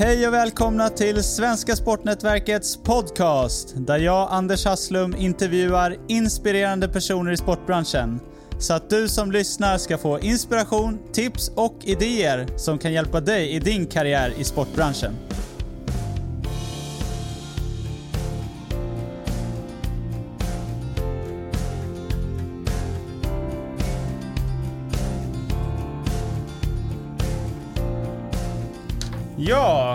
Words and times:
Hej 0.00 0.28
och 0.28 0.34
välkomna 0.34 0.88
till 0.88 1.24
Svenska 1.24 1.76
Sportnätverkets 1.76 2.76
podcast 2.76 3.74
där 3.76 3.98
jag, 3.98 4.28
Anders 4.30 4.64
Hasslum, 4.64 5.14
intervjuar 5.18 5.96
inspirerande 6.08 6.88
personer 6.88 7.32
i 7.32 7.36
sportbranschen. 7.36 8.20
Så 8.58 8.74
att 8.74 8.90
du 8.90 9.08
som 9.08 9.32
lyssnar 9.32 9.78
ska 9.78 9.98
få 9.98 10.20
inspiration, 10.20 10.98
tips 11.12 11.50
och 11.54 11.74
idéer 11.84 12.46
som 12.56 12.78
kan 12.78 12.92
hjälpa 12.92 13.20
dig 13.20 13.50
i 13.50 13.58
din 13.58 13.86
karriär 13.86 14.32
i 14.38 14.44
sportbranschen. 14.44 15.14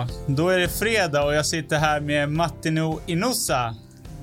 Ja, 0.08 0.14
då 0.34 0.48
är 0.48 0.58
det 0.58 0.68
fredag 0.68 1.24
och 1.24 1.34
jag 1.34 1.46
sitter 1.46 1.78
här 1.78 2.00
med 2.00 2.32
Mattino 2.32 3.00
Inosa. 3.06 3.74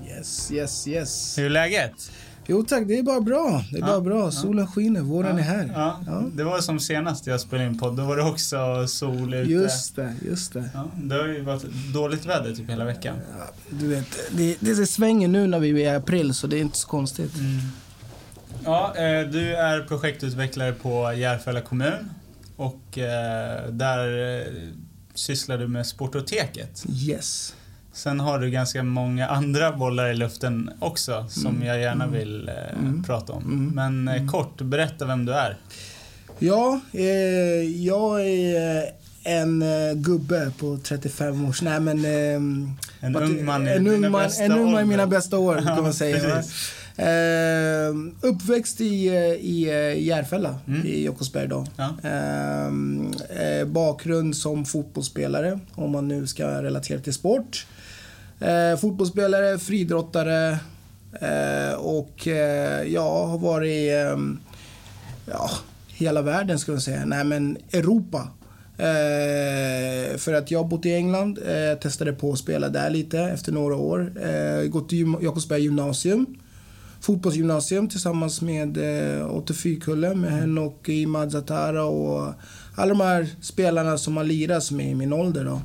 Yes, 0.07 0.52
yes, 0.52 0.88
yes. 0.88 1.38
Hur 1.38 1.45
är 1.45 1.49
läget? 1.49 2.12
Jo 2.48 2.63
tack, 2.63 2.88
det 2.88 2.98
är 2.99 3.04
bara 3.04 3.21
bra. 3.21 3.63
Det 3.71 3.77
är 3.77 3.81
Ja, 3.81 3.85
bara 3.88 4.02
bra. 4.02 4.31
Solen 4.31 4.67
skiner, 4.67 5.02
våren 5.02 5.38
är 5.38 5.41
här. 5.41 5.71
Ja, 5.73 6.23
det 6.34 6.44
var 6.44 6.59
som 6.59 6.80
senast 6.80 7.27
jag 7.27 7.41
spelade 7.41 7.70
in 7.70 7.80
podd. 7.80 7.98
Då 7.98 8.04
var 8.04 8.17
det 8.17 8.23
också 8.23 8.88
sol 8.88 9.34
ute. 9.34 9.52
Just 9.52 9.95
det, 9.95 10.16
just 10.21 10.54
det. 10.54 10.70
Ja, 10.73 10.91
det 10.95 11.16
har 11.16 11.27
ju 11.27 11.41
varit 11.41 11.63
dåligt 11.93 12.26
väder 12.26 12.55
typ 12.55 12.70
hela 12.70 12.85
veckan. 12.85 13.16
Ja, 13.40 13.45
du 13.70 13.88
vet, 13.88 14.07
det, 14.32 14.57
det 14.59 14.85
svänger 14.85 15.27
nu 15.27 15.48
när 15.48 15.59
vi 15.59 15.70
är 15.70 15.93
i 15.93 15.95
april 15.95 16.34
så 16.34 16.48
det 16.48 16.57
är 16.57 16.62
inte 16.62 16.77
så 16.77 16.88
konstigt. 16.88 17.35
Mm. 17.35 17.59
Ja, 18.66 18.93
eh, 18.95 19.27
du 19.27 19.55
är 19.55 19.82
projektutvecklare 19.84 20.73
på 20.73 21.13
Järfälla 21.13 21.62
kommun 21.62 22.10
och 22.55 22.98
eh, 22.98 23.68
där 23.70 24.38
eh, 24.40 24.45
sysslar 25.13 25.57
du 25.57 25.67
med 25.67 25.87
Sportoteket. 25.87 26.84
Yes. 26.90 27.54
Sen 27.93 28.20
har 28.20 28.40
du 28.40 28.49
ganska 28.49 28.84
många 28.84 29.27
andra 29.27 29.71
bollar 29.71 30.09
i 30.09 30.13
luften 30.15 30.70
också 30.79 31.26
som 31.29 31.55
Mm, 31.55 31.67
jag 31.67 31.79
gärna 31.81 32.04
mm, 32.04 32.20
vill 32.20 32.49
eh, 32.49 32.79
mm, 32.79 33.04
prata 33.04 33.34
om. 33.34 33.43
mm, 33.43 33.67
Men 33.76 34.07
eh, 34.07 34.15
mm. 34.21 34.27
kort, 34.32 34.62
berätta 34.62 35.05
vem 35.05 35.26
du 35.26 35.34
är. 35.34 35.57
Ja, 36.39 36.79
eh, 36.93 37.04
jag 37.85 38.21
är 38.27 38.84
en 39.23 39.62
eh, 39.62 39.93
gubbe 39.95 40.51
på 40.59 40.79
35 40.84 41.45
års... 41.45 41.62
Nej 41.62 41.79
men... 41.79 42.05
Eh, 42.05 42.35
En 42.99 43.15
ung 43.15 43.45
man 43.45 43.67
i 43.67 43.71
en 43.71 43.87
ung 43.87 44.01
man, 44.12 44.12
bästa 44.23 44.43
En 44.43 44.51
ung 44.51 44.71
man 44.71 44.82
i 44.82 44.85
mina 44.85 45.07
bästa 45.07 45.37
år 45.37 45.55
kan 45.57 45.84
man 45.84 45.93
säga. 46.04 46.43
Eh, 47.02 47.96
uppväxt 48.21 48.82
i, 48.82 49.07
eh, 49.07 49.16
i 49.34 49.68
eh, 49.70 50.04
Järfälla 50.07 50.60
Mm. 50.68 50.85
i 50.88 51.05
Jakobsberg 51.05 51.48
då. 51.48 51.66
Ja. 51.77 52.10
Eh, 52.10 53.66
bakgrund 53.68 54.35
som 54.38 54.66
fotbollsspelare, 54.66 55.60
om 55.76 55.91
man 55.91 56.07
nu 56.07 56.27
ska 56.27 56.63
relatera 56.63 56.99
till 56.99 57.13
sport. 57.13 57.66
Eh, 58.40 58.77
fotbollsspelare, 58.79 59.57
friidrottare 59.60 60.60
och 61.77 62.27
jag 62.88 63.26
har 63.27 63.38
varit 63.38 63.91
ja, 65.31 65.50
hela 65.88 66.22
världen 66.22 66.59
skulle 66.59 66.75
jag 66.75 66.84
säga. 66.84 67.06
Nej 67.06 67.24
men 67.24 67.57
Europa. 67.74 68.28
Eh, 68.78 70.18
för 70.18 70.34
att 70.34 70.52
jag 70.52 70.59
har 70.59 70.68
bott 70.69 70.85
i 70.85 70.94
England, 70.94 71.40
eh, 71.47 71.79
testade 71.79 72.13
på 72.13 72.31
att 72.31 72.40
spela 72.40 72.69
där 72.69 72.90
lite 72.90 73.19
efter 73.19 73.52
några 73.52 73.75
år. 73.75 74.13
Eh, 74.24 74.68
gått 74.69 74.91
gym- 74.91 75.18
Jakobsberg 75.22 75.62
gymnasium. 75.62 76.25
Fotbollsgymnasium 77.02 77.90
tillsammans 77.90 78.41
med 78.41 78.78
eh, 78.78 79.35
Otto 79.35 79.53
Fyrkulle, 79.53 80.16
med 80.16 80.31
Henok, 80.31 80.90
Imad 80.90 81.31
Zatara 81.31 81.84
och 81.84 82.34
alla 82.75 82.90
de 82.90 83.02
här 83.02 83.28
spelarna 83.41 83.97
som 83.97 84.17
har 84.17 84.23
lirat 84.23 84.72
med 84.72 84.91
i 84.91 84.95
min 84.95 85.13
ålder 85.13 85.45
då. 85.45 85.62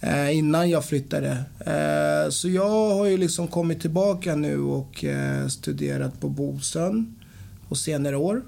Eh, 0.00 0.36
innan 0.36 0.70
jag 0.70 0.84
flyttade. 0.84 1.44
Eh, 1.60 2.30
så 2.30 2.48
jag 2.48 2.94
har 2.94 3.06
ju 3.06 3.16
liksom 3.16 3.48
kommit 3.48 3.80
tillbaka 3.80 4.34
nu 4.34 4.60
och 4.60 5.04
eh, 5.04 5.46
studerat 5.46 6.20
på 6.20 6.28
Bosön 6.28 7.14
på 7.68 7.74
senare 7.74 8.16
år 8.16 8.42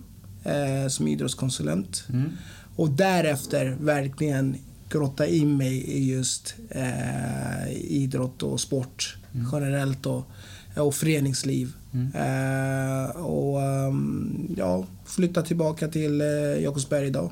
eh, 0.45 0.89
som 0.89 1.09
idrottskonsulent. 1.09 2.05
Mm. 2.12 2.31
Och 2.77 2.91
därefter 2.91 3.77
verkligen 3.81 4.56
grotta 4.89 5.27
in 5.27 5.56
mig 5.56 5.77
i 5.77 6.12
just 6.12 6.55
eh, 6.71 7.73
idrott 7.73 8.43
och 8.43 8.61
sport 8.61 9.17
generellt 9.53 10.06
och, 10.06 10.31
och 10.77 10.95
föreningsliv. 10.95 11.73
Mm. 11.93 12.07
Eh, 12.15 13.11
och 13.17 13.62
ehm, 13.62 14.55
ja, 14.57 14.85
flytta 15.05 15.43
tillbaka 15.43 15.89
till 15.89 16.21
eh, 16.21 16.27
Jakobsberg 16.62 17.07
idag. 17.07 17.31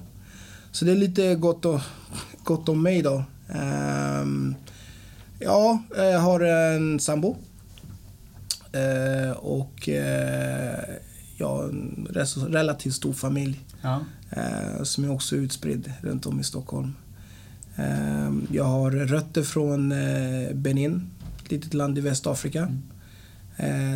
Så 0.72 0.84
det 0.84 0.90
är 0.92 0.96
lite 0.96 1.34
gott, 1.34 1.64
och, 1.64 1.80
gott 2.44 2.68
om 2.68 2.82
mig 2.82 3.02
då. 3.02 3.24
Ehm, 3.48 4.54
ja, 5.38 5.82
jag 5.96 6.18
har 6.20 6.40
en 6.40 7.00
sambo. 7.00 7.36
Eh, 8.72 9.30
och 9.30 9.88
eh, 9.88 10.78
ja, 11.36 11.64
en 11.64 12.08
relativt 12.48 12.94
stor 12.94 13.12
familj 13.12 13.60
Ja. 13.82 14.00
eh, 14.30 14.82
som 14.82 15.04
är 15.04 15.10
också 15.12 15.36
utspridd 15.36 15.92
runt 16.00 16.26
om 16.26 16.40
i 16.40 16.44
Stockholm. 16.44 16.92
Eh, 17.76 18.32
jag 18.52 18.64
har 18.64 18.90
rötter 18.90 19.42
från 19.42 19.92
eh, 19.92 20.54
Benin, 20.54 21.10
ett 21.44 21.50
litet 21.50 21.74
land 21.74 21.98
i 21.98 22.00
Västafrika. 22.00 22.60
Eh, 22.60 22.68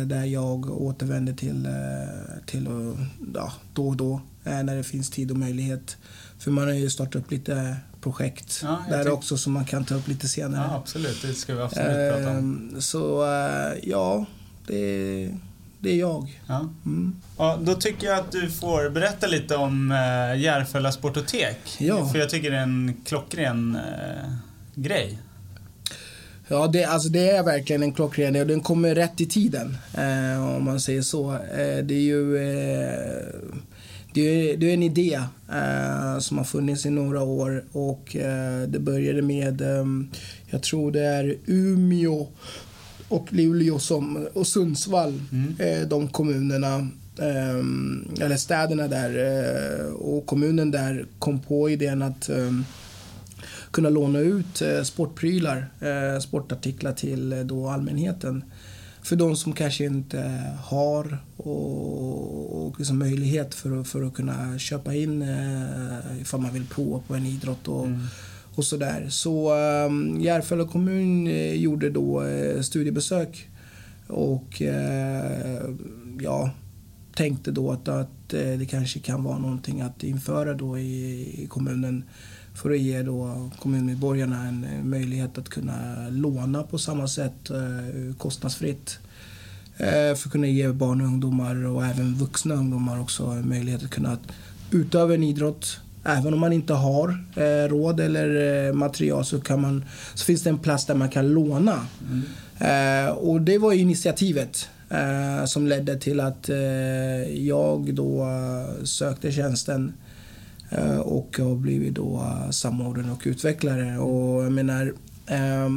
där 0.05 0.23
jag 0.25 0.81
återvänder 0.81 1.33
till, 1.33 1.65
eh, 1.65 2.45
till 2.45 2.67
eh, 2.67 3.05
ja, 3.33 3.51
då 3.73 3.87
och 3.87 3.95
då 3.97 4.21
eh, 4.43 4.63
när 4.63 4.75
det 4.75 4.83
finns 4.83 5.09
tid 5.09 5.31
och 5.31 5.37
möjlighet. 5.37 5.97
För 6.39 6.51
man 6.51 6.67
har 6.67 6.73
ju 6.73 6.89
startat 6.89 7.15
upp 7.15 7.31
lite 7.31 7.75
projekt 8.01 8.59
Ja, 8.63 8.79
där 8.89 9.09
också 9.11 9.37
som 9.37 9.53
man 9.53 9.65
kan 9.65 9.85
ta 9.85 9.95
upp 9.95 10.07
lite 10.07 10.27
senare. 10.27 10.67
ja, 10.69 10.75
absolut. 10.75 11.21
Det 11.21 11.33
ska 11.33 11.55
vi 11.55 11.61
absolut 11.61 12.13
prata 12.13 12.37
om. 12.37 12.75
Så 12.79 13.23
eh, 13.25 13.73
ja, 13.83 14.25
det, 14.67 15.29
det 15.79 15.89
är 15.91 15.95
jag. 15.99 16.41
Ja. 16.47 16.69
Mm. 16.85 17.15
Ja, 17.37 17.59
då 17.63 17.73
tycker 17.73 18.07
jag 18.07 18.19
att 18.19 18.31
du 18.31 18.49
får 18.49 18.89
berätta 18.89 19.27
lite 19.27 19.55
om 19.55 19.91
eh, 19.91 20.41
Järfälla 20.41 20.91
Sportotek. 20.91 21.57
Ja. 21.79 22.07
För 22.09 22.19
jag 22.19 22.29
tycker 22.29 22.51
det 22.51 22.57
är 22.57 22.61
en 22.63 22.93
klockren 23.05 23.75
eh, 23.75 24.31
grej. 24.75 25.19
Ja, 26.47 26.67
det, 26.67 26.83
alltså 26.83 27.09
det 27.09 27.29
är 27.29 27.43
verkligen 27.43 27.83
en 27.83 27.91
klockren 27.93 28.35
och 28.35 28.47
den 28.47 28.61
kommer 28.61 28.95
rätt 28.95 29.21
i 29.21 29.25
tiden. 29.25 29.77
Eh, 29.93 30.55
om 30.55 30.63
man 30.63 30.79
säger 30.79 31.01
så. 31.01 31.31
Eh, 31.33 31.83
det 31.83 31.93
är 31.93 32.01
ju 32.01 32.37
eh, 32.37 33.25
det 34.13 34.21
är, 34.51 34.57
det 34.57 34.69
är 34.69 34.73
en 34.73 34.83
idé 34.83 35.21
eh, 35.51 36.19
som 36.19 36.37
har 36.37 36.43
funnits 36.45 36.85
i 36.85 36.89
några 36.89 37.21
år 37.23 37.63
och 37.71 38.15
eh, 38.15 38.61
det 38.67 38.79
började 38.79 39.21
med, 39.21 39.61
eh, 39.61 39.85
jag 40.49 40.63
tror 40.63 40.91
det 40.91 41.01
är 41.05 41.35
Umeå 41.45 42.27
och 43.07 43.33
Luleå 43.33 43.79
som, 43.79 44.27
och 44.33 44.47
Sundsvall, 44.47 45.21
Mm. 45.31 45.55
eh, 45.59 45.87
de 45.87 46.07
kommunerna 46.07 46.87
eh, 47.19 48.25
eller 48.25 48.37
städerna 48.37 48.87
där 48.87 49.13
och 49.93 50.25
kommunen 50.25 50.71
där 50.71 51.05
kom 51.19 51.39
på 51.39 51.69
idén 51.69 52.01
att 52.01 52.29
eh, 52.29 52.51
kunna 53.71 53.89
låna 53.89 54.19
ut 54.19 54.61
eh, 54.61 54.81
sportprylar, 54.83 55.69
eh, 55.79 56.19
sportartiklar 56.19 56.93
till 56.93 57.33
eh, 57.33 57.39
då 57.39 57.69
allmänheten. 57.69 58.43
För 59.01 59.15
de 59.15 59.35
som 59.35 59.53
kanske 59.53 59.85
inte 59.85 60.43
har 60.63 61.17
och, 61.37 62.67
och 62.67 62.75
liksom 62.79 62.99
möjlighet 62.99 63.55
för, 63.55 63.81
att- 63.81 63.87
för 63.87 64.03
att 64.03 64.13
kunna 64.13 64.57
köpa 64.59 64.93
in 64.95 65.25
ifall 66.21 66.41
man 66.41 66.53
vill 66.53 66.65
prova 66.65 66.99
på 67.07 67.15
en 67.15 67.25
idrott 67.25 67.67
och, 67.67 67.85
Mm. 67.85 67.99
och 68.55 68.63
sådär. 68.65 69.07
Så 69.09 69.53
um, 69.85 70.21
Järfälla 70.21 70.67
kommun 70.67 71.27
eh, 71.27 71.53
gjorde 71.53 71.89
då 71.89 72.23
eh, 72.23 72.61
studiebesök 72.61 73.49
och 74.07 74.61
eh, 74.61 75.61
ja, 76.21 76.51
tänkte 77.15 77.51
då 77.51 77.71
att, 77.71 77.87
att 77.87 78.29
det 78.29 78.69
kanske 78.69 78.99
kan 78.99 79.23
vara 79.23 79.37
någonting 79.37 79.81
att 79.81 80.03
införa 80.03 80.53
då 80.53 80.79
i, 80.79 81.43
i 81.43 81.47
kommunen 81.47 82.03
för 82.57 82.71
att 82.71 82.79
ge 82.79 83.01
då 83.01 83.49
kommunmedborgarna 83.59 84.47
en 84.47 84.63
eh, 84.63 84.83
möjlighet 84.83 85.37
att 85.37 85.49
kunna 85.49 86.09
låna 86.09 86.63
på 86.63 86.77
samma 86.77 87.07
sätt 87.07 87.49
eh, 87.49 88.15
kostnadsfritt. 88.17 88.99
Eh, 89.77 89.87
för 89.87 90.27
att 90.27 90.31
kunna 90.31 90.47
ge 90.47 90.69
barn 90.69 91.01
och 91.01 91.07
ungdomar 91.07 91.65
och 91.65 91.85
även 91.85 92.13
vuxna 92.13 92.55
ungdomar 92.55 93.01
också 93.01 93.25
möjlighet 93.25 93.83
att 93.83 93.89
kunna 93.89 94.17
utöva 94.71 95.13
en 95.13 95.23
idrott. 95.23 95.79
Även 96.03 96.33
om 96.33 96.39
man 96.39 96.53
inte 96.53 96.73
har 96.73 97.25
eh, 97.35 97.69
råd 97.69 97.99
eller 97.99 98.65
eh, 98.67 98.73
material 98.73 99.25
så, 99.25 99.41
kan 99.41 99.61
man, 99.61 99.85
så 100.13 100.25
finns 100.25 100.43
det 100.43 100.49
en 100.49 100.59
plats 100.59 100.85
där 100.85 100.95
man 100.95 101.09
kan 101.09 101.29
låna. 101.29 101.79
Mm. 102.09 103.07
Eh, 103.07 103.11
och 103.11 103.41
det 103.41 103.57
var 103.57 103.73
initiativet 103.73 104.69
som 105.45 105.67
ledde 105.67 105.95
till 105.95 106.19
att 106.19 106.49
jag 107.29 107.93
då 107.93 108.27
sökte 108.83 109.31
tjänsten 109.31 109.93
och 110.99 111.37
har 111.37 111.55
blivit 111.55 111.95
då 111.95 112.15
eh, 112.15 112.49
samordnare 112.49 113.11
och 113.11 113.21
utvecklare. 113.25 113.97
Och 113.97 114.43
jag 114.43 114.51
menar, 114.51 114.93
eh, 115.27 115.69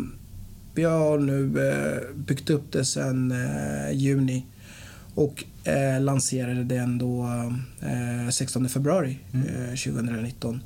vi 0.74 0.84
har 0.84 1.18
nu 1.18 1.68
eh, 1.68 2.16
byggt 2.16 2.50
upp 2.50 2.72
det 2.72 2.84
sedan 2.84 3.32
eh, 3.32 3.92
juni 3.92 4.46
och 5.14 5.44
eh, 5.64 6.00
lanserade 6.00 6.64
den 6.64 6.98
då 6.98 7.28
eh, 7.80 8.30
16 8.30 8.68
februari 8.68 9.18
Mm. 9.32 9.46
eh, 9.46 9.68
2019. 9.76 10.60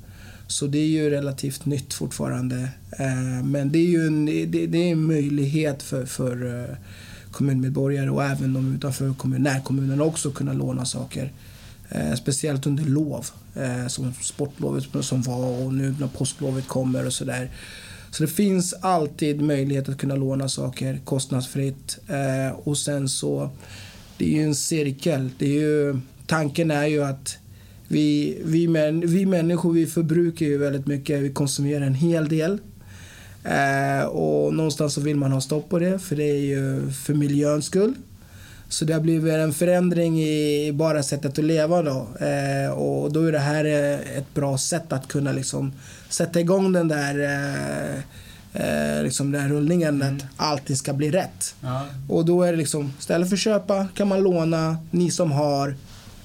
Så 0.47 0.67
det 0.67 0.79
är 0.79 0.87
ju 0.87 1.11
relativt 1.11 1.67
nytt 1.67 1.95
fortfarande. 1.95 2.69
Eh, 2.99 3.45
men 3.45 3.73
det 3.73 3.79
är 3.79 3.87
ju 3.87 4.07
en, 4.07 4.27
det, 4.27 4.65
är 4.65 4.93
en 4.93 5.05
möjlighet 5.07 5.83
för, 5.83 6.07
för 6.07 6.63
eh, 6.63 6.77
kommunmedborgare 7.31 8.11
och 8.11 8.25
även 8.25 8.53
de 8.53 8.75
utanför 8.75 9.15
kommun, 9.15 9.43
närkommunerna 9.43 10.05
också 10.05 10.31
kunna 10.31 10.53
låna 10.53 10.85
saker. 10.85 11.33
Eh, 11.95 12.15
speciellt 12.15 12.67
under 12.67 12.85
lov, 12.85 13.27
eh, 13.55 13.87
som 13.87 14.13
sportlovet 14.23 14.85
som 15.01 15.23
var 15.23 15.65
och 15.65 15.75
nu 15.75 15.95
när 16.01 16.07
påsklovet 16.07 16.69
kommer 16.69 17.07
och 17.07 17.13
sådär. 17.13 17.51
Så 18.11 18.23
det 18.23 18.29
finns 18.29 18.75
alltid 18.81 19.43
möjlighet 19.43 19.89
att 19.89 19.99
kunna 19.99 20.17
låna 20.17 20.49
saker 20.49 21.01
kostnadsfritt. 21.05 21.99
Eh, 22.09 22.59
och 22.59 22.79
sen 22.79 23.09
så, 23.09 23.51
det 24.19 24.25
är 24.25 24.39
ju 24.39 24.43
en 24.43 24.55
cirkel. 24.55 25.31
Det 25.39 25.47
är 25.47 25.61
ju, 25.61 26.01
tanken 26.27 26.71
är 26.71 26.87
ju 26.87 27.05
att 27.05 27.39
vi, 27.89 28.39
vi, 28.45 28.69
män, 28.69 29.01
vi 29.07 29.27
människor 29.27 29.73
vi 29.73 29.87
förbrukar 29.87 30.47
ju 30.47 30.59
väldigt 30.59 30.87
mycket, 30.87 31.21
vi 31.21 31.33
konsumerar 31.33 31.87
en 31.87 31.95
hel 31.95 32.29
del. 32.29 32.59
Eh, 33.45 34.07
och 34.07 34.55
någonstans 34.55 34.95
så 34.95 35.01
vill 35.01 35.17
man 35.17 35.33
ha 35.33 35.41
stopp 35.41 35.69
på 35.69 35.79
det, 35.79 35.99
för 35.99 36.17
det 36.17 36.31
är 36.31 36.41
ju 36.41 36.91
för 36.91 37.15
miljöns 37.15 37.65
skull. 37.65 37.95
Så 38.75 38.85
det 38.85 38.93
har 38.93 39.01
blivit 39.01 39.35
en 39.35 39.53
förändring 39.53 40.23
i 40.23 40.73
bara 40.73 41.03
sättet 41.03 41.39
att 41.39 41.45
leva 41.45 41.83
då. 41.83 42.09
Eh, 42.27 42.71
och 42.71 43.13
då 43.13 43.27
är 43.27 43.33
det 43.33 43.39
här 43.39 43.65
eh, 43.65 44.19
ett 44.19 44.35
bra 44.35 44.59
sätt 44.59 44.93
att 44.93 45.09
kunna 45.09 45.33
liksom 45.33 45.73
sätta 46.09 46.41
igång 46.41 46.73
den 46.73 46.89
där 46.89 47.19
eh, 47.25 47.95
eh, 48.53 49.03
liksom 49.03 49.33
den 49.33 49.43
här 49.43 49.49
rullningen 49.49 50.03
mm. 50.03 50.17
att 50.17 50.23
allting 50.37 50.77
ska 50.77 50.93
bli 50.93 51.11
rätt. 51.11 51.55
Ja. 51.61 51.87
Och 52.09 52.25
då 52.25 52.43
är 52.43 52.53
det 52.53 52.59
liksom, 52.59 52.93
istället 52.99 53.29
för 53.29 53.37
att 53.37 53.41
köpa 53.41 53.87
kan 53.95 54.09
man 54.09 54.23
låna, 54.23 54.77
ni 54.91 55.11
som 55.11 55.33
har 55.33 55.75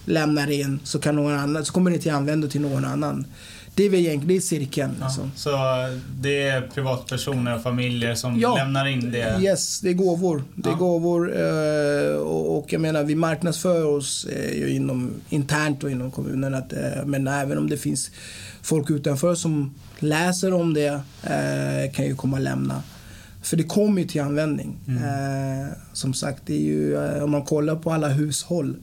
lämnar 0.06 0.52
in 0.52 0.80
så, 0.84 1.00
kan 1.00 1.16
någon 1.16 1.34
annan, 1.34 1.66
så 1.66 1.74
kommer 1.74 1.92
det 1.92 1.98
till 1.98 2.12
användning 2.12 2.50
till 2.50 2.62
någon 2.62 2.86
annan. 2.86 3.26
Det 3.76 3.84
är 3.84 3.90
väl 3.90 4.00
egentligen 4.00 4.42
cirkeln. 4.42 4.96
Ja, 5.00 5.06
liksom. 5.06 5.32
Så 5.36 5.50
det 6.20 6.42
är 6.48 6.62
privatpersoner 6.62 7.56
och 7.56 7.64
familjer 7.64 8.16
som 8.16 8.40
ja, 8.40 8.56
lämnar 8.56 8.86
in 8.88 9.12
det? 9.12 9.40
Yes, 9.42 9.80
det 9.80 9.90
är 9.90 9.94
gåvor. 9.94 10.44
Det 10.56 10.70
är 10.70 10.74
ja. 10.74 10.78
gåvor 10.78 11.38
eh, 11.38 12.16
och, 12.18 12.74
jag 12.74 12.82
menar 12.82 13.04
vi 13.04 13.16
marknadsför 13.16 13.86
oss 13.86 14.26
eh, 14.26 14.58
ju 14.58 14.70
inom, 14.70 15.14
internt 15.30 15.84
och 15.84 15.92
inom 15.92 16.12
kommunen. 16.12 16.56
Att, 16.56 16.74
eh, 16.74 17.06
men 17.06 17.28
även 17.28 17.58
om 17.58 17.70
det 17.70 17.78
finns 17.78 18.12
folk 18.62 18.90
utanför 18.90 19.36
som 19.36 19.76
läser 20.00 20.54
om 20.54 20.74
det 20.74 21.02
kan 21.94 22.06
ju 22.06 22.16
komma 22.16 22.38
och 22.38 22.44
lämna. 22.44 22.84
För 23.42 23.58
det 23.58 23.64
kommer 23.64 24.02
ju 24.02 24.08
till 24.08 24.22
användning. 24.22 24.78
Mm. 24.88 25.70
som 25.94 26.14
sagt, 26.14 26.42
det 26.46 26.54
är 26.54 26.62
ju, 26.62 26.98
om 27.22 27.32
man 27.32 27.44
kollar 27.44 27.76
på 27.76 27.92
alla 27.92 28.08
hushåll 28.08 28.76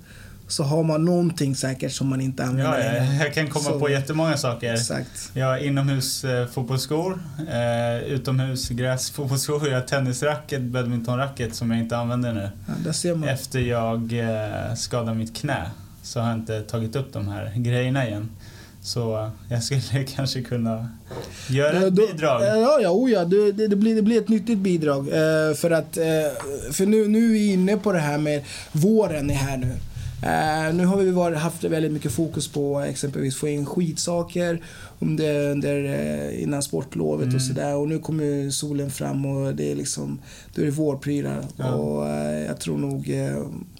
så 0.48 0.62
har 0.62 0.82
man 0.82 1.04
någonting 1.04 1.56
säkert 1.56 1.92
som 1.92 2.08
man 2.08 2.20
inte 2.20 2.44
använder. 2.44 2.94
Ja, 2.94 3.04
ja, 3.04 3.24
jag 3.24 3.34
kan 3.34 3.48
komma 3.48 3.64
så, 3.64 3.80
på 3.80 3.90
jättemånga 3.90 4.36
saker. 4.36 4.74
Exakt. 4.74 5.30
Jag 5.34 5.46
har 5.46 5.58
inomhus 5.58 6.24
eh, 6.24 6.46
fotbollsskor, 6.46 7.20
eh, 7.50 8.12
utomhus 8.12 8.70
jag 9.70 9.78
har 9.80 9.80
tennisracket, 9.80 10.62
badmintonracket 10.62 11.54
som 11.54 11.70
jag 11.70 11.80
inte 11.80 11.96
använder 11.96 12.32
nu. 12.32 12.50
Ja, 12.66 13.28
Efter 13.28 13.60
jag 13.60 14.12
eh, 14.12 14.74
skadade 14.74 15.14
mitt 15.14 15.36
knä 15.36 15.70
så 16.02 16.20
har 16.20 16.28
jag 16.28 16.38
inte 16.38 16.60
tagit 16.62 16.96
upp 16.96 17.12
de 17.12 17.28
här 17.28 17.52
grejerna 17.56 18.06
igen. 18.06 18.28
Så 18.86 19.30
jag 19.48 19.62
skulle 19.62 20.04
kanske 20.16 20.42
kunna 20.42 20.88
göra 21.48 21.86
ett 21.86 21.92
bidrag. 21.92 22.42
Ja, 22.42 22.80
ja, 22.80 22.90
oh 22.90 23.10
ja 23.10 23.24
det, 23.24 23.52
det, 23.52 23.76
blir, 23.76 23.94
det 23.94 24.02
blir 24.02 24.18
ett 24.18 24.28
nyttigt 24.28 24.58
bidrag. 24.58 25.08
Eh, 25.08 25.54
för 25.54 25.70
att, 25.70 25.96
eh, 25.96 26.04
för 26.72 26.86
nu, 26.86 27.08
nu 27.08 27.24
är 27.24 27.32
vi 27.32 27.52
inne 27.52 27.76
på 27.76 27.92
det 27.92 27.98
här 27.98 28.18
med 28.18 28.42
våren 28.72 29.30
är 29.30 29.34
här 29.34 29.56
nu. 29.56 29.74
Uh, 30.22 30.74
nu 30.74 30.86
har 30.86 30.96
vi 30.96 31.10
varit, 31.10 31.38
haft 31.38 31.64
väldigt 31.64 31.92
mycket 31.92 32.12
fokus 32.12 32.48
på 32.48 32.80
exempelvis 32.80 33.36
få 33.36 33.48
in 33.48 33.66
skidsaker 33.66 34.62
under, 34.98 35.50
under, 35.50 35.84
uh, 35.84 36.42
innan 36.42 36.62
sportlovet 36.62 37.24
mm. 37.24 37.36
och 37.36 37.42
sådär. 37.42 37.76
Och 37.76 37.88
nu 37.88 37.98
kommer 37.98 38.50
solen 38.50 38.90
fram 38.90 39.26
och 39.26 39.54
det 39.54 39.72
är 39.72 39.76
liksom, 39.76 40.18
då 40.54 40.62
är 40.62 40.66
det 40.66 40.72
vårprylar. 40.72 41.44
Ja. 41.56 41.72
Och 41.72 42.02
uh, 42.02 42.38
jag 42.46 42.60
tror 42.60 42.78
nog, 42.78 43.14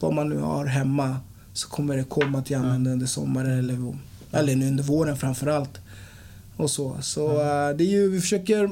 vad 0.00 0.14
man 0.14 0.28
nu 0.28 0.38
har 0.38 0.66
hemma 0.66 1.16
så 1.52 1.68
kommer 1.68 1.96
det 1.96 2.04
komma 2.04 2.42
till 2.42 2.56
användning 2.56 2.86
ja. 2.86 2.92
under 2.92 3.06
sommaren 3.06 3.58
eller, 3.58 3.94
eller 4.32 4.52
under 4.52 4.84
våren 4.84 5.16
framförallt. 5.16 5.80
Och 6.56 6.70
så. 6.70 6.96
Så 7.00 7.20
ja. 7.20 7.72
det 7.72 7.84
är 7.84 7.90
ju, 7.90 8.10
vi 8.10 8.20
försöker, 8.20 8.70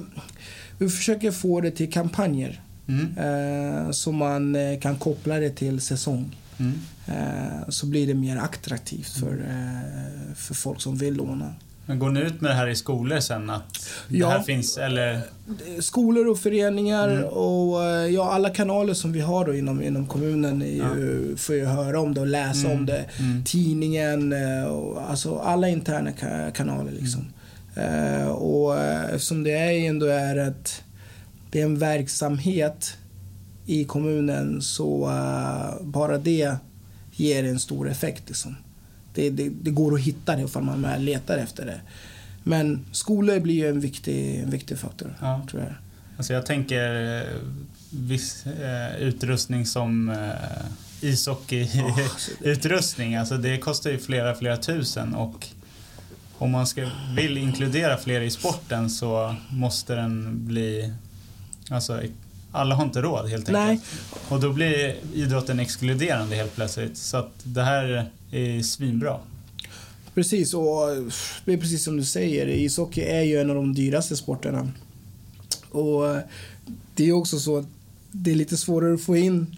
vi 0.79 0.89
försöker 0.89 1.31
få 1.31 1.61
det 1.61 1.71
till 1.71 1.93
kampanjer. 1.93 2.61
Mm. 2.89 3.93
så 3.93 4.13
man 4.13 4.57
kan 4.81 4.97
koppla 4.97 5.39
det 5.39 5.51
till 5.51 5.81
säsong. 5.81 6.37
Mm. 6.59 6.73
Eh, 7.07 7.69
så 7.69 7.87
blir 7.87 8.07
det 8.07 8.15
mer 8.15 8.37
attraktivt 8.37 9.09
för, 9.09 9.33
eh, 9.33 10.35
för 10.35 10.55
folk 10.55 10.81
som 10.81 10.97
vill 10.97 11.15
låna. 11.15 11.55
Men 11.87 11.99
går 11.99 12.11
ni 12.11 12.21
ut 12.21 12.41
med 12.41 12.51
det 12.51 12.55
här 12.55 12.69
i 12.69 12.77
skolor 12.77 13.21
sen? 13.21 13.51
Att 13.51 13.89
det 14.09 14.17
ja, 14.19 14.29
här 14.29 14.43
finns, 14.43 14.79
eller? 14.79 15.21
Skolor 15.81 16.29
och 16.29 16.39
föreningar 16.39 17.09
mm. 17.09 17.25
och 17.25 17.85
eh, 17.85 18.07
ja, 18.07 18.33
alla 18.33 18.51
kanaler 18.51 18.95
som 18.95 19.13
vi 19.13 19.21
har 19.21 19.47
då 19.47 19.55
inom, 19.55 19.83
inom 19.83 20.07
kommunen 20.07 20.63
är 20.63 20.67
ju, 20.67 21.29
ja. 21.31 21.37
får 21.37 21.55
ju 21.55 21.65
höra 21.65 22.01
om 22.01 22.15
det 22.15 22.21
och 22.21 22.27
läsa 22.27 22.67
mm. 22.67 22.79
om 22.79 22.87
det. 22.87 23.05
Mm. 23.19 23.45
Tidningen, 23.45 24.33
och, 24.69 25.11
alltså 25.11 25.39
alla 25.39 25.69
interna 25.69 26.13
kanaler 26.55 26.93
liksom. 26.93 27.27
Uh, 27.79 28.29
och 28.29 28.79
eftersom 28.81 29.43
det 29.43 29.51
är 29.51 29.89
ändå 29.89 30.07
är 30.07 30.37
ett, 30.37 30.85
det 31.51 31.61
är 31.61 31.65
en 31.65 31.79
verksamhet 31.79 32.97
i 33.67 33.85
kommunen 33.85 34.63
så 34.63 35.07
uh, 35.09 35.87
bara 35.87 36.19
det 36.19 36.57
ger 37.17 37.45
en 37.45 37.61
stor 37.61 37.91
effekt. 37.91 38.23
Liksom. 38.27 38.57
Det, 39.15 39.31
det, 39.31 39.49
det, 39.49 39.71
går 39.71 39.95
att 39.95 40.01
hitta 40.01 40.37
det 40.37 40.43
ifall 40.43 40.63
man 40.63 41.05
letar 41.05 41.39
efter 41.39 41.67
det. 41.67 41.81
Men 42.43 42.85
skolor 42.93 43.41
blir 43.41 43.55
ju 43.55 43.69
en 43.69 43.81
viktig, 43.81 44.41
en 44.41 44.51
viktig 44.51 44.79
faktor, 44.79 45.17
ja. 45.21 45.47
tror 45.51 45.63
jag. 45.63 45.73
Alltså 46.17 46.33
jag 46.33 46.47
tänker 46.47 47.21
eh, 47.21 47.27
viss 47.91 48.47
eh, 48.47 48.97
utrustning 48.97 49.67
som 49.67 50.09
eh, 50.09 50.31
ishockeyutrustning, 51.01 53.15
oh, 53.17 53.21
alltså 53.21 53.37
det 53.37 53.59
kostar 53.59 53.91
ju 53.91 53.99
flera, 53.99 54.35
flera 54.35 54.57
tusen 54.57 55.15
och 55.15 55.47
om 56.39 56.51
man 56.51 56.67
ska, 56.67 56.91
vill 57.17 57.39
inkludera 57.39 57.97
fler 57.97 58.21
i 58.21 58.31
sporten 58.31 58.91
så 58.91 59.35
måste 59.51 59.95
den 59.95 60.47
bli 60.47 60.93
alltså, 61.71 62.03
alla 62.55 62.75
har 62.75 62.85
inte 62.85 63.03
råd 63.03 63.29
helt 63.29 63.49
enkelt. 63.49 63.67
Nej. 63.67 63.81
Och 64.29 64.41
då 64.41 64.53
blir 64.53 64.97
idrotten 65.15 65.61
exkluderande 65.61 66.37
helt 66.37 66.55
plötsligt. 66.55 66.97
Så 66.97 67.17
att 67.17 67.33
det 67.43 67.63
här 67.63 68.11
är 68.31 68.63
svinbra. 68.63 69.19
Precis, 70.15 70.55
och 70.55 70.65
det 71.45 71.53
är 71.53 71.57
precis 71.57 71.85
som 71.85 71.97
du 71.97 72.05
säger. 72.05 72.47
Ishockey 72.47 73.01
är 73.01 73.23
ju 73.23 73.41
en 73.41 73.51
av 73.51 73.57
de 73.57 73.75
dyraste 73.75 74.17
sporterna. 74.17 74.69
Och 75.71 76.17
det 76.95 77.09
är 77.09 77.13
också 77.13 77.39
så 77.39 77.59
att 77.59 77.67
det 78.11 78.31
är 78.31 78.35
lite 78.35 78.57
svårare 78.57 78.95
att 78.95 79.03
få 79.03 79.17
in 79.17 79.57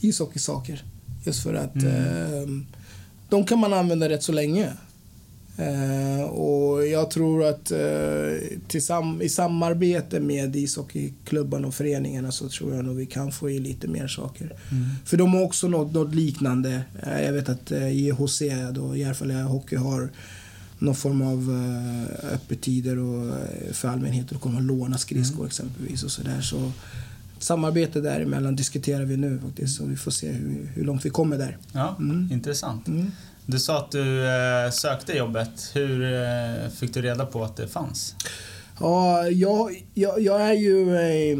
ishockeysaker. 0.00 0.82
Just 1.24 1.42
för 1.42 1.54
att 1.54 1.74
mm. 1.74 2.34
eh, 2.34 2.64
de 3.28 3.44
kan 3.44 3.58
man 3.58 3.72
använda 3.72 4.08
rätt 4.08 4.22
så 4.22 4.32
länge. 4.32 4.72
Eh, 5.56 6.22
och 6.22 6.86
jag 6.86 7.10
tror 7.10 7.44
att 7.44 7.72
sam 8.80 9.22
i 9.22 9.28
samarbete 9.28 10.20
med 10.20 10.56
ishockeyklubbarna 10.56 11.68
och 11.68 11.74
föreningarna 11.74 12.32
så 12.32 12.48
tror 12.48 12.74
jag 12.74 12.84
nog 12.84 12.96
vi 12.96 13.06
kan 13.06 13.32
få 13.32 13.50
i 13.50 13.58
lite 13.58 13.88
mer 13.88 14.06
saker. 14.06 14.44
Mm. 14.44 14.84
För 15.04 15.16
de 15.16 15.34
har 15.34 15.42
också 15.42 15.68
något, 15.68 15.92
något 15.92 16.14
liknande. 16.14 16.82
Eh, 17.02 17.22
jag 17.22 17.32
vet 17.32 17.48
att 17.48 17.70
JHC, 17.70 18.42
då, 18.72 18.96
Järfälla 18.96 19.42
Hockey, 19.42 19.76
har 19.76 20.10
någon 20.82 20.94
form 20.94 21.22
av 21.22 21.50
uh, 21.50 22.34
öppettider 22.34 22.98
och, 22.98 23.26
uh, 23.26 23.72
för 23.72 23.88
allmänheten 23.88 24.36
att 24.36 24.42
komma 24.42 24.56
och 24.56 24.62
låna 24.62 24.98
skridskor 24.98 25.38
mm. 25.38 25.46
exempelvis. 25.46 26.02
och 26.02 26.10
så 26.10 26.22
där. 26.22 26.40
Så 26.40 26.72
Samarbete 27.38 28.00
däremellan 28.00 28.56
diskuterar 28.56 29.04
vi 29.04 29.16
nu 29.16 29.38
faktiskt 29.38 29.76
så 29.76 29.84
vi 29.84 29.96
får 29.96 30.10
se 30.10 30.32
hur, 30.32 30.70
hur 30.74 30.84
långt 30.84 31.04
vi 31.04 31.10
kommer 31.10 31.38
där. 31.38 31.58
Ja, 31.72 31.96
mm. 31.98 32.28
Intressant. 32.32 32.88
Mm. 32.88 33.10
Du 33.46 33.58
sa 33.58 33.78
att 33.78 33.90
du 33.90 34.26
eh, 34.26 34.70
sökte 34.70 35.12
jobbet. 35.12 35.70
Hur 35.74 36.14
eh, 36.14 36.68
fick 36.70 36.94
du 36.94 37.02
reda 37.02 37.26
på 37.26 37.44
att 37.44 37.56
det 37.56 37.68
fanns? 37.68 38.14
Ja, 38.80 39.28
jag, 39.28 39.84
jag, 39.94 40.20
jag 40.20 40.40
är 40.40 40.52
ju 40.52 40.96
eh, 40.96 41.38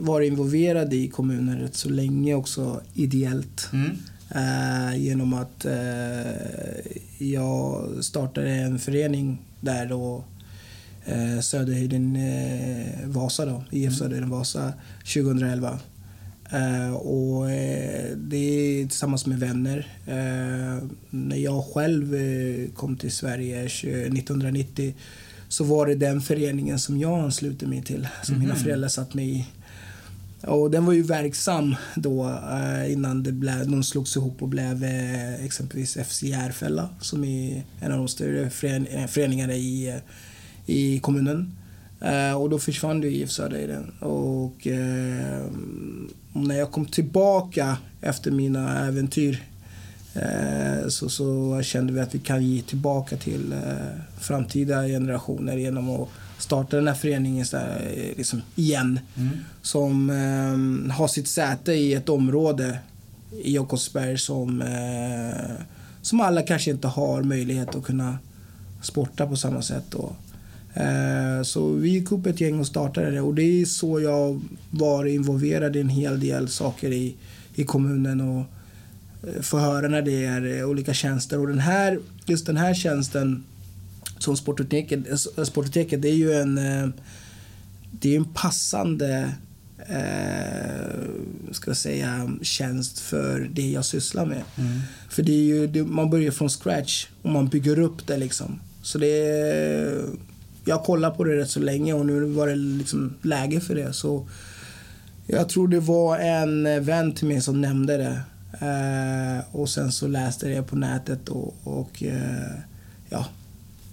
varit 0.00 0.26
involverad 0.26 0.94
i 0.94 1.08
kommunen 1.08 1.58
rätt 1.58 1.76
så 1.76 1.88
länge 1.88 2.34
också 2.34 2.80
ideellt. 2.94 3.68
Mm. 3.72 3.90
Eh, 4.30 4.96
genom 4.96 5.34
att 5.34 5.64
eh, 5.64 6.92
jag 7.18 7.88
startade 8.00 8.50
en 8.50 8.78
förening 8.78 9.38
där 9.60 9.86
då 9.86 10.24
eh, 11.04 11.40
Söderhöjden 11.40 12.18
Vasa 13.04 13.46
då, 13.46 13.64
IF 13.70 13.86
mm. 13.86 13.94
Söderhöjden 13.94 14.30
Vasa 14.30 14.72
2011. 15.14 15.78
Uh, 16.52 16.94
och 16.94 17.42
uh, 17.42 18.16
det 18.16 18.36
är 18.36 18.86
tillsammans 18.86 19.26
med 19.26 19.38
vänner. 19.38 19.78
Uh, 20.08 20.88
när 21.10 21.36
jag 21.36 21.64
själv 21.64 22.16
kom 22.74 22.96
till 22.96 23.12
Sverige 23.12 23.64
1990 23.64 24.94
så 25.48 25.64
var 25.64 25.86
det 25.86 25.94
den 25.94 26.20
föreningen 26.20 26.78
som 26.78 26.98
jag 26.98 27.20
anslutade 27.20 27.70
mig 27.70 27.82
till, 27.82 28.08
som 28.22 28.34
mm 28.34 28.40
mina 28.40 28.54
mhm. 28.54 28.64
föräldrar 28.64 28.88
satt 28.88 29.14
mig 29.14 29.36
i. 29.36 29.46
Och 30.40 30.70
den 30.70 30.86
var 30.86 30.92
ju 30.92 31.02
verksam 31.02 31.76
då 31.94 32.40
innan 32.88 33.22
det 33.22 33.32
blev, 33.32 33.70
de 33.70 33.84
slogs 33.84 34.16
ihop 34.16 34.42
och 34.42 34.48
blev 34.48 34.84
exempelvis 35.40 35.98
FC 36.06 36.22
Järfälla 36.22 36.88
som 37.00 37.24
är 37.24 37.62
en 37.80 37.92
av 37.92 37.98
de 37.98 38.08
större 38.08 38.50
föreningarna 39.08 39.54
i, 39.54 40.00
i 40.66 40.98
kommunen. 40.98 41.52
Eh, 42.00 42.34
och 42.34 42.50
då 42.50 42.58
försvann 42.58 43.00
du 43.00 43.08
IF 43.10 43.30
Södra 43.30 43.58
i 43.58 43.66
den. 43.66 43.90
Och 44.00 44.66
eh, 44.66 45.44
när 46.32 46.58
jag 46.58 46.72
kom 46.72 46.86
tillbaka 46.86 47.76
efter 48.00 48.30
mina 48.30 48.86
äventyr 48.86 49.44
eh, 50.14 50.88
så, 50.88 51.08
så 51.08 51.60
kände 51.62 51.92
vi 51.92 52.00
att 52.00 52.14
vi 52.14 52.18
kan 52.18 52.46
ge 52.46 52.62
tillbaka 52.62 53.16
till 53.16 53.52
eh, 53.52 54.18
framtida 54.20 54.82
generationer 54.86 55.56
genom 55.56 55.90
att 55.90 56.08
starta 56.38 56.76
den 56.76 56.88
här 56.88 56.94
föreningen 56.94 57.46
så 57.46 57.56
här, 57.56 57.92
eh, 57.96 58.16
liksom, 58.16 58.42
igen. 58.54 59.00
Mm. 59.16 59.30
Som 59.62 60.10
eh, 60.10 60.94
har 60.96 61.08
sitt 61.08 61.28
säte 61.28 61.72
i 61.72 61.94
ett 61.94 62.08
område 62.08 62.78
i 63.44 63.54
Jakobsberg 63.54 64.18
som, 64.18 64.62
eh, 64.62 65.64
som 66.02 66.20
alla 66.20 66.42
kanske 66.42 66.70
inte 66.70 66.88
har 66.88 67.22
möjlighet 67.22 67.74
att 67.74 67.84
kunna 67.84 68.18
sporta 68.82 69.26
på 69.26 69.36
samma 69.36 69.62
sätt. 69.62 69.84
Då. 69.90 70.12
Eh, 70.74 71.42
så 71.42 71.72
vi 71.72 71.88
gick 71.88 72.12
upp 72.12 72.26
ett 72.26 72.40
gäng 72.40 72.60
och 72.60 72.66
startade 72.66 73.10
det 73.10 73.20
och 73.20 73.34
det 73.34 73.42
är 73.42 73.64
så 73.64 74.00
jag 74.00 74.40
var 74.70 75.04
involverad 75.04 75.76
i 75.76 75.80
en 75.80 75.88
hel 75.88 76.20
del 76.20 76.48
saker 76.48 76.92
i, 76.92 77.14
i 77.54 77.64
kommunen 77.64 78.20
och 78.20 78.44
eh, 79.28 79.42
få 79.42 79.58
höra 79.58 79.88
när 79.88 80.02
det 80.02 80.24
är 80.24 80.58
eh, 80.58 80.68
olika 80.68 80.94
tjänster. 80.94 81.38
Och 81.38 81.48
den 81.48 81.58
här, 81.58 81.98
just 82.26 82.46
den 82.46 82.56
här 82.56 82.74
tjänsten 82.74 83.44
som 84.18 84.36
Sportoteket, 84.36 85.10
eh, 85.38 85.44
Sportoteket 85.44 86.02
det 86.02 86.08
är 86.08 86.16
ju 86.16 86.32
en, 86.32 86.54
det 87.90 88.12
är 88.12 88.16
en 88.16 88.24
passande 88.24 89.34
eh, 89.88 91.04
ska 91.50 91.70
jag 91.70 91.76
säga, 91.76 92.30
tjänst 92.42 92.98
för 92.98 93.50
det 93.52 93.70
jag 93.70 93.84
sysslar 93.84 94.26
med. 94.26 94.42
Mm. 94.56 94.80
För 95.08 95.22
det 95.22 95.32
är 95.32 95.44
ju, 95.44 95.66
det, 95.66 95.82
man 95.82 96.10
börjar 96.10 96.30
från 96.30 96.48
scratch 96.48 97.06
och 97.22 97.30
man 97.30 97.48
bygger 97.48 97.78
upp 97.78 98.06
det 98.06 98.16
liksom. 98.16 98.60
Så 98.82 98.98
det 98.98 99.28
är, 99.28 100.06
jag 100.64 100.76
har 100.76 100.84
kollat 100.84 101.16
på 101.16 101.24
det 101.24 101.36
rätt 101.36 101.50
så 101.50 101.60
länge 101.60 101.92
och 101.92 102.06
nu 102.06 102.20
var 102.24 102.46
det 102.46 102.54
liksom 102.54 103.14
läge 103.22 103.60
för 103.60 103.74
det. 103.74 103.92
Så 103.92 104.28
jag 105.26 105.48
tror 105.48 105.68
det 105.68 105.80
var 105.80 106.18
en 106.18 106.84
vän 106.84 107.12
till 107.12 107.28
mig 107.28 107.40
som 107.40 107.60
nämnde 107.60 107.96
det. 107.96 108.20
Eh, 108.60 109.54
och 109.54 109.68
sen 109.68 109.92
så 109.92 110.06
läste 110.06 110.48
jag 110.48 110.64
det 110.64 110.68
på 110.68 110.76
nätet 110.76 111.28
och, 111.28 111.54
och 111.64 112.02
eh, 112.02 112.58
ja, 113.08 113.26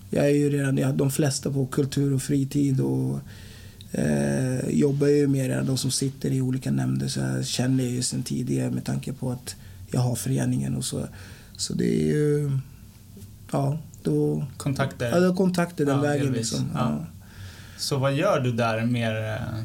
jag 0.10 0.26
är 0.26 0.36
ju 0.36 0.50
redan, 0.50 0.78
jag, 0.78 0.96
de 0.96 1.12
flesta 1.12 1.52
på 1.52 1.66
kultur 1.66 2.14
och 2.14 2.22
fritid 2.22 2.82
och 2.82 3.20
eh, 3.92 4.70
jobbar 4.70 5.08
ju 5.08 5.28
med 5.28 5.66
de 5.66 5.78
som 5.78 5.92
sitter 5.92 6.32
i 6.32 6.42
olika 6.42 6.72
nämnder 6.72 7.08
så 7.08 7.20
jag 7.20 7.46
känner 7.46 7.84
ju 7.84 8.02
sen 8.02 8.24
tidigare 8.24 8.72
med 8.72 8.86
tanke 8.86 9.14
på 9.14 9.32
att 9.32 9.56
jag 9.92 10.02
har 10.02 10.16
föreningen 10.16 10.76
och 10.76 10.86
så. 10.86 11.08
Så 11.58 11.74
det 11.74 12.02
är 12.02 12.08
ju, 12.08 12.52
ja, 13.52 13.80
då, 14.04 14.46
Kontakter? 14.58 15.10
ja, 15.10 15.20
då 15.20 15.36
kontakter 15.36 15.86
den 15.86 15.96
Ja, 15.96 16.02
vägen 16.02 16.32
liksom. 16.34 16.70
Ja. 16.74 17.06
Så 17.78 17.98
vad 17.98 18.14
gör 18.14 18.40
du 18.40 18.52
där 18.52 18.86
mer 18.86 19.16
eh, 19.16 19.64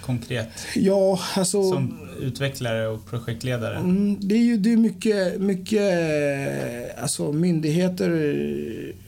konkret? 0.00 0.48
ja, 0.74 1.20
alltså. 1.36 1.62
Som 1.70 1.98
utvecklare 2.20 2.86
och 2.88 3.06
projektledare? 3.06 3.76
Mm, 3.76 4.16
det 4.20 4.34
är 4.34 4.42
ju 4.44 4.56
det 4.56 4.72
är 4.72 4.76
mycket, 4.76 5.40
mycket 5.40 5.92
eh, 5.92 7.02
alltså 7.02 7.32
myndigheter 7.32 8.10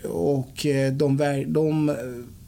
och 0.04 0.66
eh, 0.66 0.92
de, 0.92 1.16
de 1.46 1.96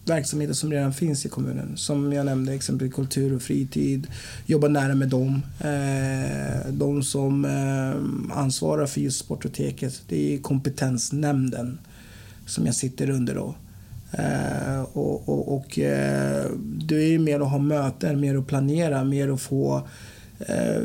verksamheter 0.04 0.54
som 0.54 0.72
redan 0.72 0.92
finns 0.92 1.26
i 1.26 1.28
kommunen. 1.28 1.76
Som 1.76 2.12
jag 2.12 2.26
nämnde, 2.26 2.54
exempelvis 2.54 2.94
kultur 2.94 3.36
och 3.36 3.42
fritid. 3.42 4.06
Jobba 4.46 4.68
nära 4.68 4.94
med 4.94 5.08
dem. 5.08 5.42
De 6.68 7.02
som 7.02 7.44
ansvarar 8.34 8.86
för 8.86 9.00
just 9.00 9.18
Sportoteket, 9.20 10.02
det 10.08 10.34
är 10.34 10.38
kompetensnämnden 10.38 11.78
som 12.46 12.66
jag 12.66 12.74
sitter 12.74 13.10
under 13.10 13.34
då. 13.34 13.54
Eh, 14.12 14.82
och 14.82 15.28
och, 15.28 15.54
och 15.56 15.78
eh, 15.78 16.46
det 16.60 16.94
är 16.94 17.08
ju 17.08 17.18
mer 17.18 17.40
att 17.40 17.50
ha 17.50 17.58
möten, 17.58 18.20
mer 18.20 18.38
att 18.38 18.46
planera, 18.46 19.04
mer 19.04 19.28
att 19.28 19.40
få 19.40 19.88
eh, 20.38 20.82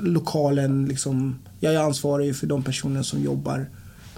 lokalen 0.00 0.86
liksom. 0.86 1.38
Jag 1.60 1.74
är 1.74 1.78
ansvarig 1.78 2.36
för 2.36 2.46
de 2.46 2.62
personer 2.62 3.02
som 3.02 3.22
jobbar 3.22 3.66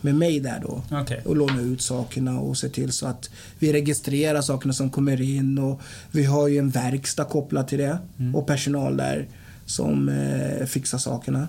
med 0.01 0.15
mig 0.15 0.41
där 0.41 0.61
då. 0.63 0.83
Okej. 0.91 1.23
Och 1.25 1.37
låna 1.37 1.61
ut 1.61 1.83
sakerna 1.83 2.41
och 2.41 2.57
se 2.59 2.69
till 2.69 2.93
så 2.93 3.07
att 3.07 3.31
vi 3.59 3.73
registrerar 3.73 4.41
sakerna 4.41 4.73
som 4.73 4.91
kommer 4.91 5.21
in 5.21 5.59
och 5.59 5.81
vi 6.11 6.25
har 6.25 6.49
ju 6.49 6.59
en 6.59 6.71
verkstad 6.71 7.25
kopplat 7.25 7.69
till 7.69 7.79
det 7.79 7.99
Mm. 8.19 8.35
och 8.35 8.47
personal 8.47 8.97
där 8.97 9.27
som 9.67 10.09
eh, 10.09 10.67
fixar 10.67 10.99
sakerna. 10.99 11.49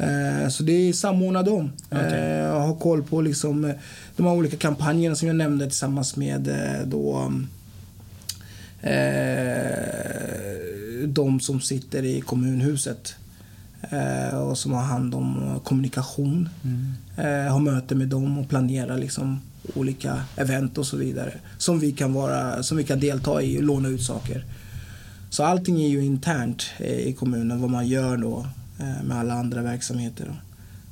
Eh, 0.00 0.48
så 0.48 0.62
det 0.62 0.72
är 0.72 0.92
samordna 0.92 1.42
dem. 1.42 1.72
Okej. 1.90 2.40
Eh, 2.40 2.60
ha 2.60 2.74
koll 2.74 3.02
på 3.02 3.20
liksom, 3.20 3.64
eh, 3.64 3.74
de 4.16 4.26
här 4.26 4.32
olika 4.32 4.56
kampanjerna 4.56 5.16
som 5.16 5.28
jag 5.28 5.36
nämnde 5.36 5.66
tillsammans 5.66 6.16
med 6.16 6.50
då 6.84 7.32
de 11.06 11.40
som 11.40 11.60
sitter 11.60 12.04
i 12.04 12.20
kommunhuset 12.20 13.14
och 14.48 14.58
som 14.58 14.72
har 14.72 14.82
hand 14.82 15.14
om 15.14 15.60
kommunikation. 15.64 16.48
Mm. 16.64 17.48
Ha 17.48 17.58
möte 17.58 17.94
med 17.94 18.08
dem 18.08 18.38
och 18.38 18.48
planera 18.48 18.96
liksom 18.96 19.40
olika 19.74 20.22
event 20.36 20.78
och 20.78 20.86
så 20.86 20.96
vidare. 20.96 21.32
Som 21.58 21.78
vi 21.78 21.92
kan, 21.92 22.12
vara, 22.12 22.62
som 22.62 22.76
vi 22.76 22.84
kan 22.84 23.00
delta 23.00 23.42
i 23.42 23.58
och 23.58 23.62
låna 23.62 23.88
ut 23.88 24.02
saker. 24.02 24.44
Så 25.30 25.44
allting 25.44 25.82
är 25.82 25.88
ju 25.88 26.04
internt 26.04 26.62
i 26.78 27.12
kommunen, 27.12 27.60
vad 27.60 27.70
man 27.70 27.88
gör 27.88 28.16
då 28.16 28.46
med 29.04 29.18
alla 29.18 29.34
andra 29.34 29.62
verksamheter. 29.62 30.40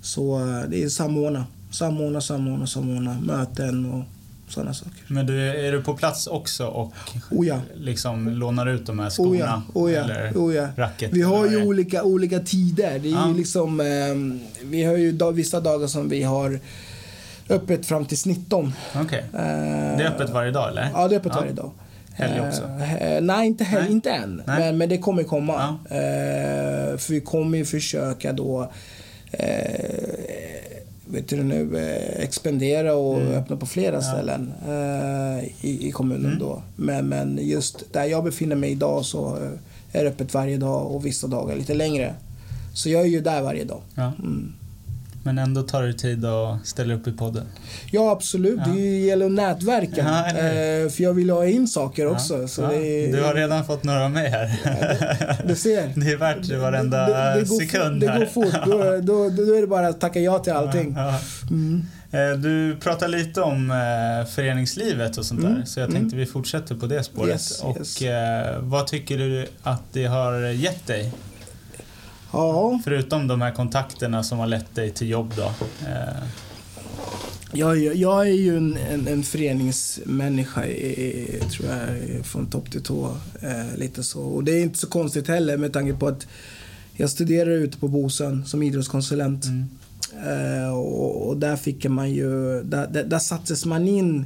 Så 0.03 0.39
eh, 0.41 0.61
det 0.69 0.83
är 0.85 0.89
samordna, 0.89 1.45
samordna, 1.71 2.21
samordna, 2.21 2.67
samordna, 2.67 3.17
möten 3.23 3.93
och 3.93 4.05
sådana 4.53 4.75
saker. 4.75 4.93
Men 5.07 5.27
du, 5.27 5.49
är 5.67 5.73
du 5.73 5.83
på 5.83 5.95
plats 5.95 6.27
också 6.27 6.67
och 6.67 6.93
Oh 7.31 7.47
ja. 7.47 7.61
liksom 7.77 8.29
lånar 8.29 8.67
ut 8.67 8.87
de 8.87 8.99
här 8.99 9.11
skorna? 9.11 9.31
Oh 9.33 9.39
ja, 9.39 9.63
oh 9.75 9.93
ja, 9.93 10.01
Eller 10.05 10.33
oh 10.35 10.55
ja. 10.55 10.69
racket? 10.77 11.13
Vi 11.13 11.23
har 11.23 11.47
ju 11.47 11.63
olika, 11.67 12.03
olika 12.03 12.41
tider. 12.41 12.99
Det 12.99 13.13
är 13.13 13.29
ju 13.29 13.35
liksom, 13.37 13.81
eh, 13.81 14.67
vi 14.69 14.85
har 14.85 14.97
ju 14.97 15.13
dag, 15.13 15.33
vissa 15.33 15.61
dagar 15.61 15.87
som 15.87 16.09
vi 16.09 16.23
har 16.23 16.61
öppet 17.49 17.87
fram 17.87 18.05
till 18.07 18.19
19. 18.27 18.73
Okej. 18.97 19.25
Eh, 19.33 19.39
Det 19.97 20.03
är 20.05 20.07
öppet 20.09 20.31
varje 20.31 20.51
dag 20.51 20.69
eller? 20.69 20.91
Ja, 20.95 21.09
det 21.09 21.15
är 21.15 21.19
öppet 21.19 21.33
Ja. 21.35 21.41
varje 21.41 21.53
dag. 21.53 21.71
Helg 22.19 22.41
också? 22.49 22.63
Eh, 23.01 23.21
nej, 23.23 23.47
inte, 23.47 23.65
helg, 23.65 23.83
Nej. 23.85 23.93
inte 23.93 24.11
än. 24.11 24.43
Nej. 24.47 24.59
Men, 24.61 24.79
men 24.79 24.89
det 24.89 24.99
kommer 24.99 25.23
komma. 25.23 25.79
Ja. 25.89 25.97
Eh, 25.97 26.97
för 26.97 27.13
vi 27.13 27.21
kommer 27.21 27.59
ju 27.59 27.65
försöka 27.65 28.33
då 28.33 28.71
eh, 29.33 29.99
vet 31.11 31.29
du 31.29 31.43
nu, 31.43 31.79
eh, 31.79 32.23
expandera 32.25 32.95
och 32.95 33.19
Mm. 33.21 33.33
öppna 33.35 33.57
på 33.57 33.67
flera 33.67 34.03
ställen 34.03 34.53
eh, 34.69 35.45
i, 35.61 35.89
i 35.89 35.91
kommunen 35.91 36.25
Mm. 36.27 36.39
då. 36.39 36.63
Men, 36.77 37.09
men 37.09 37.39
just 37.43 37.93
där 37.93 38.05
jag 38.05 38.25
befinner 38.25 38.57
mig 38.57 38.71
idag 38.71 39.05
så 39.05 39.37
eh, 39.37 39.51
är 40.01 40.05
det 40.05 40.11
öppet 40.11 40.35
varje 40.35 40.57
dag 40.57 40.87
och 40.95 41.07
vissa 41.07 41.27
dagar 41.27 41.57
lite 41.57 41.75
längre. 41.75 42.15
Så 42.75 42.89
jag 42.91 43.03
är 43.03 43.07
ju 43.07 43.21
där 43.21 43.43
varje 43.43 43.65
dag. 43.65 43.81
Ja. 43.95 44.13
Mm. 44.19 44.53
Men 45.23 45.39
ändå 45.39 45.63
tar 45.63 45.83
du 45.83 45.93
tid 45.93 46.25
att 46.25 46.67
ställa 46.67 46.95
upp 46.95 47.07
i 47.09 47.13
podden? 47.13 47.47
Ja, 47.91 48.11
absolut. 48.11 48.61
Ja. 48.67 48.73
Det 48.73 48.81
gäller 48.81 49.27
att 49.27 49.33
nätverka. 49.33 49.97
Ja, 49.97 50.27
eh, 50.29 50.89
för 50.91 51.03
jag 51.03 51.13
vill 51.15 51.31
ha 51.31 51.47
in 51.47 51.69
saker 51.69 52.07
också. 52.07 52.41
Ja. 52.41 52.49
Så 52.49 52.63
Ja. 52.63 52.69
det 52.69 52.77
är, 53.07 53.13
Du 53.13 53.23
har 53.23 53.35
redan 53.35 53.65
fått 53.65 53.85
några 53.85 54.05
av 54.05 54.11
mig 54.11 54.29
här. 54.31 54.51
Du 55.47 55.55
ser. 55.57 55.93
Det 56.01 56.13
är 56.13 56.17
värt 56.17 56.51
varenda 56.53 57.07
det, 57.07 57.41
det 57.41 57.49
går, 57.49 57.61
sekund 57.61 58.01
Det 58.01 58.09
här. 58.11 58.19
går 58.19 58.27
fort. 58.27 58.55
Då, 58.67 58.79
då, 59.03 59.29
då 59.31 59.55
är 59.57 59.61
det 59.61 59.67
bara 59.67 59.89
att 59.89 60.01
tacka 60.01 60.21
ja 60.21 60.39
till 60.39 60.53
allting. 60.53 60.97
Mm. 61.51 61.83
Eh, 62.11 62.39
Du 62.39 62.77
pratar 62.81 63.09
lite 63.09 63.41
om 63.41 63.71
eh, 63.71 64.31
föreningslivet 64.31 65.17
och 65.19 65.27
sånt 65.27 65.41
där, 65.43 65.49
Mm, 65.49 65.67
så 65.67 65.81
jag 65.81 65.91
tänkte 65.91 66.17
vi 66.17 66.27
fortsätter 66.27 66.75
på 66.75 66.87
det 66.87 67.03
spåret. 67.05 67.31
Yes, 67.31 67.61
och 67.63 67.77
yes. 67.77 67.99
vad 68.61 68.87
tycker 68.87 69.19
du 69.19 69.47
att 69.63 69.83
det 69.93 70.05
har 70.05 70.35
gett 70.41 70.87
dig? 70.87 71.13
Ja, 72.33 72.81
Förutom 72.85 73.27
de 73.29 73.41
här 73.43 73.51
kontakterna 73.55 74.23
som 74.23 74.39
har 74.39 74.47
lett 74.47 74.75
dig 74.75 74.91
till 74.91 75.09
jobb 75.09 75.33
då. 75.37 75.53
Eh, 75.87 76.23
jag, 77.53 77.79
är- 77.85 77.95
jag 77.95 78.27
är 78.29 78.33
ju 78.33 78.57
en, 78.57 78.77
en, 78.77 79.09
en 79.09 79.23
föreningsmänniska, 79.23 80.67
i, 80.67 81.43
tror 81.53 81.69
jag, 81.69 82.27
från 82.27 82.47
topp 82.47 82.71
till 82.71 82.83
tå. 82.83 83.17
Eh, 83.43 83.77
lite 83.79 84.03
så. 84.03 84.21
Och 84.23 84.45
det 84.45 84.53
är 84.53 84.63
inte 84.63 84.79
så 84.79 84.87
konstigt 84.87 85.29
heller 85.29 85.57
med 85.57 85.73
tanke 85.73 85.93
på 85.95 86.09
att 86.09 86.27
jag 86.97 87.11
studerade 87.11 87.55
ute 87.57 87.79
på 87.79 87.89
Bosön 87.89 88.47
som 88.47 88.63
idrottskonsulent. 88.63 89.45
mm. 89.45 89.65
Eh, 90.27 90.75
och, 90.75 91.29
och 91.29 91.37
där 91.37 91.57
fick 91.57 91.85
man 91.85 92.11
ju, 92.11 92.63
där, 92.63 92.87
där, 92.87 93.05
där 93.05 93.19
sattes 93.19 93.65
man 93.65 93.89
in 93.89 94.25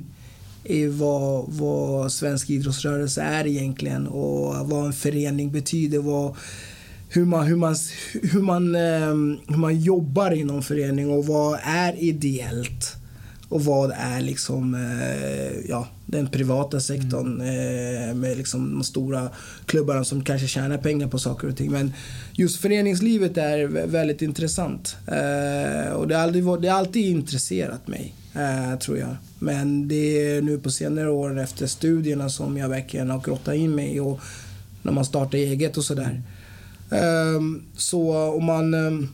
i 0.64 0.86
vad, 0.86 1.44
vad 1.48 2.12
svensk 2.12 2.50
idrottsrörelse 2.50 3.22
är 3.22 3.46
egentligen 3.46 4.06
och 4.06 4.68
vad 4.68 4.86
en 4.86 4.92
förening 4.92 5.50
betyder. 5.52 5.98
Vad, 5.98 6.36
hur, 7.12 7.24
man, 7.24 7.46
hur, 7.46 7.56
man, 7.56 7.76
hur, 8.22 8.40
man, 8.40 8.74
eh, 8.74 9.40
hur 9.48 9.56
man 9.56 9.80
jobbar 9.80 10.30
inom 10.30 10.62
förening 10.62 11.10
och 11.10 11.26
vad 11.26 11.58
är 11.64 12.02
ideellt. 12.02 12.96
Och 13.48 13.64
vad 13.64 13.92
är 13.96 14.20
liksom, 14.20 14.74
eh, 14.74 15.68
ja, 15.68 15.88
den 16.06 16.28
privata 16.28 16.80
sektorn 16.80 17.40
eh, 17.40 18.14
med 18.14 18.36
liksom 18.36 18.72
de 18.72 18.84
stora 18.84 19.28
klubbarna 19.66 20.04
som 20.04 20.24
kanske 20.24 20.46
tjänar 20.46 20.78
pengar 20.78 21.08
på 21.08 21.18
saker 21.18 21.48
och 21.48 21.56
ting. 21.56 21.70
Men 21.72 21.92
just 22.32 22.60
föreningslivet 22.60 23.36
är 23.36 23.58
vä- 23.58 23.86
väldigt 23.86 24.22
intressant. 24.22 24.96
Eh, 25.06 25.92
och 25.92 26.08
det 26.08 26.16
har, 26.16 26.60
det 26.60 26.68
har 26.68 26.78
alltid 26.78 27.06
intresserat 27.06 27.88
mig. 27.88 28.14
tror 28.80 28.98
jag. 28.98 29.16
Men 29.38 29.88
det 29.88 29.94
är 30.36 30.42
nu 30.42 30.58
på 30.58 30.70
senare 30.70 31.10
år 31.10 31.40
efter 31.40 31.66
studierna 31.66 32.28
som 32.28 32.56
jag 32.56 32.68
verkligen 32.68 33.10
har 33.10 33.20
grottat 33.20 33.54
in 33.54 33.74
mig 33.74 34.00
och 34.00 34.20
när 34.82 34.92
man 34.92 35.04
startar 35.04 35.38
eget 35.38 35.76
och 35.76 35.84
sådär. 35.84 36.22
Um, 36.92 37.62
så 37.76 38.32
om 38.32 38.44
man 38.44 38.74
um, 38.74 39.08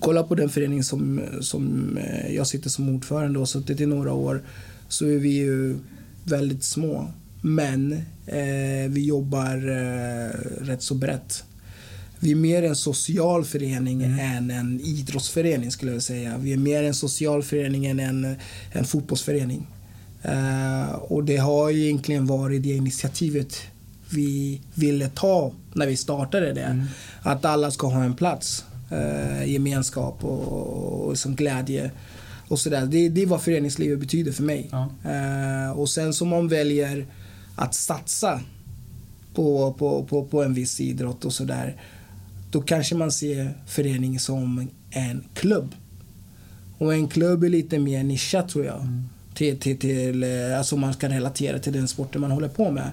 kollar 0.00 0.22
på 0.22 0.34
den 0.34 0.48
förening 0.48 0.84
som, 0.84 1.20
som 1.40 1.96
uh, 1.98 2.34
jag 2.34 2.46
sitter 2.46 2.70
som 2.70 2.88
ordförande 2.88 3.38
och 3.38 3.48
suttit 3.48 3.80
i 3.80 3.86
några 3.86 4.12
år 4.12 4.42
så 4.88 5.06
är 5.06 5.18
vi 5.18 5.28
ju 5.28 5.76
väldigt 6.24 6.64
små. 6.64 7.06
Men 7.40 7.92
uh, 7.92 8.88
vi 8.88 9.04
jobbar 9.04 9.68
uh, 9.68 10.30
rätt 10.60 10.82
så 10.82 10.94
brett. 10.94 11.44
Vi 12.20 12.30
är 12.30 12.36
mer 12.36 12.62
en 12.62 12.76
social 12.76 13.44
förening 13.44 14.02
mm. 14.02 14.18
än 14.18 14.50
en 14.50 14.80
idrottsförening 14.80 15.70
skulle 15.70 15.92
jag 15.92 16.02
säga. 16.02 16.38
Vi 16.38 16.52
är 16.52 16.56
mer 16.56 16.82
en 16.82 16.94
social 16.94 17.42
förening 17.42 17.86
än 17.86 18.00
en, 18.00 18.36
en 18.72 18.84
fotbollsförening. 18.84 19.66
Uh, 20.24 20.94
och 20.94 21.24
det 21.24 21.36
har 21.36 21.70
egentligen 21.70 22.26
varit 22.26 22.62
det 22.62 22.68
initiativet 22.68 23.56
vi 24.10 24.60
ville 24.74 25.08
ta 25.08 25.52
när 25.72 25.86
vi 25.86 25.96
startade 25.96 26.52
det. 26.52 26.62
Mm. 26.62 26.86
Att 27.22 27.44
alla 27.44 27.70
ska 27.70 27.86
ha 27.86 28.04
en 28.04 28.14
plats, 28.14 28.64
uh, 28.92 29.50
gemenskap 29.50 30.24
och, 30.24 30.48
och, 30.48 31.08
och 31.08 31.18
som 31.18 31.34
glädje. 31.34 31.90
Och 32.48 32.58
sådär. 32.58 32.86
Det, 32.86 33.08
det 33.08 33.22
är 33.22 33.26
vad 33.26 33.42
föreningslivet 33.42 34.00
betyder 34.00 34.32
för 34.32 34.42
mig. 34.42 34.70
Ja. 34.70 34.88
Uh, 35.04 35.78
och 35.78 35.88
sen 35.88 36.14
som 36.14 36.28
man 36.28 36.48
väljer 36.48 37.06
att 37.56 37.74
satsa 37.74 38.40
på, 39.34 39.72
på, 39.72 40.04
på, 40.04 40.24
på 40.24 40.42
en 40.42 40.54
viss 40.54 40.80
idrott 40.80 41.24
och 41.24 41.32
sådär 41.32 41.76
då 42.54 42.62
kanske 42.62 42.94
man 42.94 43.12
ser 43.12 43.54
föreningen 43.66 44.20
som 44.20 44.68
en 44.90 45.24
klubb. 45.34 45.74
Och 46.78 46.94
en 46.94 47.08
klubb 47.08 47.44
är 47.44 47.48
lite 47.48 47.78
mer 47.78 48.02
nischad 48.02 48.48
tror 48.48 48.64
jag. 48.64 48.80
Mm. 48.80 49.04
Till, 49.34 49.58
till, 49.60 49.78
till, 49.78 50.22
eh, 50.22 50.58
alltså 50.58 50.76
man 50.76 50.94
ska 50.94 51.08
relatera 51.08 51.58
till 51.58 51.72
den 51.72 51.88
sporten 51.88 52.20
man 52.20 52.30
håller 52.30 52.48
på 52.48 52.70
med. 52.70 52.90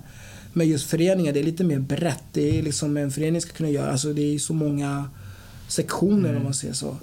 Men 0.54 0.68
just 0.68 0.90
föreningar, 0.90 1.34
det 1.34 1.40
är 1.40 1.44
lite 1.44 1.64
mer 1.64 1.80
brett. 1.80 2.24
Det 2.34 2.60
är 2.60 2.64
liksom 2.64 2.98
en 2.98 3.12
förening 3.12 3.42
ska 3.42 3.54
kunna 3.54 3.70
göra, 3.70 3.92
alltså 3.92 4.14
det 4.14 4.36
är 4.36 4.40
så 4.40 4.54
många 4.54 5.10
sektioner 5.68 6.30
mm. 6.30 6.38
om 6.38 6.44
man 6.44 6.54
säger 6.54 6.74
så. 6.74 6.98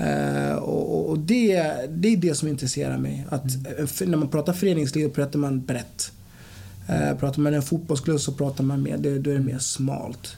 Uh, 0.00 0.54
och, 0.54 1.10
och 1.10 1.18
det, 1.18 1.52
det 1.88 2.08
är 2.08 2.16
det 2.16 2.34
som 2.34 2.48
intresserar 2.48 2.98
mig. 2.98 3.26
Att, 3.28 3.44
mm. 3.44 4.10
När 4.10 4.18
man 4.18 4.28
pratar 4.28 4.52
föreningsliv 4.52 5.08
pratar 5.08 5.38
man 5.38 5.64
brett. 5.64 6.12
Uh, 6.90 7.18
pratar 7.18 7.42
man 7.42 7.54
en 7.54 7.62
fotbollsklubb 7.62 8.20
så 8.20 8.32
pratar 8.32 8.64
man 8.64 8.82
mer, 8.82 8.98
då, 8.98 9.18
då 9.18 9.30
är 9.30 9.34
det 9.34 9.40
mer 9.40 9.58
smalt. 9.58 10.36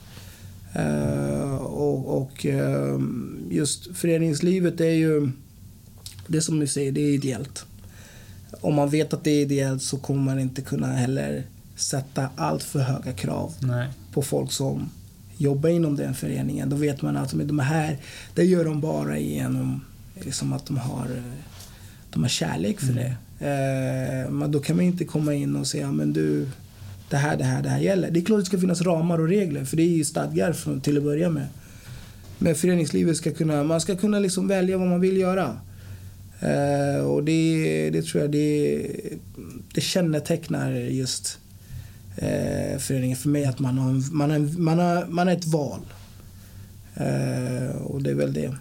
Uh, 0.75 1.55
och, 1.55 2.21
och 2.21 2.45
uh, 2.45 3.01
just 3.49 3.97
föreningslivet 3.97 4.81
är 4.81 4.85
ju, 4.85 5.29
det 6.27 6.41
som 6.41 6.59
ni 6.59 6.67
säger, 6.67 6.91
det 6.91 7.01
är 7.01 7.13
ideellt. 7.13 7.65
Om 8.61 8.73
man 8.73 8.89
vet 8.89 9.13
att 9.13 9.23
det 9.23 9.31
är 9.31 9.41
ideellt 9.41 9.81
så 9.81 9.97
kommer 9.97 10.21
man 10.21 10.39
inte 10.39 10.61
kunna 10.61 10.87
heller 10.87 11.43
sätta 11.77 12.29
allt 12.35 12.63
för 12.63 12.79
höga 12.79 13.13
krav 13.13 13.53
Nej. 13.59 13.89
på 14.13 14.21
folk 14.21 14.51
som 14.51 14.89
jobbar 15.37 15.69
inom 15.69 15.95
den 15.95 16.13
föreningen. 16.13 16.69
Då 16.69 16.75
vet 16.75 17.01
man 17.01 17.17
att 17.17 17.31
de 17.31 17.59
här, 17.59 17.97
det 18.33 18.43
gör 18.43 18.65
de 18.65 18.81
bara 18.81 19.19
genom 19.19 19.81
liksom 20.21 20.53
att 20.53 20.65
de 20.65 20.77
har, 20.77 21.07
de 22.09 22.21
har 22.21 22.29
kärlek 22.29 22.79
för 22.79 22.91
mm. 22.91 23.03
det. 23.03 23.15
Uh, 23.41 24.31
men 24.31 24.51
då 24.51 24.59
kan 24.59 24.75
man 24.75 24.85
inte 24.85 25.05
komma 25.05 25.33
in 25.33 25.55
och 25.55 25.67
säga, 25.67 25.91
men 25.91 26.13
du, 26.13 26.49
det 27.09 27.17
här, 27.17 27.37
det 27.37 27.43
här, 27.43 27.63
det 27.63 27.69
här 27.69 27.79
gäller. 27.79 28.11
Det 28.11 28.19
är 28.19 28.25
klart 28.25 28.39
det 28.39 28.45
ska 28.45 28.59
finnas 28.59 28.81
ramar 28.81 29.19
och 29.19 29.27
regler 29.27 29.65
för 29.65 29.77
det 29.77 29.83
är 29.83 29.97
ju 29.97 30.05
stadgar 30.05 30.53
från, 30.53 30.81
till 30.81 30.97
att 30.97 31.03
börja 31.03 31.29
med. 31.29 31.47
Men 32.37 32.55
föreningslivet 32.55 33.17
ska 33.17 33.31
kunna, 33.31 33.63
man 33.63 33.81
ska 33.81 33.95
kunna 33.95 34.19
liksom 34.19 34.47
välja 34.47 34.77
vad 34.77 34.87
man 34.87 35.01
vill 35.01 35.17
göra. 35.17 35.57
Uh, 36.43 37.05
och 37.05 37.23
det, 37.23 37.89
det 37.93 38.01
tror 38.01 38.21
jag 38.21 38.31
det, 38.31 38.87
det 39.73 39.81
kännetecknar 39.81 40.71
just 40.71 41.39
uh, 42.21 42.79
föreningen 42.79 43.17
för 43.17 43.29
mig 43.29 43.45
att 43.45 43.59
man 43.59 43.77
har, 43.77 44.13
man 44.13 44.31
har, 44.31 44.59
man 44.59 44.79
har, 44.79 45.05
man 45.05 45.27
har 45.27 45.35
ett 45.35 45.45
val. 45.45 45.79
Uh, 47.01 47.81
och 47.81 48.01
det 48.01 48.09
är 48.09 48.15
väl 48.15 48.33
det. 48.33 48.55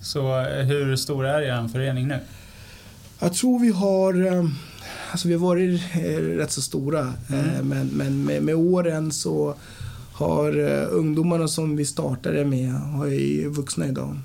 Så 0.00 0.40
hur 0.40 0.96
stor 0.96 1.26
är 1.26 1.42
er 1.42 1.68
förening 1.68 2.08
nu? 2.08 2.18
Jag 3.20 3.34
tror 3.34 3.58
vi 3.58 3.70
har 3.70 4.12
alltså 5.12 5.28
vi 5.28 5.34
har 5.34 5.40
varit 5.40 5.80
eh, 5.94 6.22
rätt 6.22 6.50
så 6.50 6.62
stora. 6.62 7.14
Mm. 7.28 7.44
Eh, 7.44 7.62
men, 7.62 7.86
men 7.86 8.24
med, 8.24 8.42
med, 8.42 8.54
åren 8.54 9.12
så 9.12 9.54
har 10.12 10.58
ungdomarna 10.90 11.48
som 11.48 11.76
vi 11.76 11.84
startade 11.84 12.44
med 12.44 12.72
har 12.72 13.06
är 13.06 13.48
vuxna 13.48 13.88
idag. 13.88 14.18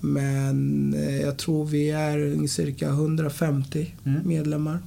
Men 0.00 0.94
jag 1.22 1.36
tror 1.36 1.64
vi 1.64 1.90
är 1.90 2.46
cirka 2.46 2.88
150 2.88 3.94
mm. 4.04 4.28
medlemmar. 4.28 4.78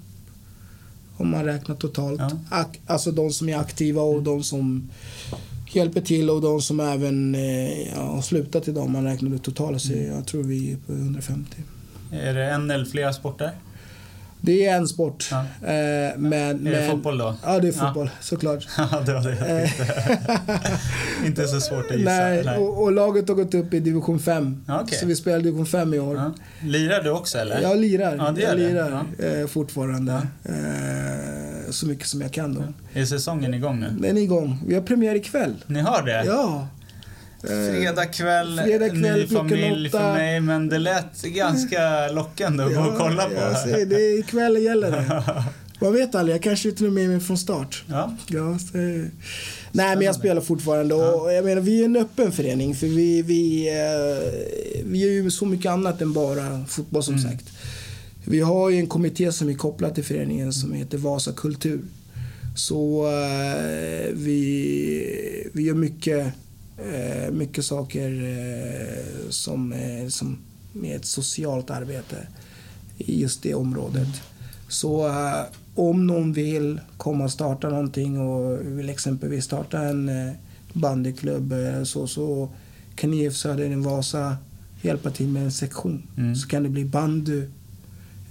Om 1.18 1.30
man 1.30 1.46
räknar 1.46 1.76
totalt. 1.76 2.22
Ja. 2.52 2.66
Alltså 2.88 3.12
de 3.12 3.30
som 3.30 3.50
är 3.50 3.58
aktiva 3.58 4.02
och 4.02 4.24
de 4.24 4.44
som 4.44 4.90
hjälper 5.74 6.02
till 6.02 6.30
och 6.30 6.42
de 6.42 6.62
som 6.62 6.80
även 6.80 7.34
ja, 7.96 8.02
har 8.02 8.22
slutat 8.22 8.68
idag. 8.68 8.84
Om 8.84 8.92
man 8.92 9.04
räknar 9.04 9.30
det 9.30 9.40
totala 9.40 9.80
så 9.80 9.94
mm. 9.94 10.16
jag 10.16 10.26
tror 10.26 10.44
vi 10.44 10.72
är 10.72 10.78
på 10.78 10.94
150. 10.94 11.58
Är 12.12 12.34
det 12.34 12.46
en 12.46 12.72
eller 12.72 12.86
flera 12.86 13.14
sporter? 13.14 13.52
Det 14.42 14.66
är 14.66 14.76
en 14.76 14.88
sport. 14.88 15.30
Ja. 15.32 15.38
Eh, 15.68 16.18
men, 16.18 16.68
är 16.68 16.72
det 16.72 16.80
men, 16.80 16.92
fotboll 16.92 17.18
då? 17.18 17.36
Ja, 17.44 17.60
det 17.60 17.68
är 17.68 17.72
fotboll. 17.72 18.10
Ja. 18.14 18.22
Såklart. 18.22 18.68
Ja, 18.78 19.02
det 19.06 19.14
var 19.14 19.22
det 19.22 19.64
eh. 21.22 21.26
Inte 21.26 21.48
så 21.48 21.60
svårt 21.60 21.92
att 21.92 21.98
gissa. 21.98 22.12
Nej, 22.12 22.44
Nej. 22.46 22.58
Och, 22.58 22.84
och, 22.84 22.92
laget 22.92 23.28
har 23.28 23.36
gått 23.36 23.54
upp 23.54 23.74
i 23.74 23.80
division 23.80 24.20
5. 24.20 24.64
Okay. 24.82 24.98
Så 24.98 25.06
vi 25.06 25.16
spelar 25.16 25.40
division 25.40 25.66
5 25.66 25.94
i 25.94 26.00
år. 26.00 26.32
Lirar 26.64 27.04
du 27.04 27.12
också 27.12 27.38
eller? 27.38 27.62
Jag 27.62 27.78
lirar. 27.78 28.16
Ja, 28.16 28.32
det 28.32 28.42
jag 28.42 28.58
lirar 28.58 29.04
eh, 29.20 29.48
fortfarande. 29.48 30.28
Så 31.70 31.88
mycket 31.88 32.08
som 32.08 32.22
jag 32.22 32.32
kan 32.32 32.54
då. 32.54 32.64
Är 32.94 33.06
säsongen 33.06 33.54
igång 33.54 33.80
nu? 33.80 33.90
Den 34.00 34.18
är 34.18 34.22
igång. 34.22 34.60
Vi 34.68 34.76
har 34.76 34.82
premiär 34.82 35.16
ikväll. 35.16 35.54
Ni 35.68 35.80
har 35.80 36.02
det? 36.02 36.26
Ja. 36.26 36.68
Fredag 37.48 38.06
kväll, 38.06 38.62
Fredag 38.66 38.90
kväll 38.90 39.02
ny 39.02 39.28
familj 39.28 39.90
för 39.90 40.14
mig, 40.14 40.40
men 40.40 40.70
det 40.70 40.80
lät 40.80 41.22
ganska 41.22 42.08
lockande 42.12 42.64
att 42.64 42.74
ja, 42.74 42.84
gå 42.84 42.90
och 42.90 42.98
kolla 42.98 43.26
på. 43.26 43.34
Jag 43.34 43.58
ser, 43.58 43.86
det 43.86 43.96
är 43.96 44.20
ikväll 44.20 44.64
gäller 44.64 44.92
det. 44.92 45.24
Man 45.80 45.94
vet 45.94 46.16
aldrig, 46.16 46.36
jag 46.36 46.44
kanske 46.44 46.70
är 46.70 46.72
till 46.72 46.86
och 46.86 46.94
med 46.94 47.10
med 47.10 47.24
från 47.24 47.38
start. 47.38 47.84
Ja. 47.88 48.14
ja 48.28 48.60
så, 48.60 48.78
nej, 49.72 49.96
men 49.96 50.02
jag 50.02 50.16
spelar 50.16 50.42
fortfarande 50.42 50.96
och 50.96 51.34
jag 51.34 51.46
menar, 51.46 51.62
vi 51.62 51.82
är 51.82 51.86
en 51.86 51.96
öppen 51.96 52.32
förening 52.32 52.76
för 52.76 52.88
vi, 52.88 53.22
vi, 53.22 53.68
eh, 53.68 54.84
vi 54.86 55.00
gör 55.00 55.10
ju 55.10 55.32
så 55.32 55.46
mycket 55.46 55.72
annat 55.72 56.02
än 56.02 56.14
bara 56.14 56.66
fotboll 56.68 57.04
som 57.04 57.16
mm. 57.16 57.32
sagt. 57.32 57.46
Vi 58.26 58.40
har 58.40 58.70
ju 58.70 58.80
en 58.80 58.88
kommitté 58.88 59.32
som 59.32 59.50
är 59.50 59.54
kopplad 59.54 59.96
till 59.96 60.04
föreningen 60.04 60.54
som 60.54 60.74
heter 60.74 60.98
Vasa 60.98 61.32
Kultur. 61.32 61.82
Så 62.56 63.06
uh, 63.06 64.14
vi, 64.14 65.50
vi 65.54 65.64
gör 65.64 65.74
mycket 65.74 66.34
eh, 66.78 67.32
mycket 67.32 67.66
saker 67.66 68.10
eh, 68.24 69.30
som, 69.30 69.74
eh, 69.74 70.08
som 70.08 70.38
med 70.74 70.96
ett 70.96 71.06
socialt 71.06 71.70
arbete 71.70 72.28
i 72.98 73.22
just 73.22 73.44
det 73.44 73.54
området. 73.54 74.08
Så 74.68 75.08
eh, 75.08 75.46
om 75.76 76.08
någon 76.08 76.34
vill 76.34 76.80
komma 76.98 77.24
och 77.24 77.32
starta 77.32 77.70
någonting 77.70 78.20
och 78.20 78.60
vill 78.62 78.90
exempelvis 78.90 79.46
starta 79.46 79.80
en 79.80 80.10
eh, 80.10 80.34
bandyklubb 80.74 81.52
eh, 81.52 81.84
så, 81.84 82.08
så 82.08 82.50
kan 82.96 83.14
IF 83.14 83.36
Söder 83.36 83.76
Vasa 83.76 84.38
hjälpa 84.82 85.12
till 85.12 85.28
med 85.28 85.44
en 85.44 85.52
sektion. 85.52 86.04
Mm. 86.18 86.36
Så 86.36 86.48
kan 86.48 86.64
det 86.64 86.70
bli 86.70 86.86
bandy 86.86 87.44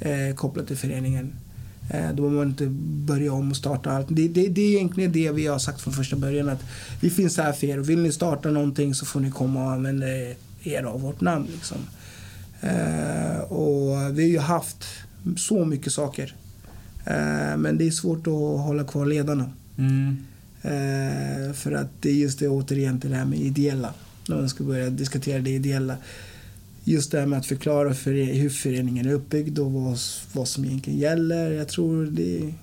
eh, 0.00 0.34
kopplat 0.34 0.66
till 0.66 0.76
föreningen. 0.76 1.32
Eh, 1.90 2.08
då 2.08 2.22
behöver 2.22 2.36
man 2.36 2.48
inte 2.48 2.66
börja 3.06 3.32
om 3.32 3.50
och 3.50 3.56
starta 3.56 3.90
allt. 3.90 4.06
Det, 4.10 4.28
det, 4.28 4.48
det, 4.48 4.60
är 4.60 4.76
egentligen 4.76 5.12
det 5.12 5.30
vi 5.30 5.46
har 5.46 5.58
sagt 5.58 5.80
från 5.80 5.94
första 5.94 6.16
början. 6.16 6.48
att 6.48 6.64
Vi 7.00 7.10
finns 7.10 7.36
här 7.36 7.52
för 7.52 7.66
er. 7.66 7.78
Vill 7.78 7.98
ni 7.98 8.12
starta 8.12 8.50
någonting 8.50 8.94
så 8.94 9.06
får 9.06 9.20
ni 9.20 9.30
komma 9.30 9.64
och 9.64 9.72
använda 9.72 10.06
er 10.62 10.82
av 10.82 11.00
vårt 11.00 11.20
namn. 11.20 11.46
Liksom. 11.52 11.78
Eh, 12.60 13.40
och 13.40 14.18
vi 14.18 14.22
har 14.22 14.30
ju 14.30 14.38
haft 14.38 14.84
så 15.36 15.64
mycket 15.64 15.92
saker. 15.92 16.34
Eh, 17.04 17.56
men 17.56 17.78
det 17.78 17.86
är 17.86 17.90
svårt 17.90 18.26
att 18.26 18.60
hålla 18.64 18.84
kvar 18.84 19.06
ledarna. 19.06 19.52
Mm. 19.78 20.16
för 21.54 21.72
att 21.72 21.90
det 22.00 22.10
är 22.10 22.14
just 22.14 22.38
det 22.38 22.48
återigen 22.48 23.00
till 23.00 23.10
det 23.10 23.16
här 23.16 23.24
med 23.24 23.38
ideella. 23.38 23.94
När 24.28 24.36
man 24.36 24.48
ska 24.48 24.64
börja 24.64 24.90
diskutera 24.90 25.38
det 25.38 25.50
ideella 25.50 25.96
just 26.84 27.10
det 27.10 27.18
här 27.18 27.26
med 27.26 27.38
att 27.38 27.46
förklara 27.46 27.94
för 27.94 28.12
hur 28.12 28.50
föreningen 28.50 29.06
är 29.06 29.12
uppbyggd 29.12 29.58
och 29.58 29.72
vad, 29.72 29.98
vad 30.32 30.48
som 30.48 30.64
egentligen 30.64 30.98
gäller. 30.98 31.50
Jag 31.50 31.68
tror 31.68 32.06
det, 32.06 32.54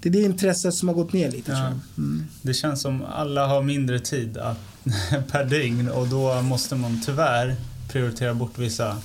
det 0.00 0.08
är 0.08 0.12
det 0.12 0.22
intresset 0.22 0.74
som 0.74 0.88
har 0.88 0.94
gått 0.94 1.12
ner 1.12 1.30
lite. 1.30 1.52
Ja. 1.52 1.72
Mm. 1.98 2.24
Det 2.42 2.54
känns 2.54 2.80
som 2.80 3.02
alla 3.02 3.46
har 3.46 3.62
mindre 3.62 3.98
tid 3.98 4.38
att, 4.38 4.58
per 5.30 5.44
dygn 5.44 5.88
och 5.88 6.08
då 6.08 6.42
måste 6.42 6.76
man 6.76 7.00
tyvärr 7.06 7.56
prioritera 7.88 8.34
bort 8.34 8.58
vissa 8.58 8.96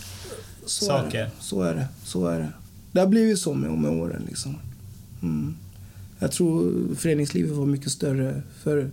så 0.66 0.86
saker. 0.86 1.20
Är 1.20 1.30
så 1.40 1.62
är 1.62 1.76
det. 1.76 1.88
Så 2.04 2.28
är 2.28 2.40
det. 2.40 2.50
Det 2.92 3.00
har 3.00 3.08
blivit 3.08 3.40
så 3.40 3.54
med, 3.54 3.72
med 3.72 3.92
åren. 3.92 4.24
Liksom. 4.28 4.56
Mm. 5.22 5.56
Jag 6.20 6.32
tror 6.32 6.74
föreningslivet 6.96 7.52
var 7.52 7.66
mycket 7.66 7.92
större 7.92 8.42
för 8.64 8.90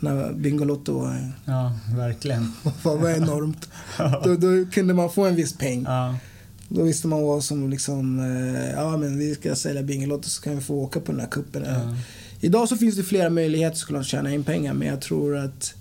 när 0.00 0.32
Bingolotto 0.32 0.98
var... 0.98 1.32
Ja, 1.44 1.72
verkligen. 1.96 2.52
var, 2.82 2.96
var 2.96 3.10
enormt. 3.10 3.68
då, 4.24 4.36
då 4.36 4.70
kunde 4.72 4.94
man 4.94 5.10
få 5.10 5.24
en 5.26 5.34
viss 5.36 5.58
peng. 5.58 5.82
Ja. 5.82 6.16
Då 6.68 6.82
visste 6.82 7.08
man 7.08 7.22
vad 7.22 7.44
som 7.44 7.70
liksom, 7.70 8.18
eh, 8.20 8.70
ja 8.70 8.96
men 8.96 9.18
vi 9.18 9.34
ska 9.34 9.54
sälja 9.56 9.82
Bingolotto 9.82 10.28
så 10.28 10.42
kan 10.42 10.54
vi 10.54 10.60
få 10.60 10.74
åka 10.74 11.00
på 11.00 11.12
den 11.12 11.20
här 11.20 11.28
kuppen. 11.28 11.64
Ja. 11.66 11.96
Idag 12.40 12.68
så 12.68 12.76
finns 12.76 12.96
det 12.96 13.02
flera 13.02 13.30
möjligheter 13.30 13.76
såklart 13.76 14.00
att 14.00 14.06
tjäna 14.06 14.30
in 14.34 14.44
pengar 14.44 14.74
men 14.74 14.88
jag 14.88 15.00
tror 15.00 15.36
att 15.36 15.74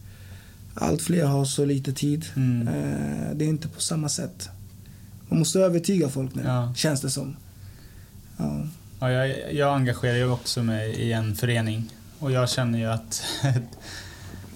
allt 0.73 1.01
fler 1.01 1.25
har 1.25 1.45
så 1.45 1.65
lite 1.65 1.93
tid. 1.93 2.25
Mm. 2.35 2.67
Eh, 2.67 3.35
Det 3.35 3.45
är 3.45 3.49
inte 3.49 3.67
på 3.67 3.81
samma 3.81 4.09
sätt. 4.09 4.49
Man 5.29 5.39
måste 5.39 5.59
övertyga 5.59 6.09
folk 6.09 6.35
nu, 6.35 6.41
Ja. 6.45 6.73
känns 6.75 7.01
det 7.01 7.09
som. 7.09 7.35
Ja. 8.37 8.65
Ja, 8.99 9.11
jag, 9.11 9.53
jag 9.53 9.75
engagerar 9.75 10.15
ju 10.15 10.29
också 10.29 10.63
mig 10.63 10.89
i 10.91 11.11
en 11.13 11.35
förening 11.35 11.93
och 12.19 12.31
jag 12.31 12.49
känner 12.49 12.79
ju 12.79 12.85
att 12.85 13.23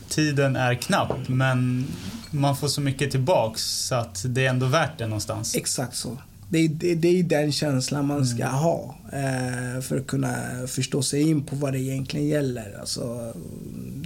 tiden 0.09 0.55
är 0.55 0.73
knapp 0.75 1.27
men 1.27 1.85
man 2.31 2.55
får 2.57 2.67
så 2.67 2.81
mycket 2.81 3.11
tillbaks 3.11 3.61
så 3.63 3.95
att 3.95 4.25
det 4.27 4.45
är 4.45 4.49
ändå 4.49 4.65
värt 4.65 4.97
det 4.97 5.07
någonstans. 5.07 5.55
Exakt 5.55 5.95
så. 5.95 6.17
Det 6.51 6.57
är, 6.59 6.67
det, 6.69 6.95
det 6.95 7.07
är 7.19 7.23
den 7.23 7.51
känslan 7.51 8.05
man 8.07 8.25
ska 8.25 8.43
Mm. 8.43 8.53
ha 8.55 8.95
eh, 9.13 9.81
för 9.81 9.97
att 9.99 10.07
kunna 10.07 10.35
förstå 10.67 11.01
sig 11.01 11.21
in 11.29 11.43
på 11.43 11.55
vad 11.55 11.73
det 11.73 11.79
egentligen 11.79 12.27
gäller. 12.27 12.77
Alltså, 12.79 13.33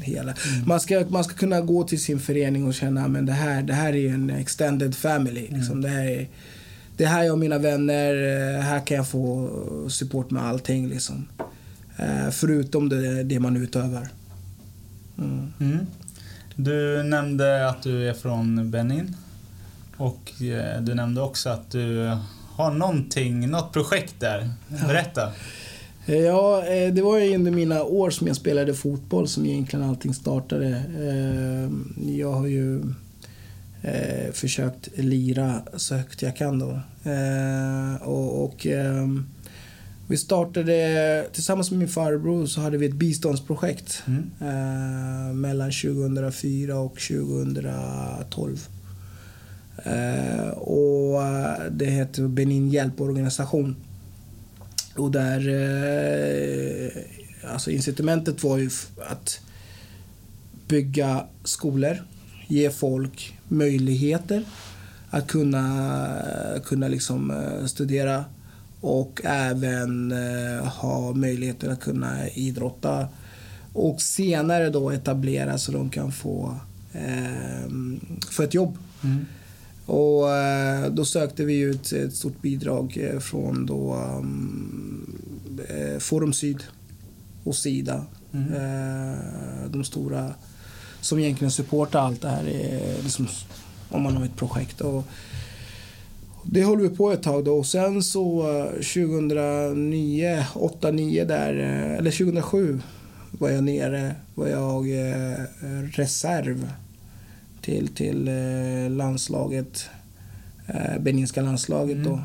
hela. 0.01 0.21
Mm. 0.53 0.67
Man, 0.67 0.79
ska, 0.79 1.05
man 1.09 1.23
ska 1.23 1.33
kunna 1.33 1.61
gå 1.61 1.83
till 1.83 2.01
sin 2.01 2.19
förening 2.19 2.67
och 2.67 2.73
känna 2.73 3.05
att 3.05 3.25
det 3.25 3.31
här, 3.33 3.61
det 3.61 3.73
här 3.73 3.95
är 3.95 4.13
en 4.13 4.29
extended 4.29 4.95
family. 4.95 5.45
Mm. 5.47 5.59
Liksom. 5.59 5.81
Det, 5.81 5.89
här 5.89 6.05
är, 6.05 6.27
det 6.97 7.05
här 7.05 7.19
är 7.19 7.23
jag 7.23 7.33
och 7.33 7.39
mina 7.39 7.57
vänner. 7.57 8.13
eh, 8.55 8.61
Här 8.61 8.79
kan 8.85 8.97
jag 8.97 9.07
få 9.07 9.49
support 9.89 10.31
med 10.31 10.43
allting. 10.43 10.87
Liksom. 10.89 11.27
Eh, 11.97 12.29
förutom 12.31 12.89
det, 12.89 13.23
det 13.23 13.39
man 13.39 13.57
utövar. 13.57 14.07
Mm. 15.23 15.53
Mm. 15.59 15.85
Du 16.55 17.03
nämnde 17.03 17.69
att 17.69 17.81
du 17.83 18.09
är 18.09 18.13
från 18.13 18.71
Benin 18.71 19.15
och 19.97 20.41
eh, 20.41 20.81
du 20.81 20.93
nämnde 20.93 21.21
också 21.21 21.49
att 21.49 21.71
du 21.71 22.17
har 22.55 22.71
någonting, 22.71 23.49
något 23.49 23.73
projekt 23.73 24.15
där. 24.19 24.49
Berätta. 24.87 25.31
Ja, 26.05 26.65
eh, 26.65 26.93
det 26.93 27.01
var 27.01 27.17
ju 27.19 27.35
under 27.35 27.51
mina 27.51 27.83
år 27.83 28.09
som 28.09 28.27
jag 28.27 28.35
spelade 28.35 28.73
fotboll 28.73 29.27
som 29.27 29.45
egentligen 29.45 29.89
allting 29.89 30.13
startade. 30.13 30.67
Eh, 30.99 31.69
Jag 32.17 32.31
har 32.33 32.47
ju 32.47 32.81
eh, 33.81 34.31
försökt 34.33 34.89
lira 34.97 35.61
så 35.77 35.95
högt 35.95 36.21
jag 36.21 36.35
kan 36.35 36.59
då. 36.59 36.71
Eh, 37.11 38.01
Och, 38.07 38.43
och 38.45 38.65
ehm, 38.67 39.25
vi 40.07 40.17
startade, 40.17 41.27
tillsammans 41.33 41.71
med 41.71 41.79
min 41.79 41.87
farbror 41.89 42.45
så 42.45 42.61
hade 42.61 42.77
vi 42.77 42.85
ett 42.85 42.93
biståndsprojekt 42.95 44.03
Mm. 44.07 44.31
eh, 44.41 45.33
mellan 45.33 45.71
2004 45.71 46.77
och 46.79 46.99
2012. 46.99 48.67
Eh, 49.83 50.47
och 50.49 51.23
eh, 51.23 51.71
det 51.71 51.85
heter 51.85 52.27
Benin 52.27 52.69
hjälporganisation. 52.69 53.75
Och 54.95 55.11
där, 55.11 55.39
eh, 55.49 56.89
alltså 57.53 57.71
incitamentet 57.71 58.43
var 58.43 58.57
ju 58.57 58.69
att 59.09 59.39
bygga 60.67 61.25
skolor, 61.43 61.97
ge 62.47 62.69
folk 62.69 63.39
möjligheter 63.47 64.43
att 65.09 65.27
kunna, 65.27 66.17
kunna 66.65 66.87
liksom 66.87 67.31
eh, 67.31 67.65
studera 67.65 68.25
och 68.83 69.21
även 69.23 70.11
eh, 70.11 70.65
ha 70.65 71.13
möjligheten 71.13 71.71
att 71.71 71.79
kunna 71.79 72.29
idrotta 72.29 73.07
och 73.73 74.01
senare 74.01 74.69
då 74.69 74.89
etablera 74.89 75.57
så 75.57 75.71
de 75.71 75.89
kan 75.89 76.11
få, 76.11 76.55
eh, 76.93 77.71
få 78.31 78.43
ett 78.43 78.53
jobb. 78.53 78.77
Mm. 79.03 79.25
Och 79.85 80.31
eh, 80.31 80.91
då 80.91 81.05
sökte 81.05 81.45
vi 81.45 81.59
ut 81.59 81.91
ett 81.91 82.15
stort 82.15 82.41
bidrag 82.41 82.97
eh, 83.01 83.19
från 83.19 83.65
då 83.65 83.95
um, 84.19 85.19
Forum 85.99 86.33
Syd 86.33 86.63
och 87.43 87.55
Sida. 87.55 88.05
Mm. 88.33 88.53
De 89.71 89.83
stora 89.83 90.33
som 91.01 91.19
egentligen 91.19 91.51
supportar 91.51 91.99
allt 91.99 92.21
det 92.21 92.29
här 92.29 92.47
är 92.47 93.03
liksom, 93.03 93.27
om 93.89 94.03
man 94.03 94.17
har 94.17 94.25
ett 94.25 94.35
projekt. 94.35 94.81
Och 94.81 95.05
det 96.45 96.63
höll 96.63 96.81
vi 96.81 96.89
på 96.89 97.11
ett 97.11 97.23
tag 97.23 97.45
då 97.45 97.57
och 97.57 97.65
sen 97.65 98.03
så 98.03 98.41
eh, 98.59 98.65
2009, 98.71 100.45
8, 100.53 100.91
9 100.91 101.25
där, 101.25 101.59
eh, 101.59 101.97
eller 101.97 102.11
2007 102.11 102.79
var 103.31 103.49
jag 103.49 103.63
nere, 103.63 104.15
var 104.35 104.47
jag 104.47 105.09
eh, 105.09 105.37
reserv 105.91 106.69
till, 107.61 107.87
till 107.87 108.27
eh, 108.27 108.89
landslaget, 108.91 109.85
Beninska 110.99 111.41
landslaget 111.41 111.95
Mm. 111.97 112.09
då. 112.11 112.19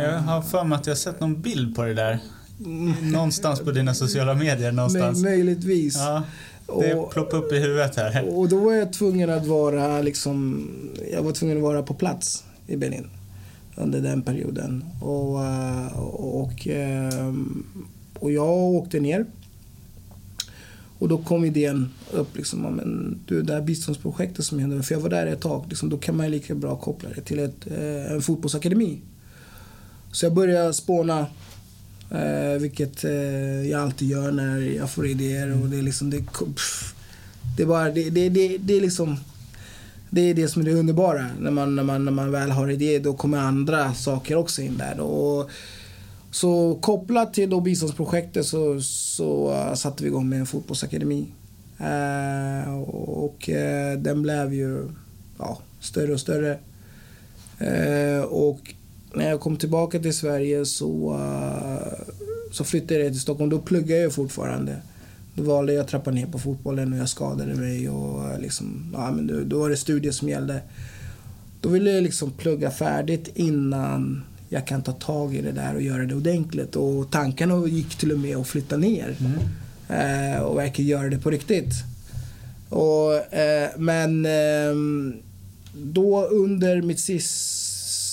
Jag 0.00 0.18
har 0.18 0.42
för 0.42 0.64
mig 0.64 0.76
att 0.76 0.86
jag 0.86 0.90
har 0.94 0.96
sett 0.98 1.20
någon 1.20 1.40
bild 1.42 1.76
på 1.76 1.82
det 1.82 1.94
där. 1.94 2.18
mm, 2.64 3.12
Någonstans 3.12 3.60
på 3.60 3.70
dina 3.70 3.94
sociala 3.94 4.34
medier 4.34 4.72
någonstans. 4.72 5.18
möj- 5.18 5.22
möjligtvis. 5.22 5.96
Ja, 5.96 6.22
det 6.66 7.06
ploppar 7.12 7.36
upp 7.38 7.52
i 7.52 7.58
huvudet 7.58 7.96
här. 7.96 8.38
Och 8.38 8.48
då 8.48 8.58
var 8.58 8.72
jag 8.72 8.92
tvungen 8.92 9.30
att 9.30 9.46
vara 9.46 10.00
liksom, 10.02 10.68
jag 11.12 11.22
var 11.22 11.32
tvungen 11.32 11.56
att 11.56 11.62
vara 11.62 11.82
på 11.82 11.94
plats 11.94 12.44
i 12.66 12.76
Benin 12.76 13.06
under 13.76 14.00
den 14.00 14.22
perioden. 14.22 14.84
Och, 15.00 15.44
eh, 15.44 15.98
och, 15.98 16.68
eh, 16.68 17.34
och 18.18 18.32
jag 18.32 18.48
åkte 18.48 19.00
ner. 19.00 19.26
Och 20.98 21.08
då 21.08 21.18
kom 21.18 21.44
idén 21.44 21.90
upp, 22.10 22.36
liksom, 22.36 22.60
men, 22.60 23.18
du, 23.26 23.42
det 23.42 23.54
här 23.54 23.60
biståndsprojektet 23.60 24.44
som 24.44 24.58
händer, 24.58 24.82
för 24.82 24.94
jag 24.94 25.00
var 25.00 25.08
där 25.08 25.26
ett 25.26 25.40
tag, 25.40 25.64
liksom, 25.68 25.88
då 25.88 25.98
kan 25.98 26.16
man 26.16 26.30
lika 26.30 26.54
bra 26.54 26.76
koppla 26.76 27.08
det 27.14 27.20
till 27.20 27.38
ett, 27.38 27.66
eh, 27.66 28.12
en 28.12 28.22
fotbollsakademi. 28.22 28.98
Så 30.12 30.26
jag 30.26 30.34
började 30.34 30.72
spåna, 30.72 31.26
eh, 32.10 32.60
vilket 32.60 33.04
eh, 33.04 33.70
jag 33.70 33.80
alltid 33.80 34.08
gör 34.08 34.32
när 34.32 34.58
jag 34.60 34.90
får 34.90 35.06
idéer. 35.06 35.62
Och 35.62 35.68
det 35.68 35.78
är 35.78 35.82
liksom, 35.82 36.10
det, 36.10 36.18
pff, 36.18 36.94
det 37.56 37.62
är 37.62 37.66
bara, 37.66 37.90
det, 37.90 38.10
det, 38.10 38.28
det, 38.28 38.58
det 38.58 38.74
är 38.74 38.80
liksom, 38.80 39.16
det 40.14 40.30
är 40.30 40.34
det 40.34 40.48
som 40.48 40.62
är 40.62 40.66
det 40.66 40.72
underbara. 40.72 41.26
När 41.40 41.50
man, 41.50 41.76
när 41.76 41.82
man, 41.82 42.04
när 42.04 42.12
man 42.12 42.30
väl 42.30 42.50
har 42.50 42.70
idéer, 42.70 43.00
då 43.00 43.12
kommer 43.12 43.38
andra 43.38 43.94
saker 43.94 44.36
också 44.36 44.62
in 44.62 44.76
där. 44.76 45.00
Och, 45.00 45.50
så 46.30 46.74
kopplat 46.80 47.34
till 47.34 47.50
då 47.50 47.60
biståndsprojektet 47.60 48.46
så, 48.46 48.80
så 48.80 49.50
uh, 49.50 49.74
satte 49.74 50.02
vi 50.02 50.08
igång 50.08 50.28
med 50.28 50.40
en 50.40 50.46
fotbollsakademi. 50.46 51.26
Uh, 51.80 52.82
och 52.82 53.48
uh, 53.48 53.98
den 53.98 54.22
blev 54.22 54.54
ju 54.54 54.88
ja, 55.38 55.58
större 55.80 56.12
och 56.12 56.20
större. 56.20 56.58
Och 58.28 58.74
när 59.14 59.30
jag 59.30 59.40
kom 59.40 59.56
tillbaka 59.56 59.98
till 59.98 60.14
Sverige 60.14 60.66
så, 60.66 61.14
uh, 61.14 62.12
så 62.52 62.64
flyttade 62.64 63.00
jag 63.00 63.12
till 63.12 63.20
Stockholm. 63.20 63.50
Då 63.50 63.58
pluggade 63.58 64.02
jag 64.02 64.12
fortfarande. 64.12 64.76
Då 65.34 65.42
valde 65.42 65.72
jag 65.72 65.82
att 65.82 65.88
trappa 65.88 66.10
ner 66.10 66.26
på 66.26 66.38
fotbollen 66.38 66.92
och 66.92 66.98
jag 66.98 67.08
skadade 67.08 67.54
mig. 67.54 67.88
Och 67.88 68.18
uh, 68.24 68.40
liksom, 68.40 68.90
ja, 68.94 69.10
men 69.10 69.26
då, 69.26 69.40
då 69.44 69.58
var 69.58 69.70
det 69.70 69.76
studier 69.76 70.12
som 70.12 70.28
gällde. 70.28 70.60
Då 71.60 71.68
ville 71.68 71.90
jag 71.90 72.02
liksom 72.02 72.30
plugga 72.30 72.70
färdigt 72.70 73.30
innan 73.34 74.24
jag 74.48 74.66
kan 74.66 74.82
ta 74.82 74.92
tag 74.92 75.34
i 75.34 75.42
det 75.42 75.52
där 75.52 75.74
och 75.74 75.82
göra 75.82 76.04
det 76.04 76.14
ordentligt. 76.14 76.76
Och 76.76 77.10
tankarna 77.10 77.66
gick 77.66 77.94
till 77.94 78.12
och 78.12 78.18
med 78.18 78.36
att 78.36 78.46
flytta 78.46 78.76
ner 78.76 79.16
Mm. 79.20 80.34
eh, 80.34 80.42
och 80.42 80.58
verkligen 80.58 80.90
göra 80.90 81.08
det 81.08 81.18
på 81.18 81.30
riktigt. 81.30 81.72
Och, 82.68 83.34
eh, 83.34 83.70
men 83.78 84.26
ehm, 84.26 85.14
då 85.74 86.26
under 86.26 86.82
mitt 86.82 87.00
sis, 87.00 87.30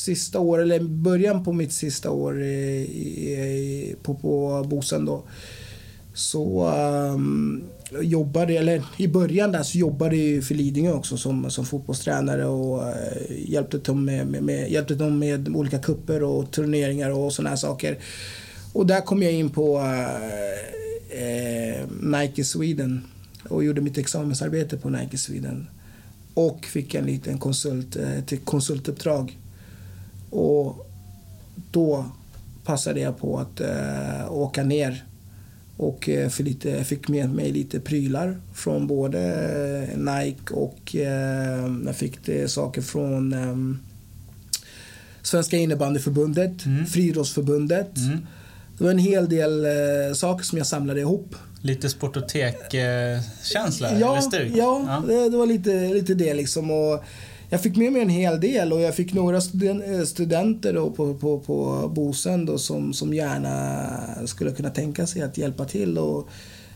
sista 0.06 0.40
år, 0.40 0.62
eller 0.62 0.80
början 0.80 1.44
på 1.44 1.54
mitt 1.54 1.72
sista 1.74 2.12
år 2.12 2.42
i, 2.42 2.46
i, 2.46 3.34
i, 3.34 3.96
på, 4.04 4.16
på 4.16 4.66
Bosön 4.70 5.06
då, 5.06 5.24
så 6.20 6.68
um, 7.14 7.64
jobbade, 8.02 8.54
eller 8.54 8.84
i 8.98 9.08
början 9.08 9.52
där 9.52 9.64
så 9.64 9.78
jobbade 9.78 10.16
jag 10.16 10.44
för 10.44 10.56
Lidingö 10.56 10.94
också 10.94 11.18
som, 11.18 11.52
som 11.52 11.66
fotbollstränare 11.66 12.46
och 12.46 12.80
uh, 12.80 12.94
hjälpte, 13.30 13.78
dem 13.78 14.06
med, 14.06 14.28
med, 14.28 14.44
med, 14.44 14.72
hjälpte 14.72 14.96
dem 14.96 15.20
med 15.20 15.50
olika 15.56 15.80
kupper 15.80 16.24
och 16.24 16.52
turneringar 16.52 17.10
och 17.10 17.34
sådana 17.34 17.50
här 17.50 17.58
saker. 17.58 17.98
Och 18.74 18.86
där 18.86 19.02
kom 19.02 19.24
jag 19.24 19.32
in 19.32 19.50
på 19.50 19.78
uh, 19.78 19.84
uh, 21.20 21.88
Nike 22.20 22.44
Sweden 22.44 23.02
och 23.50 23.64
gjorde 23.64 23.82
mitt 23.82 23.98
examensarbete 23.98 24.78
på 24.78 24.90
Nike 24.90 25.18
Sweden. 25.18 25.68
Och 26.34 26.66
fick 26.66 26.96
en 26.96 27.06
liten 27.06 27.38
konsult, 27.38 27.96
ett 27.96 28.46
konsultuppdrag. 28.46 29.38
Och 30.30 30.90
då 31.72 32.06
passade 32.64 33.00
jag 33.00 33.18
på 33.18 33.38
att 33.40 33.62
åka 34.30 34.64
ner 34.64 35.04
och 35.80 36.10
eh, 36.10 36.30
för 36.30 36.44
lite, 36.44 36.70
jag 36.70 36.88
fick 36.88 37.08
med 37.08 37.30
mig 37.30 37.52
lite 37.52 37.80
prylar 37.80 38.38
från 38.54 38.88
både 38.88 39.20
eh, 39.92 39.98
Nike 40.00 40.54
och 40.54 40.96
eh, 40.96 41.76
jag 41.86 41.96
fick 41.96 42.26
det 42.26 42.52
saker 42.52 42.82
från 42.82 43.34
eh, 43.34 43.56
Svenska 45.22 45.58
innebandyförbundet, 45.58 46.66
Mm. 46.66 46.86
Friidrottsförbundet. 46.86 47.98
Mm. 47.98 48.20
Det 48.78 48.84
var 48.84 48.92
en 48.92 48.98
hel 48.98 49.30
del 49.30 49.66
saker 50.16 50.44
som 50.46 50.58
jag 50.58 50.68
samlade 50.68 51.00
ihop. 51.00 51.36
Lite 51.62 51.90
sportotek-känsla, 51.90 54.00
Ja, 54.00 54.12
eller 54.12 54.22
stug? 54.22 54.52
ja, 54.58 55.04
Det, 55.08 55.30
det 55.30 55.38
var 55.38 55.46
lite, 55.46 55.94
lite 55.94 56.14
det 56.14 56.34
liksom. 56.34 56.72
Och 56.72 57.04
jag 57.50 57.62
fick 57.62 57.76
med 57.76 57.94
mig 57.94 58.02
en 58.02 58.10
hel 58.10 58.40
del 58.40 58.74
och 58.74 58.82
jag 58.82 58.96
fick 58.96 59.14
några 59.14 59.42
studen 59.42 60.08
studenter 60.08 60.74
då 60.74 60.90
på, 60.90 61.14
på, 61.14 61.40
på 61.40 61.88
Bosön 61.96 62.46
då 62.46 62.58
som, 62.58 62.94
som 62.94 63.14
gärna 63.14 63.88
skulle 64.26 64.52
kunna 64.52 64.70
tänka 64.70 65.08
sig 65.08 65.22
att 65.22 65.38
hjälpa 65.38 65.66
till. 65.66 65.98
Och, 65.98 66.28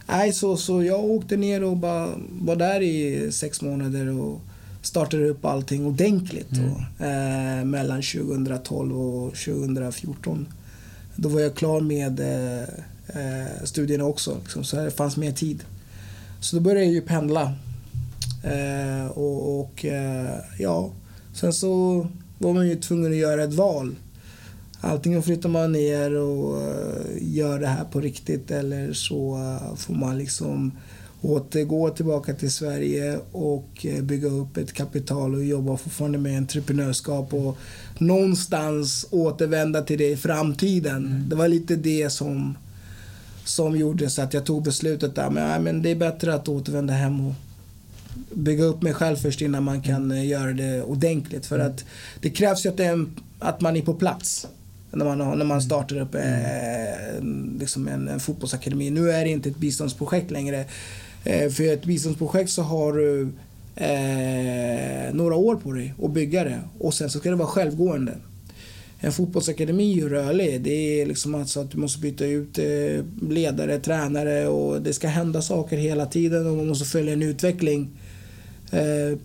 nej, 0.08 0.34
så, 0.34 0.58
så 0.58 0.84
jag 0.84 1.06
åkte 1.06 1.38
ner 1.38 1.64
och 1.64 1.78
bara 1.78 2.10
var 2.42 2.56
där 2.56 2.82
i 2.82 3.32
sex 3.32 3.62
månader 3.62 4.20
och 4.20 4.42
startade 4.82 5.30
upp 5.30 5.46
allting 5.46 5.86
ordentligt 5.86 6.52
mm. 6.52 6.70
då, 6.70 7.06
eh, 7.06 7.66
mellan 7.66 8.02
2012 8.02 8.98
och 9.00 9.36
2014. 9.36 10.48
Då 11.16 11.30
var 11.30 11.40
jag 11.40 11.56
klar 11.56 11.82
med 11.82 12.20
eh, 12.20 12.62
eh, 13.08 13.64
studierna 13.64 14.06
också, 14.06 14.38
liksom, 14.44 14.64
så 14.64 14.76
det 14.76 14.92
fanns 14.92 15.18
mer 15.18 15.32
tid. 15.32 15.64
Så 16.40 16.56
då 16.56 16.62
började 16.62 16.84
jag 16.84 16.94
ju 16.94 17.02
pendla. 17.02 17.54
Eh, 18.44 19.08
och, 19.08 19.60
och 19.60 19.86
eh, 19.86 20.36
ja, 20.60 20.92
sen 21.34 21.54
så 21.54 22.08
var 22.38 22.54
man 22.54 22.68
ju 22.68 22.76
tvungen 22.76 23.12
att 23.12 23.18
göra 23.18 23.44
ett 23.44 23.54
val. 23.54 23.96
Antingen 24.86 25.24
flyttar 25.24 25.50
man 25.50 25.72
ner 25.72 26.16
och 26.16 26.58
uh, 26.58 27.06
gör 27.20 27.60
det 27.60 27.68
här 27.68 27.86
på 27.86 28.02
riktigt 28.02 28.52
eller 28.52 28.94
så 28.94 29.36
uh, 29.36 29.76
får 29.76 29.94
man 29.94 30.18
liksom 30.18 30.72
återgå 31.22 31.90
tillbaka 31.90 32.34
till 32.34 32.52
Sverige 32.52 33.20
och 33.32 33.86
uh, 33.86 34.02
bygga 34.02 34.28
upp 34.28 34.58
ett 34.58 34.74
kapital 34.74 35.36
och 35.36 35.44
jobba 35.44 35.78
fortfarande 35.78 36.18
med 36.18 36.38
entreprenörskap 36.38 37.34
och 37.34 37.58
någonstans 37.98 39.08
återvända 39.12 39.82
till 39.82 39.98
det 39.98 40.10
i 40.10 40.18
framtiden. 40.18 41.06
Mm. 41.06 41.30
Det 41.30 41.36
var 41.36 41.48
lite 41.48 41.76
det 41.76 42.10
som, 42.10 42.58
som 43.46 43.78
gjorde 43.78 44.10
så 44.10 44.22
att 44.22 44.34
jag 44.34 44.46
tog 44.46 44.64
beslutet 44.64 45.16
där. 45.16 45.30
Men, 45.30 45.52
ja, 45.52 45.60
men 45.60 45.82
det 45.82 45.92
är 45.92 45.96
bättre 45.96 46.34
att 46.34 46.48
återvända 46.48 46.94
hem 46.94 47.28
och 47.28 47.34
bygga 48.34 48.64
upp 48.64 48.82
mig 48.82 48.94
själv 48.94 49.16
först 49.16 49.42
innan 49.42 49.64
man 49.64 49.82
kan 49.82 50.28
göra 50.28 50.54
det 50.54 50.84
ordentligt. 50.84 51.46
För 51.46 51.60
att 51.60 51.86
det 52.20 52.30
krävs 52.30 52.66
ju 52.66 52.70
att, 52.70 52.78
det, 52.78 53.06
att 53.40 53.62
man 53.62 53.76
är 53.76 53.82
på 53.82 53.94
plats 53.94 54.48
när 54.92 55.06
man, 55.06 55.38
när 55.38 55.46
man 55.46 55.62
startar 55.62 56.00
upp 56.00 56.16
eh, 56.16 57.24
liksom 57.60 57.88
en, 57.88 58.08
en 58.08 58.20
fotbollsakademi. 58.20 58.90
Nu 58.90 59.12
är 59.12 59.24
det 59.24 59.30
inte 59.30 59.50
ett 59.50 59.58
biståndsprojekt 59.58 60.32
längre. 60.32 60.66
Eh, 61.24 61.50
för 61.50 61.74
ett 61.74 61.86
biståndsprojekt 61.86 62.52
så 62.52 62.62
har 62.62 62.94
du 62.94 63.22
eh, 63.76 65.14
några 65.14 65.36
år 65.36 65.56
på 65.56 65.72
dig 65.72 65.94
att 66.04 66.12
bygga 66.12 66.44
det 66.44 66.60
och 66.80 66.94
sen 66.94 67.10
så 67.10 67.20
ska 67.20 67.30
det 67.30 67.36
vara 67.36 67.48
självgående. 67.48 68.14
En 69.00 69.12
fotbollsakademi 69.12 69.92
är 69.92 69.96
ju 69.96 70.10
rörlig. 70.10 70.62
Det 70.62 71.02
är 71.02 71.06
liksom 71.06 71.36
alltså 71.36 71.60
att 71.60 71.72
du 71.72 71.78
måste 71.78 72.00
byta 72.00 72.26
ut 72.26 72.58
eh, 72.58 73.06
ledare, 73.30 73.80
tränare 73.80 74.48
och 74.48 74.82
det 74.82 74.94
ska 74.94 75.08
hända 75.08 75.42
saker 75.42 75.78
hela 75.78 76.06
tiden 76.06 76.48
och 76.48 76.58
man 76.58 76.68
måste 76.68 76.86
följa 76.86 77.14
en 77.14 77.24
utveckling 77.24 77.90
Eh, 77.90 78.03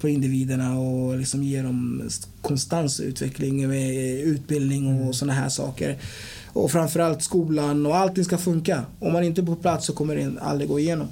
på 0.00 0.08
individerna 0.08 0.78
och 0.78 1.18
liksom 1.18 1.42
ge 1.42 1.62
dem 1.62 2.10
konstant 2.42 3.00
utveckling 3.00 3.68
med 3.68 4.20
utbildning 4.20 4.86
och 4.86 5.00
mm. 5.00 5.12
sådana 5.12 5.32
här 5.32 5.48
saker. 5.48 5.98
Och 6.52 6.70
framförallt 6.70 7.22
skolan 7.22 7.86
och 7.86 7.96
allting 7.96 8.24
ska 8.24 8.38
funka. 8.38 8.84
Om 8.98 9.12
man 9.12 9.24
inte 9.24 9.40
är 9.40 9.46
på 9.46 9.56
plats 9.56 9.86
så 9.86 9.92
kommer 9.92 10.16
det 10.16 10.32
aldrig 10.40 10.70
gå 10.70 10.78
igenom. 10.78 11.08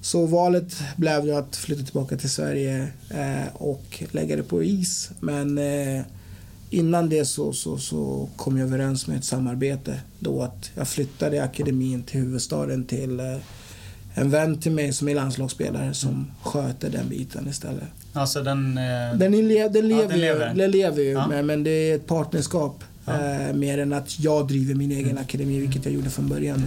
Så 0.00 0.26
valet 0.26 0.82
blev 0.96 1.36
att 1.36 1.56
flytta 1.56 1.82
tillbaka 1.82 2.16
till 2.16 2.30
Sverige 2.30 2.88
eh, 3.10 3.54
och 3.54 4.02
lägga 4.10 4.36
det 4.36 4.42
på 4.42 4.62
is. 4.62 5.10
Men 5.20 5.58
eh, 5.58 6.02
innan 6.70 7.08
det 7.08 7.24
så, 7.24 7.52
så, 7.52 7.78
så 7.78 8.28
kom 8.36 8.58
jag 8.58 8.66
överens 8.66 9.06
med 9.06 9.16
ett 9.16 9.24
samarbete 9.24 10.00
då 10.18 10.42
att 10.42 10.70
jag 10.74 10.88
flyttade 10.88 11.42
akademin 11.42 12.02
till 12.02 12.20
huvudstaden 12.20 12.84
till 12.84 13.20
en 14.20 14.30
vän 14.30 14.58
till 14.58 14.72
mig 14.72 14.92
som 14.92 15.08
är 15.08 15.14
landslagsspelare 15.14 15.94
som 15.94 16.30
sköter 16.42 16.90
den 16.90 17.08
biten 17.08 17.48
istället. 17.48 17.88
Alltså 18.12 18.42
den... 18.42 18.78
Eh... 18.78 18.82
Den, 19.18 19.34
är, 19.34 19.68
den, 19.68 19.88
lever, 19.88 20.02
ja, 20.02 20.08
den 20.08 20.20
lever. 20.20 20.48
Ju, 20.48 20.60
den 20.60 20.70
lever 20.70 21.02
ju, 21.02 21.10
ja. 21.10 21.26
men, 21.28 21.46
men 21.46 21.64
det 21.64 21.70
är 21.70 21.96
ett 21.96 22.06
partnerskap. 22.06 22.84
Ja. 23.04 23.12
Eh, 23.12 23.54
mer 23.54 23.78
än 23.78 23.92
att 23.92 24.20
jag 24.20 24.48
driver 24.48 24.74
min 24.74 24.90
egen 24.90 25.10
mm. 25.10 25.22
akademi, 25.22 25.60
vilket 25.60 25.84
jag 25.84 25.94
gjorde 25.94 26.10
från 26.10 26.28
början. 26.28 26.64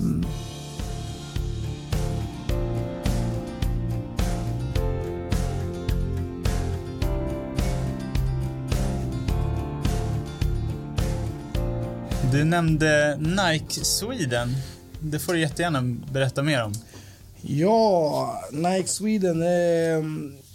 Mm. 0.00 0.24
Du 12.32 12.44
nämnde 12.44 13.16
Nike 13.20 13.84
Sweden. 13.84 14.54
Det 15.06 15.18
får 15.18 15.32
du 15.32 15.40
jättegärna 15.40 15.96
berätta 16.12 16.42
mer 16.42 16.62
om. 16.62 16.72
Ja, 17.42 18.40
Nike 18.52 18.88
Sweden. 18.88 19.42
Eh, 19.42 20.04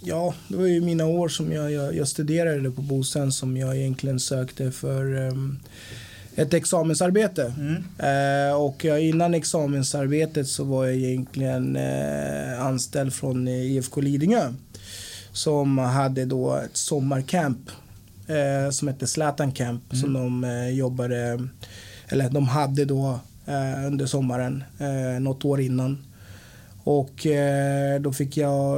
ja, 0.03 0.33
det 0.47 0.57
var 0.57 0.65
ju 0.65 0.81
mina 0.81 1.05
år 1.05 1.29
som 1.29 1.51
jag, 1.51 1.71
jag, 1.71 1.95
jag 1.95 2.07
studerade 2.07 2.71
på 2.71 2.81
Bosön 2.81 3.31
som 3.31 3.57
jag 3.57 3.77
egentligen 3.77 4.19
sökte 4.19 4.71
för 4.71 5.27
eh, 5.27 5.33
ett 6.35 6.53
examensarbete. 6.53 7.53
Mm. 7.57 7.83
Eh, 7.99 8.55
och 8.55 8.85
innan 8.85 9.33
examensarbetet 9.33 10.47
så 10.47 10.63
var 10.63 10.85
jag 10.85 10.95
egentligen 10.95 11.75
eh, 11.75 12.65
anställd 12.65 13.13
från 13.13 13.47
IFK 13.47 14.01
Lidingö. 14.01 14.53
Som 15.31 15.77
hade 15.77 16.25
då 16.25 16.55
ett 16.55 16.77
sommarcamp 16.77 17.69
eh, 18.27 18.71
som 18.71 18.87
hette 18.87 19.07
Zlatan 19.07 19.51
Camp 19.51 19.83
mm. 19.93 20.01
som 20.01 20.13
de 20.13 20.43
eh, 20.43 20.69
jobbade, 20.69 21.47
eller 22.07 22.29
de 22.29 22.47
hade 22.47 22.85
då 22.85 23.19
eh, 23.49 23.87
under 23.87 24.05
sommaren, 24.05 24.63
eh, 24.77 25.21
något 25.21 25.45
år 25.45 25.61
innan. 25.61 25.97
Och 26.83 27.25
eh, 27.25 28.01
då 28.01 28.13
fick 28.13 28.37
jag 28.37 28.77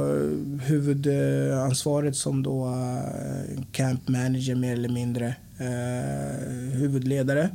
huvudansvaret 0.62 2.16
som 2.16 2.42
då 2.42 2.66
eh, 2.66 3.62
camp 3.72 4.08
manager 4.08 4.54
mer 4.54 4.72
eller 4.72 4.88
mindre, 4.88 5.34
eh, 5.58 6.78
huvudledare. 6.78 7.50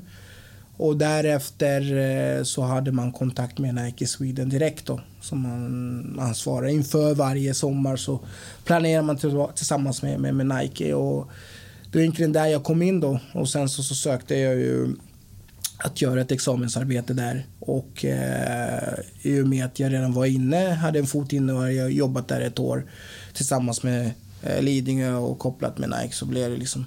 Och 0.77 0.97
därefter 0.97 1.97
eh, 1.97 2.43
så 2.43 2.61
hade 2.61 2.91
man 2.91 3.11
kontakt 3.11 3.59
med 3.59 3.75
Nike 3.75 4.07
Sweden 4.07 4.49
direkt 4.49 4.85
då, 4.85 5.01
som 5.21 5.41
man 5.41 6.19
ansvarar 6.19 6.67
inför 6.67 7.15
varje 7.15 7.53
sommar 7.53 7.95
så 7.95 8.19
planerar 8.63 9.01
man 9.01 9.17
tillsammans 9.55 10.01
med, 10.01 10.19
med, 10.19 10.35
med 10.35 10.47
Nike 10.47 10.93
och 10.93 11.27
det 11.91 11.97
var 11.97 12.01
egentligen 12.01 12.33
där 12.33 12.45
jag 12.45 12.63
kom 12.63 12.81
in 12.81 12.99
då 12.99 13.19
och 13.33 13.49
sen 13.49 13.69
så, 13.69 13.83
så 13.83 13.95
sökte 13.95 14.35
jag 14.35 14.55
ju 14.55 14.95
att 15.77 16.01
göra 16.01 16.21
ett 16.21 16.31
examensarbete 16.31 17.13
där. 17.13 17.45
Och 17.59 18.05
eh, 18.05 18.93
i 19.21 19.41
och 19.41 19.47
med 19.47 19.65
att 19.65 19.79
jag 19.79 19.93
redan 19.93 20.13
var 20.13 20.25
inne, 20.25 20.69
hade 20.69 20.99
en 20.99 21.07
fot 21.07 21.33
inne 21.33 21.53
och 21.53 21.59
hade 21.59 21.73
jobbat 21.73 22.27
där 22.27 22.41
ett 22.41 22.59
år 22.59 22.85
tillsammans 23.33 23.83
med 23.83 24.11
eh, 24.43 24.61
Lidingö 24.61 25.13
och 25.13 25.39
kopplat 25.39 25.77
med 25.77 25.89
Nike 25.89 26.15
så 26.15 26.25
blev 26.25 26.51
det 26.51 26.57
liksom 26.57 26.85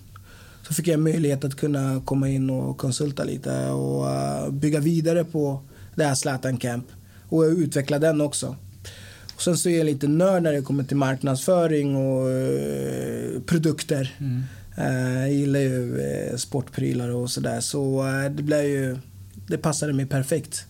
så 0.71 0.75
fick 0.75 0.89
jag 0.89 1.01
möjlighet 1.01 1.45
att 1.45 1.57
kunna 1.57 2.03
komma 2.05 2.29
in 2.29 2.51
och 2.51 2.79
konsulta 2.79 3.25
lite 3.25 3.69
och 3.71 4.05
uh, 4.05 4.51
bygga 4.51 4.81
vidare 4.81 5.25
på 5.25 5.63
det 5.95 6.05
här 6.05 6.15
Zlatan 6.15 6.57
Camp 6.57 6.87
och 7.29 7.43
utveckla 7.43 7.99
den 7.99 8.21
också. 8.21 8.57
Och 9.35 9.43
sen 9.43 9.57
så 9.57 9.69
är 9.69 9.79
jag 9.79 9.85
lite 9.85 10.09
nörd 10.09 10.43
när 10.43 10.53
det 10.53 10.63
kommer 10.63 10.85
till 10.85 10.97
marknadsföring 10.97 11.97
och 11.97 12.27
uh, 12.27 13.41
produkter. 13.41 14.17
Mm. 14.19 14.43
Eh, 14.81 15.21
jag 15.21 15.33
gillar 15.33 15.61
ju 15.61 16.01
eh, 16.01 16.37
sportprylar 16.37 17.09
och 17.09 17.31
sådär. 17.31 17.61
Så 17.61 18.09
eh, 18.09 18.31
det 18.31 18.43
blev 18.43 18.65
ju, 18.65 18.97
det 19.47 19.59
passade 19.59 19.93
mig 19.93 20.07
perfekt. 20.07 20.67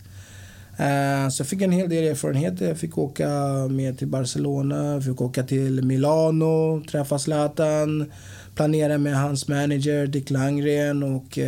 Så 1.31 1.41
jag 1.41 1.47
fick 1.47 1.63
en 1.63 1.73
hel 1.73 1.89
del 1.89 2.05
erfarenheter. 2.05 2.69
Jag 2.69 2.79
fick 2.79 2.99
åka 2.99 3.29
med 3.71 3.99
till 3.99 4.09
Barcelona, 4.09 5.01
fick 5.01 5.21
åka 5.21 5.43
till 5.43 5.85
Milano, 5.85 6.83
träffa 6.91 7.19
Zlatan, 7.19 8.13
planera 8.55 8.99
med 8.99 9.21
hans 9.21 9.49
manager 9.49 10.07
Dick 10.07 10.31
Langren 10.31 11.03
och 11.03 11.39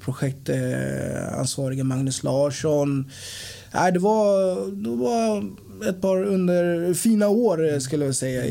projektansvarige 0.00 1.84
Magnus 1.84 2.22
Larsson. 2.22 3.10
Det 3.92 3.98
var, 3.98 4.66
det 4.82 4.96
var 4.96 5.44
ett 5.88 6.00
par 6.00 6.24
under 6.24 6.94
fina 6.94 7.28
år 7.28 7.78
skulle 7.78 8.04
jag 8.04 8.14
säga. 8.14 8.46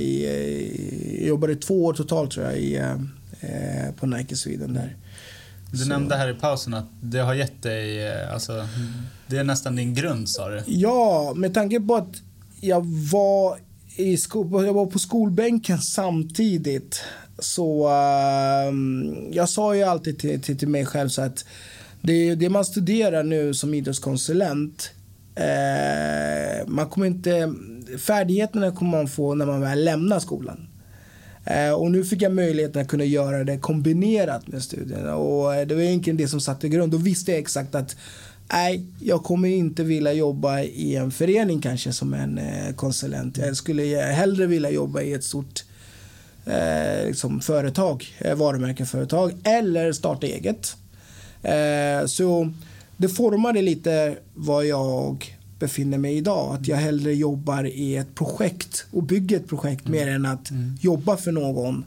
jag 1.20 1.28
jobbade 1.28 1.56
två 1.56 1.86
år 1.86 1.94
totalt 1.94 2.32
tror 2.32 2.46
jag 2.46 2.58
i 2.58 2.82
Eh, 3.50 3.92
på 3.96 4.06
Nike 4.06 4.36
Sweden 4.36 4.74
där. 4.74 4.96
Du 5.72 5.78
så. 5.78 5.90
nämnde 5.90 6.16
här 6.16 6.30
i 6.30 6.34
pausen 6.34 6.74
att 6.74 6.90
det 7.02 7.20
har 7.20 7.34
gett 7.34 7.62
dig, 7.62 8.08
eh, 8.08 8.34
alltså, 8.34 8.68
det 9.28 9.38
är 9.38 9.44
nästan 9.44 9.76
din 9.76 9.94
grund 9.94 10.30
sa 10.30 10.50
du? 10.50 10.64
Ja, 10.66 11.34
med 11.36 11.54
tanke 11.54 11.80
på 11.80 11.96
att 11.96 12.16
jag 12.62 12.86
var, 13.12 13.58
i 13.96 14.18
sko 14.18 14.64
jag 14.64 14.74
var 14.74 14.86
på 14.86 15.00
skolbänken 15.00 15.82
samtidigt 15.82 17.04
så 17.40 17.88
uh, 17.88 18.74
jag 19.32 19.50
sa 19.50 19.76
ju 19.76 19.84
alltid 19.84 20.20
till, 20.20 20.42
till, 20.42 20.58
till 20.58 20.68
mig 20.68 20.86
själv 20.86 21.10
så 21.10 21.22
att 21.22 21.46
det, 22.02 22.36
det 22.36 22.50
man 22.50 22.66
studerar 22.66 23.24
nu 23.24 23.54
som 23.54 23.74
idrottskonsulent 23.74 24.92
uh, 25.40 26.68
man 26.68 26.90
kommer 26.90 27.08
inte, 27.08 27.54
färdigheterna 27.98 28.72
kommer 28.72 28.92
man 28.92 29.08
få 29.08 29.36
när 29.36 29.46
man 29.46 29.62
väl 29.62 29.84
lämnar 29.84 30.20
skolan. 30.20 30.68
Eh, 31.46 31.72
och 31.72 31.92
nu 31.92 32.04
fick 32.04 32.22
jag 32.22 32.32
möjligheten 32.32 32.82
att 32.82 32.88
kunna 32.88 33.06
göra 33.06 33.44
det 33.44 33.58
kombinerat 33.58 34.48
med 34.48 34.64
studierna. 34.64 35.16
Och 35.16 35.56
eh, 35.56 35.68
det 35.68 35.76
var 35.76 35.82
egentligen 35.82 36.18
det 36.18 36.28
som 36.28 36.42
satte 36.42 36.70
grund. 36.70 36.92
Då 36.92 36.98
visste 36.98 37.32
jag 37.32 37.40
exakt 37.40 37.76
att 37.76 37.96
nej, 38.54 38.86
jag 39.00 39.24
kommer 39.24 39.50
inte 39.50 39.84
vilja 39.84 40.14
jobba 40.14 40.62
i 40.62 40.96
en 40.96 41.12
förening 41.12 41.62
kanske 41.62 41.94
som 41.94 42.14
en 42.14 42.38
eh, 42.38 42.74
konsulent. 42.76 43.38
Jag 43.38 43.58
skulle 43.58 43.84
hellre 43.98 44.48
vilja 44.48 44.70
jobba 44.70 45.02
i 45.02 45.14
ett 45.14 45.24
stort 45.24 45.64
eh, 46.46 47.08
liksom 47.08 47.42
företag, 47.42 48.06
eh, 48.18 48.36
varumärkesföretag 48.36 49.34
eller 49.44 49.92
starta 49.92 50.28
eget. 50.28 50.76
Eh, 51.44 52.06
så 52.06 52.54
det 52.98 53.10
formade 53.10 53.62
lite 53.62 54.16
vad 54.34 54.66
jag 54.66 55.38
befinner 55.66 55.98
mig 55.98 56.18
idag. 56.18 56.56
Att 56.56 56.68
jag 56.68 56.78
hellre 56.78 57.14
jobbar 57.14 57.64
i 57.64 57.96
ett 57.96 58.16
projekt 58.16 58.86
och 58.92 59.04
bygger 59.04 59.38
ett 59.38 59.48
projekt 59.48 59.88
mm. 59.88 60.00
mer 60.00 60.16
än 60.16 60.26
att 60.26 60.50
mm. 60.50 60.78
jobba 60.82 61.18
för 61.18 61.32
någon. 61.32 61.86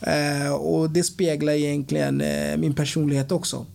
Eh, 0.00 0.52
och 0.52 0.90
det 0.90 1.02
speglar 1.02 1.52
egentligen 1.52 2.20
eh, 2.20 2.56
min 2.56 2.74
personlighet 2.74 3.32
också. 3.32 3.66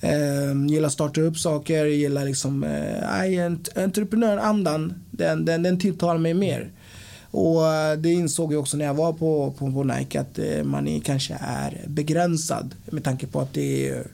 Eh, 0.00 0.66
gillar 0.68 0.86
att 0.86 0.92
starta 0.92 1.20
upp 1.20 1.38
saker, 1.38 1.84
gillar 1.84 2.24
liksom 2.24 2.64
eh, 2.64 3.82
entreprenörandan. 3.84 4.94
Den, 5.10 5.44
den, 5.44 5.62
den 5.62 5.78
tilltalar 5.78 6.18
mig 6.18 6.34
mer. 6.34 6.70
Och 7.30 7.66
eh, 7.66 7.98
det 7.98 8.12
insåg 8.12 8.52
jag 8.52 8.60
också 8.60 8.76
när 8.76 8.84
jag 8.84 8.94
var 8.94 9.12
på, 9.12 9.54
på, 9.58 9.72
på 9.72 9.84
Nike 9.84 10.20
att 10.20 10.38
eh, 10.38 10.64
man 10.64 10.88
är, 10.88 11.00
kanske 11.00 11.38
är 11.40 11.84
begränsad 11.86 12.74
med 12.84 13.04
tanke 13.04 13.26
på 13.26 13.40
att 13.40 13.54
det 13.54 13.88
är 13.88 14.04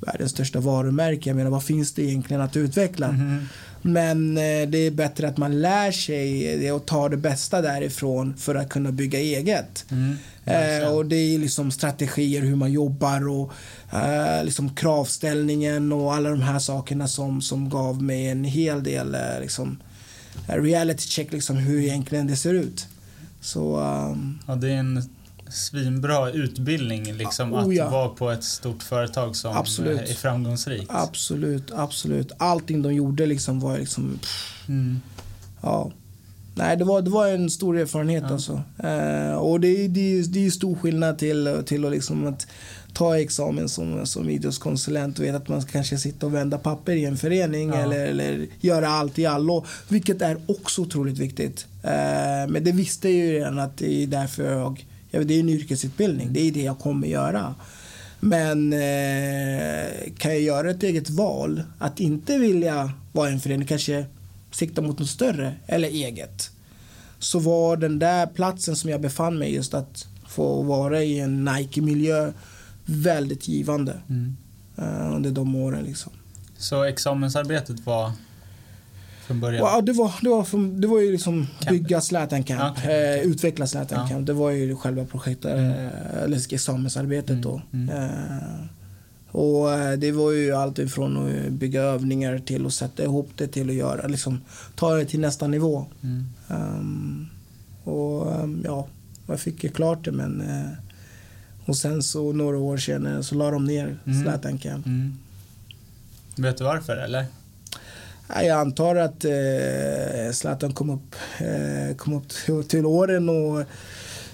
världens 0.00 0.30
största 0.30 0.60
varumärke. 0.60 1.30
Jag 1.30 1.36
menar 1.36 1.50
vad 1.50 1.64
finns 1.64 1.92
det 1.92 2.02
egentligen 2.02 2.42
att 2.42 2.56
utveckla? 2.56 3.08
Mm. 3.08 3.44
Men 3.82 4.36
eh, 4.36 4.68
det 4.68 4.78
är 4.78 4.90
bättre 4.90 5.28
att 5.28 5.36
man 5.36 5.60
lär 5.60 5.92
sig 5.92 6.56
det 6.58 6.72
och 6.72 6.86
tar 6.86 7.08
det 7.08 7.16
bästa 7.16 7.62
därifrån 7.62 8.36
för 8.36 8.54
att 8.54 8.68
kunna 8.68 8.92
bygga 8.92 9.18
eget. 9.18 9.84
Mm. 9.90 10.16
Eh, 10.44 10.88
och 10.88 11.06
det 11.06 11.16
är 11.16 11.38
liksom 11.38 11.70
strategier 11.70 12.42
hur 12.42 12.56
man 12.56 12.72
jobbar 12.72 13.28
och 13.28 13.52
eh, 13.92 14.44
liksom 14.44 14.74
kravställningen 14.74 15.92
och 15.92 16.14
alla 16.14 16.30
de 16.30 16.42
här 16.42 16.58
sakerna 16.58 17.08
som, 17.08 17.42
som 17.42 17.68
gav 17.68 18.02
mig 18.02 18.28
en 18.28 18.44
hel 18.44 18.82
del 18.82 19.14
eh, 19.14 19.40
liksom, 19.40 19.82
reality 20.46 21.08
check 21.08 21.32
liksom 21.32 21.56
hur 21.56 21.80
egentligen 21.80 22.26
det 22.26 22.36
ser 22.36 22.54
ut. 22.54 22.86
Så, 23.40 23.76
um, 23.80 24.38
ja, 24.46 24.54
det 24.54 24.68
är 24.68 24.76
en 24.76 25.02
svinbra 25.50 26.30
utbildning 26.30 27.12
liksom 27.12 27.54
oh, 27.54 27.74
ja. 27.74 27.84
att 27.84 27.92
vara 27.92 28.08
på 28.08 28.30
ett 28.30 28.44
stort 28.44 28.82
företag 28.82 29.36
som 29.36 29.56
absolut. 29.56 30.00
är 30.00 30.14
framgångsrikt. 30.14 30.86
Absolut, 30.88 31.72
absolut. 31.72 32.32
Allting 32.38 32.82
de 32.82 32.94
gjorde 32.94 33.26
liksom 33.26 33.60
var 33.60 33.78
liksom... 33.78 34.18
Mm. 34.68 35.00
Ja. 35.60 35.90
Nej, 36.54 36.76
det 36.76 36.84
var, 36.84 37.02
det 37.02 37.10
var 37.10 37.28
en 37.28 37.50
stor 37.50 37.78
erfarenhet 37.78 38.24
ja. 38.26 38.32
alltså. 38.32 38.62
Eh, 38.78 39.32
och 39.32 39.60
det, 39.60 39.88
det, 39.88 40.22
det 40.22 40.46
är 40.46 40.50
stor 40.50 40.76
skillnad 40.76 41.18
till, 41.18 41.62
till 41.66 41.84
att, 41.84 41.92
liksom 41.92 42.26
att 42.26 42.46
ta 42.92 43.18
examen 43.18 43.68
som, 43.68 44.06
som 44.06 44.30
idrottskonsulent 44.30 45.18
och 45.18 45.24
veta 45.24 45.36
att 45.36 45.48
man 45.48 45.62
ska 45.62 45.72
kanske 45.72 45.98
sitta 45.98 46.26
och 46.26 46.34
vända 46.34 46.58
papper 46.58 46.92
i 46.92 47.04
en 47.04 47.16
förening 47.16 47.68
ja. 47.68 47.74
eller, 47.74 48.06
eller 48.06 48.46
göra 48.60 48.88
allt 48.88 49.18
i 49.18 49.26
allo. 49.26 49.64
Vilket 49.88 50.22
är 50.22 50.38
också 50.46 50.82
otroligt 50.82 51.18
viktigt. 51.18 51.66
Eh, 51.82 52.48
men 52.48 52.64
det 52.64 52.72
visste 52.72 53.08
jag 53.08 53.16
ju 53.16 53.32
redan 53.32 53.58
att 53.58 53.78
det 53.78 54.02
är 54.02 54.06
därför 54.06 54.52
jag 54.52 54.86
Ja, 55.10 55.24
det 55.24 55.34
är 55.34 55.40
en 55.40 55.48
yrkesutbildning, 55.48 56.32
det 56.32 56.40
är 56.40 56.52
det 56.52 56.62
jag 56.62 56.78
kommer 56.78 57.08
göra. 57.08 57.54
Men 58.20 58.72
eh, 58.72 60.12
kan 60.18 60.30
jag 60.30 60.40
göra 60.40 60.70
ett 60.70 60.82
eget 60.82 61.10
val 61.10 61.62
att 61.78 62.00
inte 62.00 62.38
vilja 62.38 62.92
vara 63.12 63.30
en 63.30 63.40
förening, 63.40 63.66
kanske 63.66 64.04
sikta 64.50 64.82
mot 64.82 64.98
något 64.98 65.08
större 65.08 65.54
eller 65.66 65.88
eget. 65.88 66.50
Så 67.18 67.38
var 67.38 67.76
den 67.76 67.98
där 67.98 68.26
platsen 68.26 68.76
som 68.76 68.90
jag 68.90 69.00
befann 69.00 69.38
mig 69.38 69.54
just 69.54 69.74
att 69.74 70.06
få 70.28 70.62
vara 70.62 71.02
i 71.02 71.20
en 71.20 71.44
Nike-miljö 71.44 72.32
väldigt 72.84 73.48
givande 73.48 74.00
mm. 74.08 74.36
uh, 74.78 75.16
under 75.16 75.30
de 75.30 75.54
åren. 75.54 75.84
Liksom. 75.84 76.12
Så 76.58 76.84
examensarbetet 76.84 77.86
var 77.86 78.12
från 79.30 79.40
början? 79.40 79.64
Ja, 79.64 79.80
det 79.80 79.92
var, 79.92 80.14
det 80.22 80.28
var, 80.28 80.44
från, 80.44 80.80
det 80.80 80.86
var 80.86 81.00
ju 81.00 81.12
liksom 81.12 81.46
Camp. 81.60 81.70
bygga 81.70 82.00
Zlatan 82.00 82.42
Camp, 82.42 82.78
okay. 82.78 83.18
eh, 83.18 83.22
utveckla 83.22 83.66
Zlatan 83.66 83.98
ja. 84.00 84.08
Camp. 84.08 84.26
Det 84.26 84.32
var 84.32 84.50
ju 84.50 84.76
själva 84.76 85.04
projektet, 85.04 85.58
mm. 85.58 85.70
eh, 85.70 86.22
eller 86.24 86.54
examensarbetet 86.54 87.30
mm. 87.30 87.42
då. 87.42 87.62
Mm. 87.72 87.88
Eh, 87.88 88.66
och 89.32 89.72
eh, 89.72 89.98
det 89.98 90.12
var 90.12 90.32
ju 90.32 90.52
allt 90.52 90.78
ifrån 90.78 91.16
att 91.16 91.52
bygga 91.52 91.82
övningar 91.82 92.38
till 92.38 92.66
att 92.66 92.72
sätta 92.72 93.02
ihop 93.04 93.30
det 93.36 93.46
till 93.46 93.70
att 93.70 93.76
göra, 93.76 94.06
liksom 94.06 94.40
ta 94.74 94.94
det 94.94 95.04
till 95.04 95.20
nästa 95.20 95.46
nivå. 95.46 95.86
Um, 96.48 97.28
och 97.84 98.42
um, 98.42 98.62
ja, 98.64 98.86
jag 99.26 99.40
fick 99.40 99.64
ju 99.64 99.70
klart 99.70 100.04
det 100.04 100.12
men 100.12 100.40
uh, 100.40 100.68
och 101.64 101.76
sen 101.76 102.02
så 102.02 102.32
några 102.32 102.58
år 102.58 102.76
senare 102.76 103.22
så 103.22 103.34
la 103.34 103.50
de 103.50 103.64
ner 103.64 103.98
mm. 104.04 104.22
Zlatan 104.22 104.58
Camp. 104.58 104.86
Mm. 104.86 105.18
Vet 106.36 106.58
du 106.58 106.64
varför 106.64 106.96
eller? 106.96 107.26
Jag 108.34 108.60
antar 108.60 108.96
att 108.96 109.24
eh, 109.24 110.32
Zlatan 110.32 110.72
kom 110.72 110.90
upp, 110.90 111.14
eh, 111.38 111.96
kom 111.96 112.14
upp 112.14 112.28
till, 112.28 112.64
till 112.64 112.86
åren 112.86 113.28
och 113.28 113.64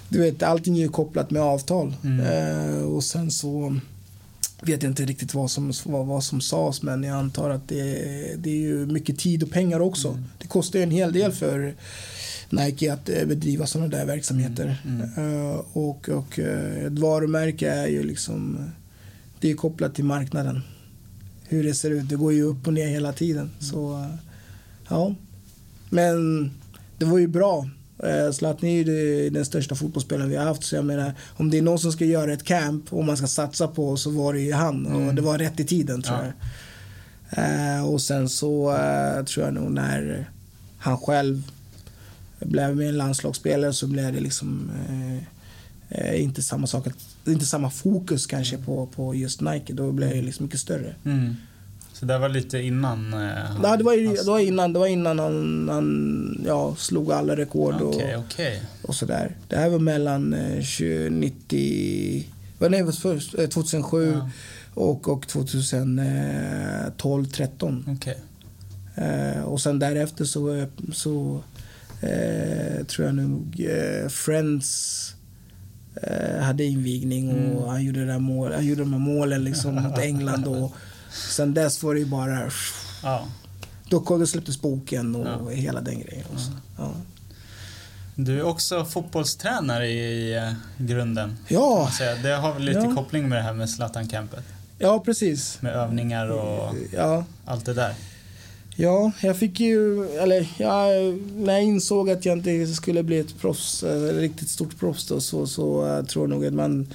du 0.09 0.19
vet, 0.19 0.43
allting 0.43 0.77
är 0.77 0.81
ju 0.81 0.89
kopplat 0.89 1.31
med 1.31 1.41
avtal. 1.41 1.93
Mm. 2.03 2.19
Eh, 2.19 2.81
och 2.81 3.03
sen 3.03 3.31
så 3.31 3.79
vet 4.61 4.83
jag 4.83 4.91
inte 4.91 5.05
riktigt 5.05 5.33
vad 5.33 5.51
som, 5.51 5.73
vad, 5.85 6.05
vad 6.05 6.23
som 6.23 6.41
sades 6.41 6.81
men 6.81 7.03
jag 7.03 7.17
antar 7.17 7.49
att 7.49 7.67
det, 7.67 7.83
det 8.37 8.49
är 8.49 8.61
ju 8.61 8.85
mycket 8.85 9.19
tid 9.19 9.43
och 9.43 9.51
pengar 9.51 9.79
också. 9.79 10.07
Mm. 10.07 10.23
Det 10.37 10.47
kostar 10.47 10.79
ju 10.79 10.83
en 10.83 10.91
hel 10.91 11.13
del 11.13 11.31
för 11.31 11.75
Nike 12.49 12.93
att 12.93 13.09
eh, 13.09 13.25
bedriva 13.25 13.65
sådana 13.65 13.87
där 13.87 14.05
verksamheter. 14.05 14.75
Mm. 14.85 15.17
Uh, 15.17 15.61
och, 15.73 16.09
och 16.09 16.39
uh, 16.39 16.85
ett 16.85 16.99
varumärke 16.99 17.69
är 17.69 17.87
ju 17.87 18.03
liksom 18.03 18.71
det 19.39 19.51
är 19.51 19.55
kopplat 19.55 19.95
till 19.95 20.05
marknaden 20.05 20.61
hur 21.47 21.63
det 21.63 21.73
ser 21.73 21.91
ut. 21.91 22.09
Det 22.09 22.15
går 22.15 22.33
ju 22.33 22.43
upp 22.43 22.67
och 22.67 22.73
ner 22.73 22.87
hela 22.87 23.13
tiden. 23.13 23.43
Mm. 23.43 23.61
Så, 23.61 24.05
ja. 24.89 25.15
Men 25.89 26.51
det 26.97 27.05
var 27.05 27.17
ju 27.17 27.27
bra. 27.27 27.69
Eh, 28.03 28.31
Zlatan 28.31 28.69
är 28.69 28.83
ju 28.83 29.29
den 29.29 29.45
största 29.45 29.75
fotbollsspelaren 29.75 30.29
vi 30.29 30.35
har 30.35 30.45
haft. 30.45 30.63
Så 30.63 30.75
jag 30.75 30.85
menar, 30.85 31.13
om 31.37 31.49
det 31.49 31.57
är 31.57 31.61
någon 31.61 31.79
som 31.79 31.91
ska 31.91 32.05
göra 32.05 32.33
ett 32.33 32.43
camp 32.43 32.93
och 32.93 33.05
man 33.05 33.17
ska 33.17 33.27
satsa 33.27 33.67
på 33.67 33.97
så 33.97 34.09
var 34.09 34.33
det 34.33 34.39
ju 34.39 34.53
han. 34.53 34.85
Mm. 34.85 35.07
Och 35.07 35.15
det 35.15 35.21
var 35.21 35.37
rätt 35.37 35.59
i 35.59 35.65
tiden 35.65 36.01
tror 36.01 36.17
ja. 36.17 36.25
jag. 36.25 36.33
Eh, 37.29 37.85
och 37.85 38.01
sen 38.01 38.29
så 38.29 38.71
uh, 38.71 39.25
tror 39.25 39.45
jag 39.45 39.53
nog 39.53 39.71
när 39.71 40.29
han 40.77 40.97
själv 40.97 41.51
blev 42.39 42.75
med 42.75 42.89
en 42.89 42.97
landslagsspelare 42.97 43.73
så 43.73 43.87
blev 43.87 44.13
det 44.13 44.19
liksom 44.19 44.71
uh, 44.89 45.23
inte 46.15 46.41
samma 46.41 46.67
sak 46.67 46.87
inte 47.25 47.45
samma 47.45 47.69
fokus 47.69 48.25
kanske 48.25 48.57
på, 48.57 48.85
på 48.85 49.15
just 49.15 49.41
Nike. 49.41 49.73
Då 49.73 49.91
blev 49.91 50.09
det 50.09 50.21
liksom 50.21 50.45
mycket 50.45 50.59
större. 50.59 50.95
Mm. 51.05 51.35
Så 51.93 52.05
det 52.05 52.17
var 52.17 52.29
lite 52.29 52.59
innan? 52.59 53.13
Eh, 53.13 53.19
ja, 53.63 53.77
det 53.77 53.83
var, 53.83 54.23
det 54.23 54.31
var 54.31 54.39
innan, 54.39 54.73
det 54.73 54.79
var 54.79 54.87
innan 54.87 55.19
han, 55.19 55.69
han 55.69 56.43
ja, 56.45 56.75
slog 56.75 57.11
alla 57.11 57.35
rekord 57.35 57.81
och, 57.81 57.95
okay. 57.95 58.59
och 58.81 58.95
sådär. 58.95 59.35
Det 59.47 59.55
här 59.55 59.69
var 59.69 59.79
mellan 59.79 60.33
eh, 60.33 60.63
90, 61.11 62.27
nej, 62.59 62.91
först, 62.91 63.31
2007 63.31 64.11
ja. 64.13 64.29
och, 64.73 65.07
och 65.07 65.27
2012, 65.27 67.25
13. 67.25 67.97
Okay. 67.97 68.15
Eh, 68.95 69.41
och 69.43 69.61
sen 69.61 69.79
därefter 69.79 70.25
så, 70.25 70.65
så 70.93 71.43
eh, 72.01 72.85
tror 72.85 73.07
jag 73.07 73.15
nog 73.15 73.67
eh, 73.69 74.07
Friends 74.09 75.11
eh, 75.11 75.16
hade 76.41 76.63
invigning 76.63 77.29
och 77.29 77.37
mm. 77.37 77.67
han, 77.67 77.83
gjorde 77.83 78.05
det 78.05 78.19
mål, 78.19 78.53
han 78.53 78.65
gjorde 78.65 78.81
de 78.81 78.93
här 78.93 78.99
målen 78.99 79.43
liksom 79.43 79.75
mot 79.83 79.97
England. 79.97 80.47
Och 80.47 80.73
sen 81.33 81.53
dess 81.53 81.83
var 81.83 81.93
det 81.93 81.99
ju 81.99 82.05
bara... 82.05 82.51
Ja. 83.03 83.27
Då, 83.89 83.99
släpptes 84.25 84.61
boken 84.61 85.15
och 85.15 85.27
ja. 85.27 85.49
hela 85.49 85.81
den 85.81 85.99
grejen. 85.99 86.25
Ja. 86.77 86.91
Du 88.15 88.39
är 88.39 88.43
också 88.43 88.85
fotbollstränare 88.85 89.87
i 89.87 90.35
eh, 90.35 90.53
grunden. 90.77 91.37
Ja. 91.47 91.89
Det 92.23 92.29
har 92.29 92.53
väl 92.53 92.63
lite 92.63 92.91
koppling 92.95 93.29
med 93.29 93.37
det 93.37 93.41
här 93.41 93.53
med 93.53 93.69
Zlatan-campet? 93.69 94.43
Ja, 94.79 94.99
precis. 94.99 95.61
Med 95.61 95.73
övningar 95.73 96.29
och 96.29 96.75
allt 97.45 97.65
det 97.65 97.73
där. 97.73 97.93
Ja, 98.79 99.11
jag 99.21 99.37
fick 99.37 99.59
ju, 99.59 100.05
eller 100.05 100.47
ja, 100.57 100.87
när 101.35 101.53
jag 101.53 101.63
insåg 101.63 102.09
att 102.09 102.25
jag 102.25 102.37
inte 102.37 102.67
skulle 102.67 103.03
bli 103.03 103.19
ett 103.19 103.39
proffs, 103.39 103.83
ett 103.83 104.15
riktigt 104.15 104.49
stort 104.49 104.79
proffs 104.79 105.07
då, 105.07 105.19
så, 105.19 105.47
så 105.47 105.85
uh, 105.85 106.05
tror 106.05 106.23
jag 106.23 106.29
nog 106.29 106.45
att 106.45 106.53
man 106.53 106.87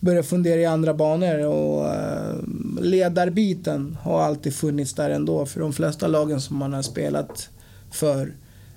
börjar 0.00 0.22
fundera 0.22 0.60
i 0.60 0.66
andra 0.66 0.94
banor. 0.94 1.46
Och 1.46 1.84
uh, 1.84 2.80
ledarbiten 2.80 3.98
har 4.02 4.20
alltid 4.20 4.54
funnits 4.54 4.94
där 4.94 5.10
ändå 5.10 5.46
för 5.46 5.60
de 5.60 5.72
flesta 5.72 6.06
lagen 6.06 6.40
som 6.40 6.56
man 6.56 6.72
har 6.72 6.82
spelat 6.82 7.48
för 7.90 8.32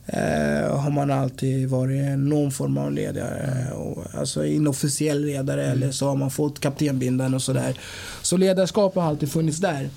Uh, 0.10 0.76
har 0.78 0.90
man 0.92 1.12
alltid 1.12 1.70
varit 1.70 2.20
någon 2.20 2.52
form 2.52 2.78
av 2.78 2.92
ledare. 2.92 3.68
Uh, 3.74 4.20
alltså 4.20 4.46
inofficiell 4.46 5.26
ledare 5.26 5.66
mm. 5.66 5.78
eller 5.78 5.92
så 5.92 6.08
har 6.08 6.16
man 6.16 6.32
fått 6.32 6.60
kaptenbindeln 6.60 7.34
och 7.34 7.42
sådär. 7.42 7.80
Så 8.22 8.38
ledarskap 8.38 8.96
har 8.96 9.04
alltid 9.04 9.32
funnits 9.32 9.60
där. 9.60 9.90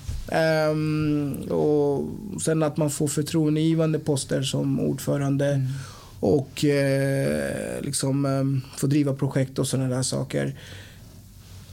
Um, 0.71 1.33
och 1.33 2.05
sen 2.41 2.63
att 2.63 2.77
man 2.77 2.89
får 2.89 3.07
förtroendegivande 3.07 3.99
poster 3.99 4.41
som 4.41 4.79
ordförande 4.79 5.47
mm. 5.47 5.67
och 6.19 6.63
uh, 6.63 7.81
liksom 7.81 8.25
um, 8.25 8.61
får 8.77 8.87
driva 8.87 9.13
projekt 9.13 9.59
och 9.59 9.67
sådana 9.67 9.95
där 9.95 10.03
saker. 10.03 10.55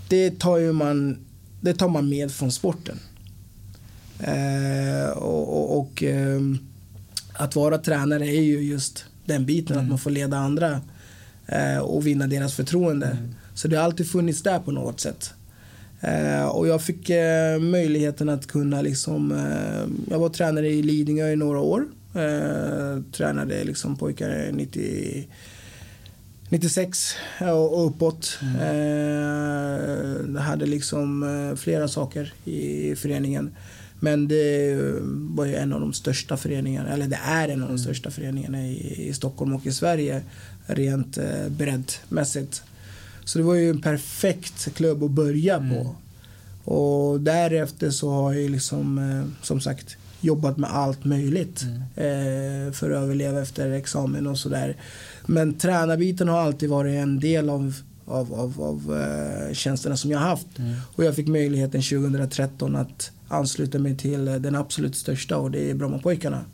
Det 0.09 0.39
tar, 0.39 0.59
ju 0.59 0.72
man, 0.72 1.18
det 1.61 1.74
tar 1.74 1.89
man 1.89 2.09
med 2.09 2.32
från 2.32 2.53
sporten. 2.53 2.99
och, 5.14 5.57
och, 5.57 5.78
och 5.78 6.03
um, 6.03 6.59
att 7.35 7.57
vara 7.57 7.78
tränare 7.78 8.26
är 8.26 8.43
ju 8.43 8.61
just 8.61 9.05
den 9.24 9.47
biten, 9.47 9.76
mm. 9.76 9.85
att 9.85 9.89
man 9.89 9.99
får 9.99 10.11
leda 10.11 10.37
andra 10.37 10.80
eh, 11.47 11.78
och 11.78 12.07
vinna 12.07 12.26
deras 12.26 12.55
förtroende. 12.55 13.07
Mm. 13.07 13.35
Så 13.55 13.68
det 13.68 13.76
har 13.76 13.85
alltid 13.85 14.11
funnits 14.11 14.43
där 14.43 14.59
på 14.59 14.72
något 14.72 15.01
sätt. 15.01 15.35
Eh, 16.01 16.47
och 16.47 16.68
jag 16.68 16.82
fick 16.82 17.11
eh, 17.11 17.59
möjligheten 17.59 18.28
att 18.28 18.47
kunna 18.47 18.82
liksom, 18.82 19.32
eh, 19.32 20.11
jag 20.11 20.18
var 20.18 20.28
tränare 20.28 20.68
i 20.68 20.82
Lidingö 20.82 21.28
i 21.28 21.37
några 21.37 21.61
år. 21.61 21.87
Eh, 22.14 23.03
tränade 23.12 23.64
liksom 23.64 23.97
pojkar 23.97 24.53
90 24.53 25.28
96 26.49 27.14
och 27.41 27.87
uppåt. 27.87 28.39
Mm. 28.43 30.37
Eh, 30.37 30.43
hade 30.43 30.66
liksom 30.66 31.57
flera 31.59 31.89
saker 31.89 32.32
i 32.45 32.95
föreningen. 32.97 33.51
Men 34.05 34.29
det 34.29 34.77
var 35.11 35.45
ju 35.45 35.55
en 35.55 35.73
av 35.73 35.81
de 35.81 35.93
största 35.93 36.37
föreningarna, 36.37 36.89
eller 36.89 37.07
det 37.07 37.21
är 37.25 37.49
en 37.49 37.63
av 37.63 37.69
de 37.69 37.75
mm. 37.75 37.79
största 37.79 38.11
föreningarna 38.11 38.67
i, 38.67 39.09
i 39.09 39.13
Stockholm 39.15 39.55
och 39.55 39.67
i 39.67 39.73
Sverige 39.73 40.23
rent 40.67 41.19
eh, 41.19 41.49
breddmässigt. 41.49 42.63
Så 43.25 43.39
det 43.39 43.45
var 43.45 43.55
ju 43.55 43.71
en 43.71 43.81
perfekt 43.81 44.75
klubb 44.75 45.03
att 45.03 45.11
börja 45.11 45.57
mm. 45.57 45.71
på. 45.75 45.95
Och 46.73 47.21
därefter 47.21 47.91
så 47.91 48.11
har 48.11 48.33
jag 48.33 48.51
liksom, 48.51 48.99
eh, 48.99 49.45
som 49.45 49.61
sagt, 49.61 49.97
jobbat 50.21 50.57
med 50.57 50.71
allt 50.71 51.05
möjligt 51.05 51.63
mm. 51.63 51.81
eh, 51.81 52.73
för 52.73 52.91
att 52.91 53.03
överleva 53.03 53.43
efter 53.43 53.71
examen 53.71 54.27
och 54.27 54.39
sådär. 54.39 54.77
Men 55.27 55.55
tränarbiten 55.55 56.29
har 56.29 56.41
alltid 56.41 56.71
varit 56.71 56.95
en 56.95 57.21
del 57.21 57.51
av, 57.51 57.75
av, 58.07 58.35
av, 58.35 58.63
av 58.63 59.01
eh, 59.01 59.55
tjänsterna 59.55 59.97
som 59.97 60.11
jag 60.11 60.19
haft. 60.19 60.59
Mm. 60.59 60.75
Och 60.97 61.05
jag 61.05 61.15
fick 61.15 61.29
möjligheten 61.29 61.83
2013 61.83 62.77
att 62.77 63.11
ansluta 63.29 63.79
mig 63.79 63.97
till 63.97 64.25
den 64.25 64.55
absolut 64.55 64.97
största 64.97 65.37
och 65.37 65.51
det 65.51 65.70
är 65.70 65.75
Brommapojkarna. 65.75 66.45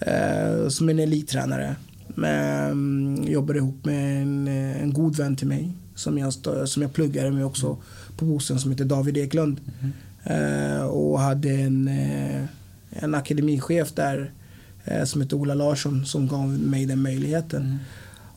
Eh, 0.00 0.68
som 0.68 0.88
en 0.88 0.98
elittränare. 0.98 1.76
Men, 2.06 3.24
jobbade 3.26 3.58
ihop 3.58 3.84
med 3.84 4.22
en, 4.22 4.48
en 4.48 4.92
god 4.92 5.16
vän 5.16 5.36
till 5.36 5.46
mig 5.46 5.72
som 5.94 6.18
jag, 6.18 6.32
som 6.68 6.82
jag 6.82 6.92
pluggade 6.92 7.30
med 7.30 7.44
också 7.44 7.76
på 8.16 8.24
Bosön 8.24 8.60
som 8.60 8.70
heter 8.70 8.84
David 8.84 9.16
Eklund. 9.16 9.60
Mm. 9.80 9.92
Eh, 10.24 10.82
och 10.82 11.20
hade 11.20 11.50
en, 11.50 11.88
eh, 11.88 12.44
en 12.90 13.14
akademichef 13.14 13.92
där 13.92 14.30
eh, 14.84 15.04
som 15.04 15.20
heter 15.20 15.36
Ola 15.36 15.54
Larsson 15.54 16.06
som 16.06 16.28
gav 16.28 16.48
mig 16.48 16.86
den 16.86 17.02
möjligheten. 17.02 17.62
Mm. 17.62 17.78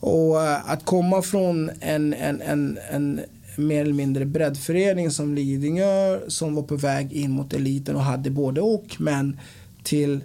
Och 0.00 0.42
eh, 0.42 0.70
att 0.70 0.84
komma 0.84 1.22
från 1.22 1.70
en, 1.80 2.14
en, 2.14 2.42
en, 2.42 2.78
en 2.90 3.20
mer 3.56 3.80
eller 3.80 3.94
mindre 3.94 4.24
breddförening 4.24 5.10
som 5.10 5.34
Lidingö 5.34 6.20
som 6.28 6.54
var 6.54 6.62
på 6.62 6.76
väg 6.76 7.12
in 7.12 7.30
mot 7.30 7.52
eliten 7.52 7.96
och 7.96 8.02
hade 8.02 8.30
både 8.30 8.60
och 8.60 8.96
men 8.98 9.40
till 9.82 10.20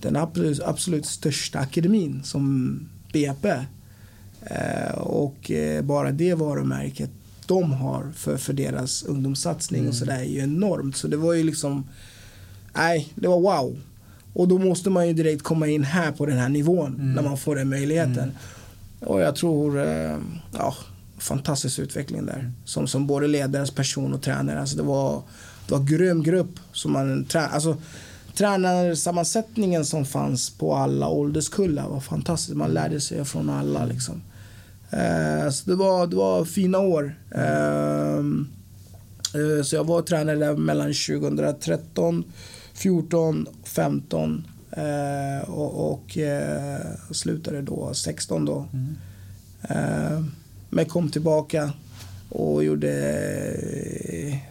den 0.00 0.16
absolut, 0.16 0.62
absolut 0.62 1.06
största 1.06 1.58
akademin 1.58 2.20
som 2.24 2.80
BP. 3.12 3.48
Eh, 4.40 4.98
och 4.98 5.50
eh, 5.50 5.82
bara 5.82 6.10
det 6.12 6.34
varumärket 6.34 7.10
de 7.46 7.72
har 7.72 8.12
för, 8.16 8.36
för 8.36 8.52
deras 8.52 9.02
ungdomssatsning 9.02 9.80
mm. 9.80 9.90
och 9.90 9.96
sådär 9.96 10.18
är 10.18 10.24
ju 10.24 10.38
enormt. 10.38 10.96
Så 10.96 11.08
det 11.08 11.16
var 11.16 11.34
ju 11.34 11.42
liksom, 11.42 11.88
nej, 12.76 13.08
det 13.14 13.28
var 13.28 13.40
wow. 13.40 13.78
Och 14.32 14.48
då 14.48 14.58
måste 14.58 14.90
man 14.90 15.08
ju 15.08 15.12
direkt 15.12 15.42
komma 15.42 15.66
in 15.66 15.84
här 15.84 16.12
på 16.12 16.26
den 16.26 16.38
här 16.38 16.48
nivån 16.48 16.94
mm. 16.94 17.12
när 17.12 17.22
man 17.22 17.38
får 17.38 17.56
den 17.56 17.68
möjligheten. 17.68 18.18
Mm. 18.18 18.34
Och 19.00 19.20
jag 19.20 19.36
tror, 19.36 19.80
eh, 19.86 20.16
ja, 20.52 20.74
fantastisk 21.20 21.78
utveckling 21.78 22.26
där. 22.26 22.52
Som, 22.64 22.86
som 22.86 23.06
både 23.06 23.26
ledares 23.26 23.70
person 23.70 24.14
och 24.14 24.22
tränare. 24.22 24.60
Alltså 24.60 24.76
det 24.76 24.82
var, 24.82 25.22
det 25.66 25.74
var 25.74 25.84
grym 25.84 26.22
grupp. 26.22 26.60
Som 26.72 26.92
man, 26.92 27.24
trä, 27.24 27.46
alltså, 27.46 27.76
tränarsammansättningen 28.34 29.84
som 29.84 30.04
fanns 30.04 30.50
på 30.50 30.74
alla 30.74 31.08
ålderskullar 31.08 31.88
var 31.88 32.00
fantastisk. 32.00 32.56
Man 32.56 32.70
lärde 32.70 33.00
sig 33.00 33.24
från 33.24 33.50
alla 33.50 33.84
liksom. 33.84 34.22
Eh, 34.90 35.50
så 35.50 35.70
det 35.70 35.76
var, 35.76 36.06
det 36.06 36.16
var 36.16 36.44
fina 36.44 36.78
år. 36.78 37.18
Eh, 37.30 38.18
eh, 39.34 39.62
så 39.64 39.76
jag 39.76 39.84
var 39.84 40.02
tränare 40.02 40.36
där 40.36 40.56
mellan 40.56 40.86
2013, 40.86 42.24
14, 42.74 43.46
15 43.64 44.46
eh, 44.70 45.50
och, 45.50 45.92
och 45.92 46.18
eh, 46.18 46.80
slutade 47.10 47.62
då 47.62 47.94
16 47.94 48.44
då. 48.44 48.66
Mm. 48.72 48.96
Eh, 50.70 50.74
men 50.74 50.86
kom 50.86 51.08
tillbaka 51.08 51.72
och 52.28 52.64
gjorde, 52.64 52.90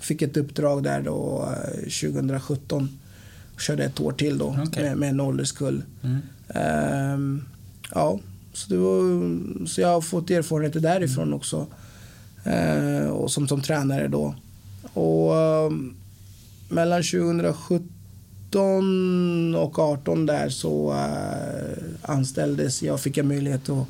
fick 0.01 0.21
ett 0.21 0.37
uppdrag 0.37 0.83
där 0.83 1.01
då 1.01 1.49
2017. 1.75 2.99
Körde 3.59 3.83
ett 3.83 3.99
år 3.99 4.11
till 4.11 4.37
då 4.37 4.57
okay. 4.67 4.83
med, 4.83 4.97
med 4.97 5.09
en 5.09 5.19
ålderskull. 5.19 5.83
Mm. 6.03 6.17
Um, 7.13 7.45
ja, 7.93 8.19
så, 8.53 8.69
det 8.69 8.77
var, 8.77 9.01
så 9.67 9.81
jag 9.81 9.87
har 9.87 10.01
fått 10.01 10.29
erfarenheter 10.29 10.79
därifrån 10.79 11.23
mm. 11.23 11.35
också. 11.35 11.67
Uh, 12.47 13.07
och 13.07 13.31
som, 13.31 13.47
som 13.47 13.61
tränare 13.61 14.07
då. 14.07 14.35
Och 14.93 15.33
um, 15.33 15.95
mellan 16.69 17.03
2017 17.03 19.55
och 19.55 19.79
18 19.79 20.25
där 20.25 20.49
så 20.49 20.91
uh, 20.91 20.97
anställdes 22.01 22.83
jag, 22.83 22.99
fick 22.99 23.17
jag 23.17 23.25
möjlighet 23.25 23.69
att 23.69 23.87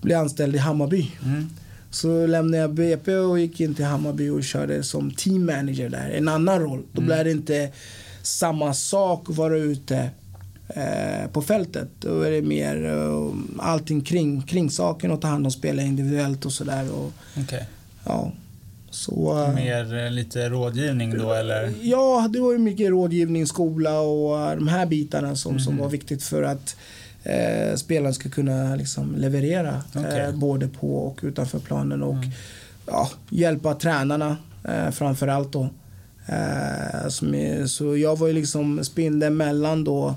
bli 0.00 0.14
anställd 0.14 0.54
i 0.54 0.58
Hammarby. 0.58 1.10
Mm. 1.24 1.50
Så 1.90 2.26
lämnade 2.26 2.56
jag 2.56 2.74
BP 2.74 3.14
och 3.14 3.40
gick 3.40 3.60
in 3.60 3.74
till 3.74 3.84
Hammarby 3.84 4.28
och 4.28 4.44
körde 4.44 4.82
som 4.82 5.10
team 5.10 5.46
manager 5.46 5.88
där. 5.88 6.10
En 6.10 6.28
annan 6.28 6.60
roll. 6.60 6.82
Då 6.92 7.00
mm. 7.00 7.06
blev 7.06 7.24
det 7.24 7.30
inte 7.30 7.70
samma 8.22 8.74
sak 8.74 9.30
att 9.30 9.36
vara 9.36 9.56
ute 9.56 10.10
eh, 10.68 11.30
på 11.32 11.42
fältet. 11.42 11.88
Då 12.00 12.22
är 12.22 12.30
det 12.30 12.42
mer 12.42 12.84
uh, 12.84 13.34
allting 13.58 14.00
kring, 14.00 14.42
kring 14.42 14.70
saken 14.70 15.10
och 15.10 15.20
ta 15.20 15.28
hand 15.28 15.46
om 15.46 15.52
spelare 15.52 15.86
individuellt 15.86 16.46
och 16.46 16.52
sådär. 16.52 16.88
Okay. 17.44 17.62
Ja. 18.04 18.32
Så, 18.90 19.44
uh, 19.46 19.54
mer 19.54 19.94
uh, 19.94 20.10
lite 20.10 20.48
rådgivning 20.48 21.18
då 21.18 21.32
eller? 21.32 21.72
Ja, 21.82 22.28
det 22.32 22.40
var 22.40 22.52
ju 22.52 22.58
mycket 22.58 22.90
rådgivning, 22.90 23.46
skola 23.46 24.00
och 24.00 24.56
de 24.56 24.68
här 24.68 24.86
bitarna 24.86 25.36
som, 25.36 25.50
mm. 25.50 25.60
som 25.60 25.76
var 25.76 25.88
viktigt 25.88 26.22
för 26.22 26.42
att 26.42 26.76
eh, 27.28 27.76
spelaren 27.76 28.14
ska 28.14 28.28
kunna 28.28 28.74
liksom 28.76 29.16
leverera 29.16 29.82
okay. 29.94 30.20
eh, 30.20 30.32
både 30.32 30.68
på 30.68 30.96
och 30.96 31.20
utanför 31.22 31.58
planen 31.58 32.02
och 32.02 32.14
mm. 32.14 32.30
ja, 32.86 33.10
hjälpa 33.28 33.74
tränarna 33.74 34.36
eh, 34.64 34.90
framför 34.90 35.28
allt 35.28 35.52
då. 35.52 35.62
Eh, 36.26 37.08
är, 37.34 37.66
så 37.66 37.96
jag 37.96 38.18
var 38.18 38.26
ju 38.26 38.32
liksom 38.32 38.84
spindeln 38.84 39.36
mellan 39.36 39.84
då 39.84 40.14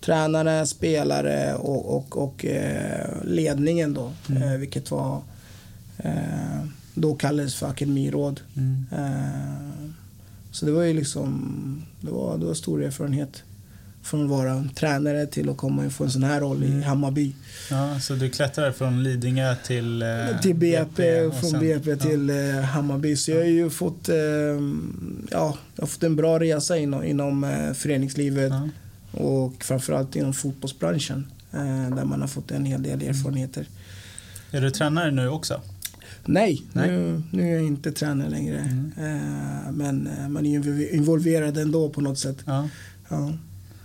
tränare, 0.00 0.66
spelare 0.66 1.54
och, 1.54 1.96
och, 1.96 2.16
och 2.16 2.44
eh, 2.44 3.08
ledningen 3.24 3.94
då, 3.94 4.12
mm. 4.28 4.42
Eh, 4.42 4.58
vilket 4.58 4.90
var 4.90 5.20
då 6.94 7.14
kallades 7.14 7.54
för 7.54 7.66
akademiråd. 7.66 8.40
Mm. 8.56 8.86
Så 10.50 10.66
det 10.66 10.72
var 10.72 10.82
ju 10.82 10.94
liksom, 10.94 11.86
det 12.00 12.10
var, 12.10 12.38
det 12.38 12.46
var 12.46 12.54
stor 12.54 12.82
erfarenhet 12.82 13.42
från 14.06 14.24
att 14.24 14.30
vara 14.30 14.64
tränare 14.74 15.26
till 15.26 15.48
att 15.48 15.56
komma 15.56 15.86
och 15.86 15.92
få 15.92 16.04
en 16.04 16.10
sån 16.10 16.22
här 16.22 16.40
roll 16.40 16.64
i 16.64 16.66
mm. 16.66 16.82
Hammarby. 16.82 17.34
Ja, 17.70 18.00
så 18.00 18.14
du 18.14 18.30
klättrade 18.30 18.72
från 18.72 19.02
Lidingö 19.02 19.54
till 19.66 20.02
eh, 20.02 20.40
Till 20.42 20.54
BP, 20.54 21.20
och 21.20 21.34
från 21.34 21.50
sen, 21.50 21.60
BP 21.60 21.96
till 21.96 22.28
ja. 22.28 22.34
Eh, 22.34 22.64
Hammarby. 22.64 23.16
Så 23.16 23.30
jag 23.30 23.38
har 23.38 23.44
ju 23.44 23.70
fått, 23.70 24.08
eh, 24.08 24.16
ja, 25.30 25.58
jag 25.74 25.82
har 25.82 25.86
fått 25.86 26.02
en 26.02 26.16
bra 26.16 26.40
resa 26.40 26.76
inom, 26.76 27.04
inom 27.04 27.44
eh, 27.44 27.72
föreningslivet 27.72 28.52
ja. 28.52 28.68
och 29.20 29.64
framförallt 29.64 30.16
inom 30.16 30.34
fotbollsbranschen 30.34 31.26
eh, 31.52 31.96
där 31.96 32.04
man 32.04 32.20
har 32.20 32.28
fått 32.28 32.50
en 32.50 32.64
hel 32.64 32.82
del 32.82 33.02
erfarenheter. 33.02 33.68
Är 34.50 34.60
du 34.60 34.70
tränare 34.70 35.10
nu 35.10 35.28
också? 35.28 35.60
Nej, 36.24 36.62
Nej. 36.72 36.90
Nu, 36.90 37.22
nu 37.32 37.50
är 37.50 37.54
jag 37.54 37.66
inte 37.66 37.92
tränare 37.92 38.30
längre. 38.30 38.58
Mm. 38.58 38.92
Eh, 38.96 39.72
men 39.72 40.10
man 40.28 40.46
är 40.46 40.50
ju 40.50 40.90
involverad 40.90 41.58
ändå 41.58 41.88
på 41.88 42.00
något 42.00 42.18
sätt. 42.18 42.36
Ja. 42.44 42.68
Ja. 43.08 43.32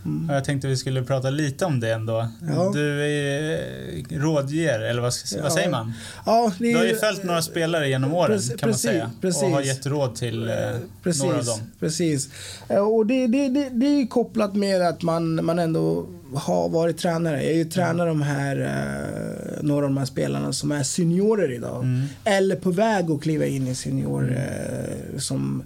Mm. 0.06 0.36
Jag 0.36 0.46
tänkte 0.46 0.68
vi 0.68 0.78
skulle 0.78 1.04
prata 1.04 1.30
lite 1.30 1.66
om 1.66 1.80
det 1.80 1.92
ändå. 1.92 2.28
Ja. 2.48 2.72
Du 2.74 3.04
är 3.04 4.20
rådger, 4.20 4.80
eller 4.80 5.02
vad, 5.02 5.14
ja. 5.36 5.44
vad 5.44 5.54
säger 5.54 5.70
man? 5.70 5.94
Ja, 6.26 6.52
är, 6.60 6.64
du 6.64 6.78
har 6.78 6.86
ju 6.86 6.96
följt 6.96 7.24
några 7.24 7.42
spelare 7.42 7.90
genom 7.90 8.14
åren 8.14 8.32
precis, 8.32 8.56
kan 8.56 8.70
man 8.70 8.80
säga. 8.80 9.12
Precis. 9.22 9.44
Och 9.44 9.50
har 9.50 9.62
gett 9.62 9.86
råd 9.86 10.16
till 10.16 10.50
eh, 10.50 10.56
precis, 11.04 11.24
några 11.24 11.38
av 11.38 11.46
dem. 11.46 11.60
Precis. 11.80 12.30
Eh, 12.68 12.78
och 12.78 13.06
det, 13.06 13.28
det, 13.28 13.50
det, 13.50 13.70
det 13.70 13.86
är 13.86 14.08
kopplat 14.08 14.56
med 14.56 14.82
att 14.82 15.02
man, 15.02 15.46
man 15.46 15.60
ändå 15.60 16.06
har 16.36 16.70
varit 16.70 16.98
tränare. 16.98 17.44
Jag 17.44 17.52
är 17.52 17.58
ju 17.58 17.66
tränare 17.66 18.10
de 18.10 18.22
här, 18.22 18.62
eh, 18.62 19.64
några 19.64 19.86
av 19.86 19.92
de 19.92 19.98
här 19.98 20.06
spelarna 20.06 20.54
som 20.54 20.72
är 20.72 20.84
seniorer 20.84 21.52
idag. 21.52 21.84
Mm. 21.84 22.06
Eller 22.24 22.56
på 22.56 22.72
väg 22.72 23.12
att 23.12 23.22
kliva 23.22 23.46
in 23.46 23.68
i 23.68 23.76
senior 23.76 24.24
mm. 24.24 24.36
eh, 24.36 25.18
som 25.18 25.64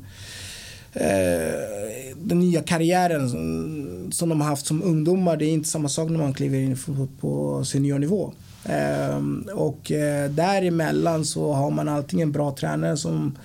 eh, 0.96 2.16
den 2.18 2.39
nya 2.39 2.62
karriären 2.62 3.30
som, 3.30 4.12
som 4.12 4.30
de 4.30 4.41
har 4.41 4.48
haft 4.48 4.66
som 4.66 4.84
ungdomar. 4.84 5.38
Det 5.38 5.46
är 5.46 5.54
inte 5.54 5.70
samma 5.70 5.89
sak 5.89 6.10
när 6.10 6.18
man 6.18 6.34
kliver 6.34 6.60
in 6.60 6.78
på 7.20 7.64
seniornivå. 7.66 8.34
Eh, 8.66 9.18
och 9.54 9.91
eh, 9.91 10.32
däremellan 10.32 11.26
så 11.26 11.54
har 11.54 11.72
man 11.72 11.89
alltid 11.89 12.20
en 12.20 12.32
bra 12.32 12.56
tränare 12.56 12.98
som 12.98 13.38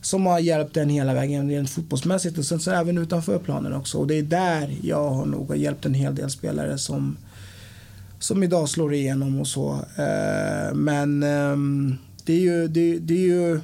som 0.00 0.26
har 0.26 0.38
hjälpt 0.38 0.76
en 0.76 0.88
hela 0.88 1.14
vägen 1.14 1.50
rent 1.50 1.70
fotbollsmässigt 1.70 2.38
och 2.38 2.44
sen 2.44 2.60
så 2.60 2.70
även 2.70 2.98
utanför 2.98 3.38
planen 3.38 3.72
också. 3.72 3.98
Och 3.98 4.06
det 4.06 4.18
är 4.18 4.22
där 4.22 4.76
jag 4.82 5.10
har 5.10 5.26
nog 5.26 5.56
hjälpt 5.56 5.86
en 5.86 5.94
hel 5.94 6.14
del 6.14 6.30
spelare 6.30 6.78
som 6.78 7.16
som 8.18 8.42
idag 8.42 8.68
slår 8.68 8.94
igenom 8.94 9.40
och 9.40 9.46
så. 9.46 9.72
Eh, 9.96 10.74
men 10.74 11.22
ehm, 11.22 11.96
det 12.24 12.32
är 12.32 12.40
ju, 12.40 12.68
det, 12.68 12.98
det 12.98 13.14
är 13.14 13.26
ju, 13.26 13.60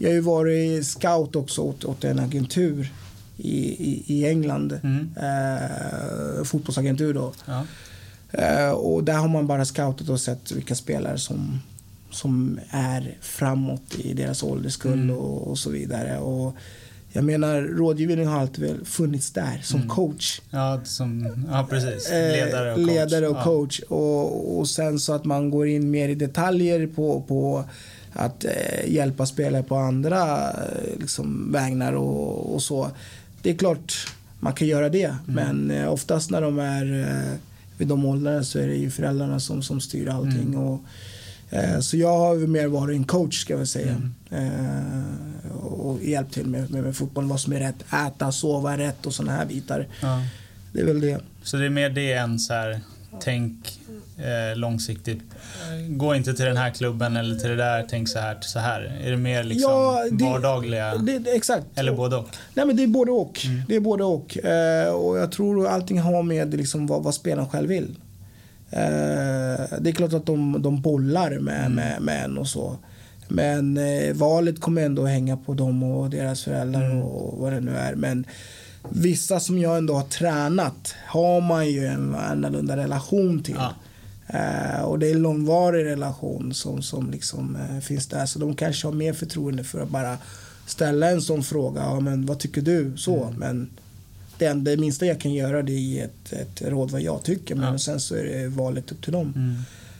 jag 0.00 0.08
har 0.08 0.14
ju 0.14 0.20
varit 0.20 0.86
scout 0.86 1.36
också 1.36 1.60
åt, 1.62 1.84
åt 1.84 2.04
en 2.04 2.18
agentur 2.18 2.92
i, 3.36 3.58
i, 3.90 4.04
i 4.06 4.26
England. 4.28 4.80
Mm. 4.82 5.10
Eh, 5.16 6.44
fotbollsagentur 6.44 7.14
då. 7.14 7.32
Ja. 7.46 7.64
Eh, 8.32 8.70
och 8.70 9.04
där 9.04 9.14
har 9.14 9.28
man 9.28 9.46
bara 9.46 9.64
scoutat 9.64 10.08
och 10.08 10.20
sett 10.20 10.52
vilka 10.52 10.74
spelare 10.74 11.18
som, 11.18 11.60
som 12.10 12.60
är 12.70 13.16
framåt 13.20 13.94
i 13.98 14.12
deras 14.14 14.42
ålderskull 14.42 14.92
Mm. 15.02 15.16
och, 15.16 15.48
och 15.50 15.58
så 15.58 15.70
vidare. 15.70 16.18
Och 16.18 16.54
jag 17.12 17.24
menar, 17.24 17.60
rådgivning 17.62 18.26
har 18.26 18.40
alltid 18.40 18.64
väl 18.64 18.84
funnits 18.84 19.30
där 19.30 19.60
som 19.62 19.76
Mm. 19.80 19.88
coach. 19.90 20.40
Ja, 20.50 20.80
som, 20.84 21.44
ja, 21.50 21.66
precis. 21.70 22.10
Eh, 22.10 22.32
Ledare 22.46 22.70
och 22.72 22.76
coach. 22.76 22.86
ledare 22.86 23.28
och 23.28 23.36
ja. 23.36 23.44
coach. 23.44 23.80
Och, 23.88 24.58
och 24.58 24.68
sen 24.68 25.00
så 25.00 25.12
att 25.12 25.24
man 25.24 25.50
går 25.50 25.66
in 25.68 25.90
mer 25.90 26.08
i 26.08 26.14
detaljer 26.14 26.86
på, 26.86 27.20
på 27.28 27.64
att 28.12 28.44
eh, 28.44 28.92
hjälpa 28.92 29.26
spelare 29.26 29.62
på 29.62 29.76
andra 29.76 30.50
eh, 30.50 30.98
liksom, 31.00 31.52
vägnar 31.52 31.92
och, 31.92 32.54
och 32.54 32.62
så. 32.62 32.90
Det 33.42 33.50
är 33.50 33.54
klart 33.54 34.06
man 34.40 34.52
kan 34.52 34.68
göra 34.68 34.88
det, 34.88 35.04
Mm. 35.04 35.16
men 35.26 35.70
eh, 35.70 35.92
oftast 35.92 36.30
när 36.30 36.40
de 36.40 36.58
är 36.58 37.00
eh, 37.00 37.38
vid 37.78 37.88
de 37.88 38.04
åldrarna 38.04 38.44
så 38.44 38.58
är 38.58 38.66
det 38.66 38.74
ju 38.76 38.90
föräldrarna 38.90 39.40
som, 39.40 39.62
som 39.62 39.80
styr 39.80 40.08
allting. 40.08 40.54
Mm. 40.54 40.58
Och, 40.58 40.80
eh, 41.50 41.80
så 41.80 41.96
jag 41.96 42.18
har 42.18 42.36
mer 42.46 42.66
varit 42.66 42.96
en 42.96 43.04
coach 43.04 43.40
ska 43.40 43.58
jag 43.58 43.68
säga. 43.68 43.96
Mm. 44.30 44.50
Eh, 44.54 45.56
och 45.56 46.02
hjälpt 46.04 46.34
till 46.34 46.46
med, 46.46 46.70
med, 46.70 46.82
med 46.82 46.96
fotbollen, 46.96 47.30
vad 47.30 47.40
som 47.40 47.52
är 47.52 47.58
rätt. 47.60 47.84
Äta, 48.06 48.32
sova 48.32 48.78
rätt 48.78 49.06
och 49.06 49.14
sådana 49.14 49.32
här 49.32 49.46
bitar. 49.46 49.88
Ja. 50.02 50.22
Det 50.72 50.80
är 50.80 50.84
väl 50.84 51.00
det. 51.00 51.20
Så 51.42 51.56
det 51.56 51.64
är 51.66 51.70
mer 51.70 51.90
det 51.90 52.12
än 52.12 52.38
så 52.38 52.52
här, 52.52 52.80
tänk 53.20 53.79
eh, 54.24 54.56
långsiktigt. 54.56 55.22
Gå 55.88 56.14
inte 56.14 56.34
till 56.34 56.44
den 56.44 56.56
här 56.56 56.70
klubben 56.70 57.16
eller 57.16 57.34
till 57.36 57.48
det 57.50 57.56
där, 57.56 57.86
tänk 57.90 58.08
så 58.08 58.18
här, 58.18 58.38
så 58.40 58.58
här. 58.58 59.00
Är 59.04 59.10
det 59.10 59.16
mer 59.16 59.44
liksom 59.44 59.70
Ja, 59.72 60.04
det- 60.12 60.24
vardagliga? 60.24 60.96
Det, 60.96 61.18
det, 61.18 61.30
exakt. 61.30 61.66
eller 61.74 61.92
både 61.92 62.16
och? 62.16 62.28
Nej 62.54 62.66
men 62.66 62.76
det 62.76 62.82
är 62.82 62.86
både 62.86 63.10
och. 63.12 63.40
Mm. 63.46 63.62
Det 63.68 63.76
är 63.76 63.80
både 63.80 64.04
och. 64.04 64.44
Eh, 64.44 64.92
och 64.92 65.18
jag 65.18 65.32
tror 65.32 65.66
allting 65.68 66.00
har 66.00 66.22
med 66.22 66.54
liksom 66.54 66.86
vad, 66.86 67.02
vad 67.02 67.14
spelaren 67.14 67.48
själv 67.48 67.68
vill. 67.68 67.96
Eh, 68.70 68.80
det 69.80 69.90
är 69.90 69.92
klart 69.92 70.12
att 70.12 70.26
de, 70.26 70.62
de 70.62 70.82
bollar 70.82 71.30
med, 71.38 71.60
Mm. 71.60 71.72
med, 71.74 72.00
med 72.02 72.24
en 72.24 72.38
och 72.38 72.48
så. 72.48 72.76
Men 73.28 73.76
eh, 73.76 74.14
valet 74.14 74.60
kommer 74.60 74.82
ändå 74.82 75.02
att 75.04 75.08
hänga 75.10 75.36
på 75.36 75.54
dem 75.54 75.82
och 75.82 76.10
deras 76.10 76.44
föräldrar 76.44 76.84
Mm. 76.84 77.02
och 77.02 77.38
vad 77.38 77.52
det 77.52 77.60
nu 77.60 77.76
är. 77.76 77.94
Men 77.94 78.24
vissa 78.88 79.40
som 79.40 79.58
jag 79.58 79.78
ändå 79.78 79.94
har 79.94 80.02
tränat 80.02 80.94
har 81.06 81.40
man 81.40 81.68
ju 81.68 81.86
en 81.86 82.14
annorlunda 82.14 82.76
relation 82.76 83.42
till. 83.42 83.54
Ja. 83.58 83.74
Eh, 84.32 84.80
och 84.82 84.98
det 84.98 85.08
är 85.10 85.12
en 85.14 85.22
långvarig 85.22 85.84
relation 85.84 86.54
som, 86.54 86.82
som 86.82 87.10
liksom, 87.10 87.56
eh, 87.56 87.78
finns 87.80 88.06
där. 88.06 88.26
Så 88.26 88.38
de 88.38 88.54
kanske 88.56 88.86
har 88.86 88.92
mer 88.92 89.12
förtroende 89.12 89.64
för 89.64 89.80
att 89.80 89.88
bara 89.90 90.18
ställa 90.66 91.10
en 91.10 91.22
sån 91.22 91.42
fråga. 91.42 91.80
Ja, 91.80 92.00
men 92.00 92.26
vad 92.26 92.38
tycker 92.38 92.62
du? 92.62 92.96
Så. 92.96 93.24
Mm. 93.24 93.34
Men 93.38 93.70
det, 94.38 94.52
det 94.52 94.76
minsta 94.76 95.06
jag 95.06 95.20
kan 95.20 95.32
göra 95.34 95.62
det 95.62 95.72
är 95.72 95.78
ge 95.78 96.00
ett, 96.00 96.32
ett 96.32 96.62
råd 96.62 96.90
vad 96.90 97.00
jag 97.00 97.22
tycker. 97.22 97.54
Men 97.54 97.72
Ja. 97.72 97.78
sen 97.78 98.00
så 98.00 98.14
är 98.14 98.24
det 98.24 98.48
valet 98.48 98.92
upp 98.92 99.02
till 99.02 99.12
dem. 99.12 99.32
Mm. 99.36 99.56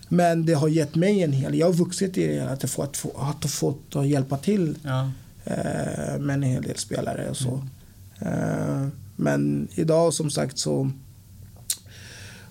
Men 0.08 0.46
det 0.46 0.52
har 0.52 0.68
gett 0.68 0.94
mig 0.94 1.22
en 1.22 1.32
hel... 1.32 1.54
Jag 1.58 1.66
har 1.66 1.72
vuxit 1.72 2.18
i 2.18 2.26
det. 2.26 2.40
Att 2.50 2.62
jag 2.62 2.70
fått, 2.70 2.96
få- 2.96 3.16
att 3.18 3.50
fått 3.50 3.96
att 3.96 4.08
hjälpa 4.08 4.36
till 4.36 4.78
Ja. 4.82 5.10
eh, 5.44 6.18
med 6.18 6.34
en 6.34 6.42
hel 6.42 6.62
del 6.62 6.76
spelare 6.78 7.30
och 7.30 7.36
så. 7.36 7.66
Mm. 8.20 8.90
Men 9.16 9.68
idag 9.74 10.14
som 10.14 10.30
sagt 10.30 10.58
så 10.58 10.90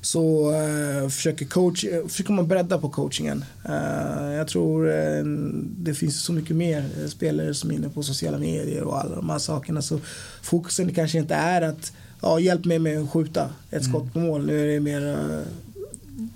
så 0.02 0.54
eh, 0.54 1.10
försöker, 1.10 1.46
coach, 1.46 1.86
försöker 2.08 2.34
man 2.34 2.48
bredda 2.48 2.78
på 2.78 2.90
coachingen. 2.90 3.46
Eh, 3.66 4.34
jag 4.34 4.48
tror 4.48 4.90
eh, 4.90 5.24
det 5.78 5.94
finns 5.94 6.24
så 6.24 6.34
mycket 6.34 6.56
mer 6.56 6.86
eh, 7.02 7.08
spelare 7.08 7.54
som 7.54 7.72
är 7.72 7.76
inne 7.76 7.90
på 7.90 8.04
sociala 8.04 8.38
medier 8.38 8.84
och 8.84 9.00
alla 9.00 9.16
de 9.16 9.30
här 9.30 9.40
sakerna. 9.40 9.82
Så 9.82 10.00
fokusen 10.42 10.94
kanske 10.94 11.18
inte 11.18 11.36
är 11.36 11.62
att 11.62 11.92
ja, 12.22 12.40
hjälp 12.40 12.66
mig 12.66 12.80
med 12.80 13.02
att 13.02 13.10
skjuta 13.10 13.50
ett 13.72 13.82
Mm. 13.86 13.92
skott 13.94 14.14
på 14.14 14.20
mål. 14.20 14.46
Nu 14.46 14.62
är 14.64 14.74
det 14.74 14.80
mer 14.80 15.08
eh, 15.08 15.42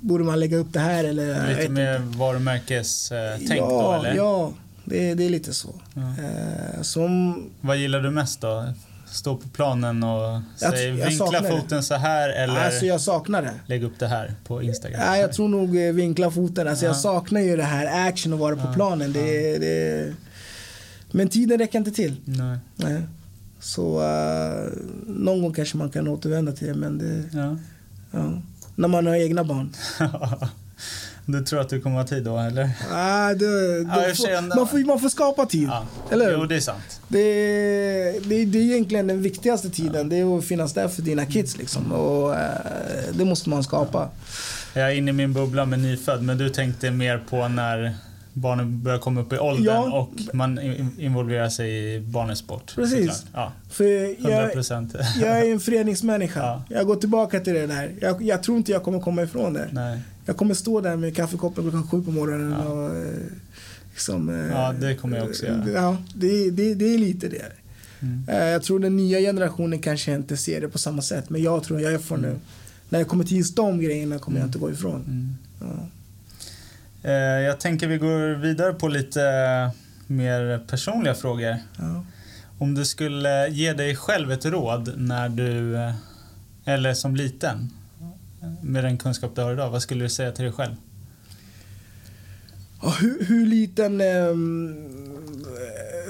borde 0.02 0.24
man 0.24 0.40
lägga 0.40 0.58
upp 0.58 0.74
det 0.74 0.80
här 0.80 1.04
eller? 1.04 1.56
Lite 1.58 1.70
mer 1.72 2.00
varumärkestänk 2.00 3.50
ja, 3.50 3.68
då 3.70 3.94
eller? 4.08 4.16
Ja, 4.16 4.54
det, 4.86 5.14
det 5.14 5.24
är 5.26 5.30
lite 5.30 5.54
så. 5.54 5.70
Eh, 5.96 6.82
som 6.82 7.44
Vad 7.62 7.78
gillar 7.78 8.02
du 8.02 8.10
mest 8.12 8.42
då? 8.42 8.66
Stå 9.14 9.36
på 9.38 9.50
planen 9.50 10.04
och 10.04 10.42
Jag- 10.60 10.84
jag 10.84 10.92
vinkla 10.92 11.12
saknar 11.12 11.42
det. 11.42 11.50
foten 11.62 11.84
så 11.84 11.96
här 11.96 12.30
eller 12.30 12.66
Alltså 12.66 12.86
jag 12.86 13.02
saknar 13.02 13.42
det. 13.42 13.54
lägg 13.66 13.84
upp 13.84 14.00
det 14.00 14.08
här 14.08 14.34
på 14.48 14.62
Instagram? 14.64 15.00
Nej, 15.06 15.22
jag 15.22 15.34
tror 15.34 15.48
nog 15.50 15.78
eh, 15.88 15.94
vinkla 15.94 16.32
foten. 16.32 16.68
Alltså 16.68 16.86
jag 16.86 16.92
Ja. 16.96 17.00
saknar 17.00 17.42
ju 17.42 17.58
det 17.58 17.64
här 17.64 18.08
action 18.08 18.34
och 18.34 18.40
vara 18.40 18.56
på 18.56 18.68
Ja, 18.68 18.74
planen. 18.74 19.14
Det, 19.14 19.58
det... 19.58 20.14
Men 21.12 21.28
tiden 21.30 21.58
räcker 21.60 21.78
inte 21.80 21.92
till. 21.92 22.16
Nej. 22.26 22.58
Nej. 22.76 23.02
Så 23.60 24.02
eh, 24.02 24.72
någon 25.08 25.42
gång 25.42 25.54
kanske 25.54 25.78
man 25.78 25.90
kan 25.90 26.08
återvända 26.08 26.52
till 26.52 26.68
det. 26.68 26.74
Men 26.76 26.98
det, 26.98 27.24
Ja. 27.38 27.58
ja. 28.12 28.42
När 28.76 28.88
man 28.88 29.06
har 29.08 29.16
egna 29.16 29.44
barn. 29.44 29.74
du 31.26 31.42
tror 31.44 31.62
att 31.62 31.70
du 31.70 31.82
kommer 31.82 31.96
ha 31.98 32.04
tid 32.08 32.24
då 32.24 32.38
eller? 32.38 32.70
Ah, 32.92 33.34
det, 33.34 33.46
Ja, 33.88 33.94
får, 33.94 34.14
känner- 34.28 34.56
man, 34.56 34.68
får, 34.68 34.86
man 34.88 35.00
får 35.00 35.10
skapa 35.10 35.46
tid. 35.46 35.68
Ja. 35.68 35.86
Eller 36.12 36.26
hur? 36.26 36.34
Jo, 36.38 36.46
det 36.46 36.56
är 36.56 36.60
sant. 36.60 37.02
Det, 37.08 37.24
det, 38.26 38.46
det 38.46 38.58
är 38.60 38.64
egentligen 38.64 39.08
den 39.08 39.22
viktigaste 39.22 39.70
tiden. 39.70 40.10
Det 40.10 40.16
är 40.20 40.38
att 40.38 40.46
finnas 40.46 40.74
där 40.74 40.88
för 40.88 41.02
dina 41.02 41.26
kids. 41.26 41.58
Liksom. 41.58 41.92
Och, 41.92 42.36
eh, 42.36 42.50
det 43.14 43.26
måste 43.26 43.50
man 43.50 43.64
skapa. 43.64 44.10
Jag 44.74 44.92
är 44.92 44.96
inne 44.96 45.10
i 45.10 45.14
min 45.14 45.34
bubbla 45.34 45.66
med 45.66 45.80
nyfödd, 45.80 46.24
men 46.24 46.38
du 46.38 46.50
tänkte 46.50 46.92
mer 46.92 47.18
på 47.30 47.48
när 47.48 47.96
barnen 48.34 48.84
börjar 48.84 49.00
komma 49.00 49.22
upp 49.22 49.34
i 49.34 49.38
åldern 49.38 49.66
Ja. 49.66 49.92
och 50.00 50.36
man 50.36 50.60
in- 50.60 50.96
involverar 51.00 51.50
sig 51.50 51.96
i 51.96 52.00
barnens 52.00 52.40
sport. 52.40 52.72
Precis. 52.76 53.26
Ja, 53.34 53.52
För 53.72 54.16
100 54.20 54.32
jag, 54.42 54.54
procent. 54.54 54.96
Jag 55.22 55.40
är 55.40 55.52
en 55.52 55.60
föreningsmänniska. 55.60 56.40
Ja. 56.44 56.64
Jag 56.70 56.88
går 56.88 56.96
tillbaka 56.96 57.40
till 57.40 57.54
det 57.54 57.68
där. 57.68 57.92
Jag, 58.02 58.22
jag 58.22 58.44
tror 58.44 58.58
inte 58.58 58.72
jag 58.72 58.84
kommer 58.84 59.00
komma 59.00 59.24
ifrån 59.24 59.54
det. 59.54 59.68
Nej. 59.72 60.00
Jag 60.26 60.38
kommer 60.38 60.54
stå 60.54 60.82
där 60.82 60.96
med 60.96 61.16
kaffekoppen 61.16 61.64
klockan 61.64 61.88
sju 61.88 62.02
på 62.04 62.12
morgonen 62.12 62.52
Ja. 62.52 62.66
och 62.66 62.96
eh, 62.96 63.14
liksom, 63.92 64.30
eh, 64.30 64.36
Ja, 64.48 64.74
det 64.80 64.96
kommer 64.96 65.18
jag 65.18 65.28
också 65.30 65.46
göra. 65.46 65.70
Ja, 65.74 65.98
det, 66.16 66.52
det, 66.52 66.74
det 66.74 66.94
är 66.94 66.98
lite 66.98 67.28
det. 67.30 67.52
Mm. 68.00 68.24
Eh, 68.28 68.46
Jag 68.50 68.64
tror 68.64 68.80
den 68.80 68.98
nya 68.98 69.20
generationen 69.20 69.80
kanske 69.80 70.14
inte 70.16 70.38
ser 70.38 70.62
det 70.62 70.70
på 70.70 70.78
samma 70.78 71.02
sätt. 71.02 71.30
Men 71.30 71.42
jag 71.44 71.64
tror 71.64 71.82
jag 71.82 71.94
är 71.94 71.98
från 71.98 72.22
nu. 72.22 72.36
När 72.90 73.00
jag 73.00 73.08
kommer 73.08 73.24
till 73.24 73.38
just 73.38 73.56
de 73.56 73.82
grejerna 73.82 74.20
kommer 74.20 74.40
jag 74.40 74.48
inte 74.48 74.60
gå 74.60 74.72
ifrån. 74.72 75.02
Mm. 75.08 75.36
Ja. 75.60 75.88
Eh, 77.10 77.14
Jag 77.46 77.60
tänker 77.60 77.88
vi 77.88 77.98
går 77.98 78.36
vidare 78.36 78.74
på 78.74 78.88
lite 78.88 79.22
mer 80.08 80.60
personliga 80.68 81.14
frågor. 81.16 81.58
Ja. 81.78 82.06
Om 82.58 82.76
du 82.76 82.86
skulle 82.86 83.48
ge 83.50 83.74
dig 83.74 83.96
själv 83.96 84.32
ett 84.32 84.46
råd 84.46 84.94
när 84.98 85.30
du, 85.30 85.76
eh, 85.76 85.94
eller 86.66 86.94
som 86.94 87.16
liten, 87.16 87.70
med 88.62 88.84
den 88.84 88.98
kunskap 88.98 89.36
du 89.36 89.42
har 89.42 89.54
idag, 89.54 89.70
vad 89.70 89.82
skulle 89.82 90.06
du 90.06 90.10
säga 90.10 90.32
till 90.32 90.44
dig 90.44 90.54
själv? 90.54 90.76
Hur, 93.00 93.26
hur 93.26 93.46
liten 93.46 94.02
eh, 94.02 94.36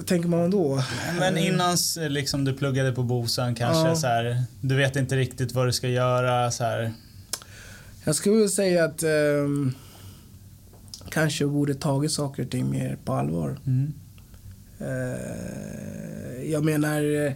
tänker 0.06 0.30
man 0.30 0.50
då? 0.52 0.84
Men 1.20 1.38
innan 1.38 1.78
liksom, 2.10 2.46
du 2.46 2.54
pluggade 2.54 2.92
på 2.92 3.04
Bosön 3.04 3.56
kanske, 3.56 3.88
Ja. 3.88 3.96
så 3.96 4.08
här, 4.08 4.44
du 4.62 4.76
vet 4.76 4.96
inte 4.96 5.16
riktigt 5.16 5.52
vad 5.52 5.68
du 5.68 5.72
ska 5.74 5.88
göra. 5.88 6.52
Så 6.52 6.64
här. 6.64 6.94
Jag 8.06 8.16
skulle 8.16 8.50
säga 8.50 8.86
att 8.86 9.04
ehm, 9.04 9.74
kanske 11.10 11.46
borde 11.46 11.74
tagit 11.76 12.12
saker 12.12 12.44
och 12.44 12.50
ting 12.52 12.70
mer 12.70 12.98
på 13.06 13.14
allvar. 13.14 13.58
Mm. 13.66 13.94
Eh, 14.80 16.52
jag 16.52 16.66
menar, 16.66 17.26
eh, 17.26 17.34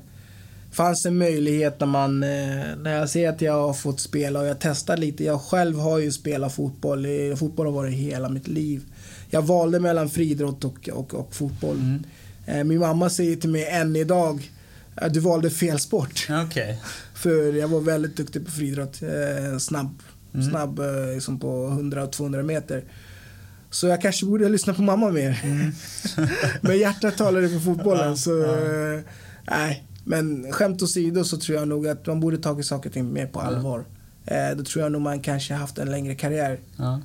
fanns 0.77 1.05
en 1.05 1.17
möjlighet 1.17 1.79
när 1.79 1.87
man, 1.87 2.23
eh, 2.23 2.75
när 2.77 2.97
jag 2.97 3.09
ser 3.09 3.29
att 3.29 3.41
jag 3.41 3.53
har 3.53 3.73
fått 3.73 3.99
spela 3.99 4.39
och 4.39 4.45
jag 4.45 4.59
testar 4.59 4.97
lite. 4.97 5.23
Jag 5.23 5.41
själv 5.41 5.79
har 5.79 5.99
ju 5.99 6.11
spelat 6.11 6.55
fotboll. 6.55 7.05
Eh, 7.05 7.35
Fotboll 7.35 7.65
har 7.65 7.73
varit 7.73 7.93
hela 7.93 8.29
mitt 8.29 8.47
liv. 8.47 8.83
Jag 9.29 9.41
valde 9.41 9.79
mellan 9.79 10.09
friidrott 10.09 10.63
och, 10.63 10.89
och, 10.93 11.13
och 11.13 11.35
fotboll. 11.35 11.75
Mm. 11.75 12.03
Eh, 12.45 12.63
min 12.63 12.79
mamma 12.79 13.09
säger 13.09 13.35
till 13.35 13.49
mig 13.49 13.65
än 13.65 13.95
idag 13.95 14.51
att 14.95 15.13
du 15.13 15.19
valde 15.19 15.49
fel 15.49 15.79
sport. 15.79 16.27
Okej. 16.45 16.81
För 17.13 17.53
jag 17.53 17.67
var 17.67 17.81
väldigt 17.81 18.17
duktig 18.17 18.45
på 18.45 18.51
friidrott. 18.51 19.01
Eh, 19.01 19.57
snabb. 19.57 20.03
Mm. 20.33 20.49
Snabb 20.49 20.79
eh, 20.79 21.13
liksom 21.13 21.39
på 21.39 21.67
100 21.67 22.03
och 22.03 22.11
200 22.11 22.43
meter. 22.43 22.83
Så 23.69 23.87
jag 23.87 24.01
kanske 24.01 24.25
borde 24.25 24.49
lyssna 24.49 24.73
på 24.73 24.81
mamma 24.81 25.09
mer. 25.11 25.41
men 26.61 26.77
hjärtat 26.77 27.17
talade 27.17 27.49
för 27.49 27.59
fotbollen. 27.59 28.03
Mm. 28.07 28.17
Så 28.17 28.43
eh, 28.43 28.99
nej. 29.49 29.86
Men 30.09 30.51
skämt 30.51 30.81
åsido 30.81 31.23
så 31.23 31.37
tror 31.37 31.57
jag 31.57 31.67
nog 31.67 31.87
att 31.87 32.05
man 32.07 32.19
borde 32.19 32.37
tagit 32.37 32.65
saker 32.65 32.89
och 32.89 32.93
ting 32.93 33.13
mer 33.13 33.27
på 33.27 33.39
Ja. 33.39 33.45
allvar. 33.45 33.85
Eh, 34.25 34.57
då 34.57 34.63
tror 34.63 34.83
jag 34.83 34.91
nog 34.91 35.01
man 35.01 35.19
kanske 35.19 35.53
haft 35.53 35.77
en 35.77 35.91
längre 35.91 36.15
karriär. 36.15 36.59
Ja. 36.77 37.01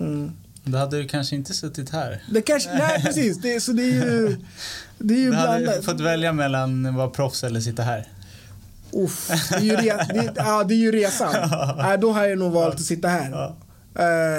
Mm. 0.00 0.30
Då 0.64 0.78
hade 0.78 0.96
du 1.02 1.08
kanske 1.08 1.36
inte 1.36 1.54
suttit 1.54 1.90
här. 1.90 2.22
Det 2.30 2.42
kanske, 2.42 2.74
nej 2.74 3.02
precis. 3.02 3.38
Det, 3.40 3.60
så 3.60 3.72
det 3.72 3.82
är 3.82 3.86
ju, 3.92 4.36
det 4.98 5.14
är 5.14 5.18
ju 5.18 5.30
Du 5.30 5.36
hade 5.36 5.62
blandat. 5.62 5.84
fått 5.84 6.00
välja 6.00 6.32
mellan 6.32 6.86
att 6.86 6.94
vara 6.94 7.08
proffs 7.10 7.44
eller 7.44 7.60
sitta 7.60 7.82
här. 7.82 8.08
Uff, 8.92 9.28
det, 9.50 9.56
är 9.56 9.60
ju 9.60 9.76
re, 9.76 10.06
det, 10.14 10.32
ja, 10.36 10.64
det 10.64 10.74
är 10.74 10.78
ju 10.78 10.92
resan. 10.92 11.34
Ja, 11.78 11.96
då 12.00 12.12
har 12.12 12.24
jag 12.24 12.38
nog 12.38 12.52
valt 12.52 12.74
att 12.74 12.80
sitta 12.80 13.08
här. 13.08 13.30
Ja. 13.30 13.56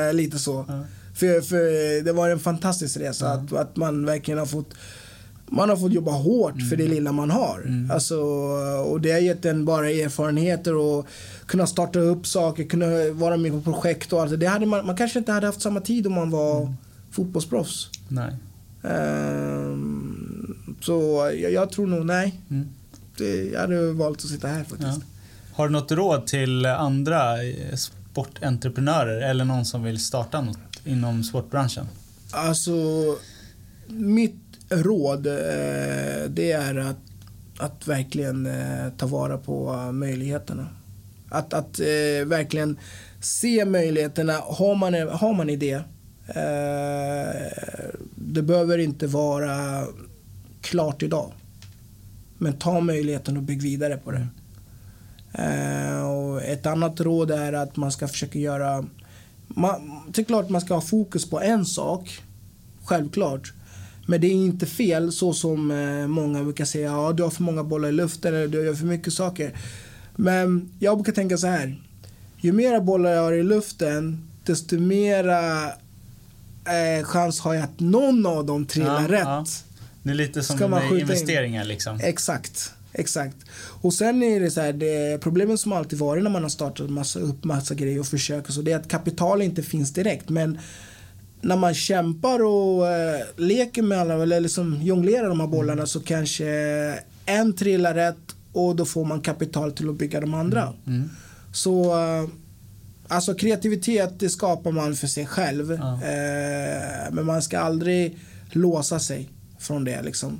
Eh, 0.07 0.13
lite 0.13 0.39
så. 0.39 0.65
För, 1.15 1.41
för 1.41 2.03
det 2.03 2.11
var 2.13 2.29
en 2.29 2.39
fantastisk 2.39 2.97
resa. 2.97 3.27
Att, 3.31 3.53
att 3.53 3.75
man 3.75 4.05
verkligen 4.05 4.37
har 4.39 4.45
fått 4.45 4.73
man 5.53 5.69
har 5.69 5.77
fått 5.77 5.93
jobba 5.93 6.11
hårt 6.11 6.61
för 6.69 6.75
det 6.75 6.87
lilla 6.87 7.11
man 7.11 7.31
har. 7.31 7.87
Alltså, 7.91 8.15
och 8.87 9.01
det 9.01 9.11
har 9.11 9.19
gett 9.19 9.45
en 9.45 9.65
bara 9.65 9.89
erfarenheter 9.89 10.75
och 10.75 11.07
kunna 11.45 11.67
starta 11.67 11.99
upp 11.99 12.27
saker, 12.27 12.63
kunna 12.63 12.85
vara 13.11 13.37
med 13.37 13.51
på 13.51 13.61
projekt 13.71 14.13
och 14.13 14.21
allt 14.21 14.39
det. 14.39 14.47
hade 14.47 14.65
man, 14.65 14.85
man 14.85 14.97
kanske 14.97 15.19
inte 15.19 15.31
hade 15.31 15.47
haft 15.47 15.61
samma 15.61 15.81
tid 15.81 16.07
om 16.07 16.13
man 16.13 16.29
var 16.29 16.73
fotbollsproffs. 17.11 17.89
Nej. 18.07 18.33
Ehm, 18.83 20.55
så 20.81 21.31
jag, 21.41 21.51
jag 21.51 21.71
tror 21.71 21.87
nog 21.87 22.05
nej. 22.05 22.41
Mm. 22.49 22.67
Det, 23.17 23.43
jag 23.43 23.59
hade 23.59 23.93
valt 23.93 24.17
att 24.17 24.29
sitta 24.29 24.47
här 24.47 24.63
faktiskt. 24.63 24.81
Ja. 24.81 25.01
Har 25.53 25.67
du 25.67 25.71
något 25.71 25.91
råd 25.91 26.27
till 26.27 26.65
andra 26.65 27.43
eh, 27.43 27.75
sportentreprenörer 27.75 29.21
eller 29.29 29.45
någon 29.45 29.65
som 29.65 29.83
vill 29.83 29.99
starta 29.99 30.41
något 30.41 30.57
inom 30.85 31.23
sportbranschen? 31.23 31.87
Alltså, 32.31 32.71
mitt 33.87 34.42
råd 34.75 35.27
eh, 35.27 36.29
det 36.29 36.51
är 36.51 36.75
att, 36.77 36.97
att 37.57 37.87
verkligen 37.87 38.45
eh, 38.45 38.89
ta 38.97 39.07
vara 39.07 39.37
på 39.37 39.73
möjligheterna. 39.91 40.67
Att, 41.29 41.53
att 41.53 41.79
eh, 41.79 42.25
verkligen 42.25 42.77
se 43.21 43.65
möjligheterna. 43.65 44.33
Har 44.33 44.75
man, 44.75 44.95
en- 44.95 45.07
har 45.09 45.33
man 45.33 45.49
idé, 45.49 45.73
eh, 46.27 47.51
det 48.15 48.41
behöver 48.41 48.77
inte 48.77 49.07
vara 49.07 49.83
klart 50.61 51.03
idag. 51.03 51.31
Men 52.37 52.53
ta 52.53 52.79
möjligheten 52.79 53.37
och 53.37 53.43
bygg 53.43 53.61
vidare 53.61 53.97
på 53.97 54.11
det. 54.11 54.27
Eh, 55.33 56.07
och 56.09 56.43
ett 56.43 56.65
annat 56.65 56.99
råd 56.99 57.31
är 57.31 57.53
att 57.53 57.75
man 57.75 57.91
ska 57.91 58.07
försöka 58.07 58.39
göra... 58.39 58.85
Man, 59.47 60.01
det 60.13 60.21
är 60.21 60.25
klart 60.25 60.49
man 60.49 60.61
ska 60.61 60.73
ha 60.73 60.81
fokus 60.81 61.29
på 61.29 61.41
en 61.41 61.65
sak, 61.65 62.21
självklart. 62.83 63.53
Men 64.05 64.21
det 64.21 64.27
är 64.27 64.31
inte 64.31 64.65
fel 64.65 65.11
så 65.11 65.33
som 65.33 65.71
eh, 65.71 66.07
många 66.07 66.43
brukar 66.43 66.65
säga, 66.65 66.91
ja 66.91 67.13
du 67.13 67.23
har 67.23 67.29
för 67.29 67.43
många 67.43 67.63
bollar 67.63 67.89
i 67.89 67.91
luften 67.91 68.33
eller 68.35 68.47
du 68.47 68.65
gör 68.65 68.73
för 68.73 68.85
mycket 68.85 69.13
saker. 69.13 69.53
Men 70.15 70.69
jag 70.79 70.97
brukar 70.97 71.13
tänka 71.13 71.37
så 71.37 71.47
här. 71.47 71.81
Ju 72.41 72.51
mera 72.51 72.81
bollar 72.81 73.11
jag 73.11 73.21
har 73.21 73.33
i 73.33 73.43
luften, 73.43 74.27
desto 74.45 74.79
mera 74.79 75.65
eh, 76.65 77.03
chans 77.03 77.39
har 77.39 77.53
jag 77.53 77.63
att 77.63 77.79
någon 77.79 78.25
av 78.25 78.45
dem 78.45 78.65
trillar 78.65 79.01
Ja, 79.01 79.07
rätt. 79.11 79.21
ja. 79.23 79.45
Det 80.03 80.09
är 80.09 80.13
lite 80.15 80.43
som 80.43 80.71
med 80.71 80.81
skjuta 80.81 80.95
in? 80.95 81.01
investeringar 81.01 81.65
liksom. 81.65 81.99
Exakt. 82.03 82.71
Exakt. 82.95 83.35
Och 83.81 83.93
sen 83.93 84.23
är 84.23 84.39
det 84.39 84.51
så 84.51 84.61
här, 84.61 84.73
det 84.73 85.17
problemet 85.21 85.59
som 85.59 85.71
alltid 85.73 85.99
varit 85.99 86.23
när 86.23 86.29
man 86.31 86.41
har 86.41 86.49
startat 86.49 86.89
massa, 86.89 87.19
upp 87.19 87.43
massa 87.43 87.75
grejer 87.75 87.99
och 87.99 88.05
försöker 88.07 88.51
så 88.53 88.61
det 88.61 88.71
är 88.71 88.75
att 88.75 88.87
kapital 88.87 89.41
inte 89.41 89.63
finns 89.63 89.93
direkt. 89.93 90.29
Men 90.29 90.59
när 91.43 91.55
man 91.55 91.73
kämpar 91.73 92.43
och 92.43 92.87
eh, 92.87 93.21
leker 93.35 93.81
med 93.81 93.99
alla, 93.99 94.13
eller 94.23 94.39
liksom 94.39 94.79
jonglerar 94.81 95.29
de 95.29 95.39
här 95.39 95.47
bollarna 95.47 95.85
så 95.85 95.99
kanske 95.99 96.45
en 97.25 97.53
trillar 97.55 97.93
rätt 97.93 98.35
och 98.53 98.75
då 98.75 98.85
får 98.85 99.05
man 99.05 99.21
kapital 99.21 99.71
till 99.71 99.89
att 99.89 99.95
bygga 99.95 100.21
de 100.21 100.33
andra. 100.33 100.73
Mm. 100.87 101.09
Så 101.53 101.99
eh, 101.99 102.29
alltså 103.07 103.33
kreativitet 103.33 104.19
det 104.19 104.29
skapar 104.29 104.71
man 104.71 104.95
för 104.95 105.07
sig 105.07 105.25
själv. 105.25 105.71
Ja. 105.71 105.93
Eh, 105.93 107.11
men 107.11 107.25
man 107.25 107.41
ska 107.41 107.59
aldrig 107.59 108.17
låsa 108.51 108.99
sig 108.99 109.29
från 109.59 109.83
det 109.83 110.01
liksom. 110.01 110.39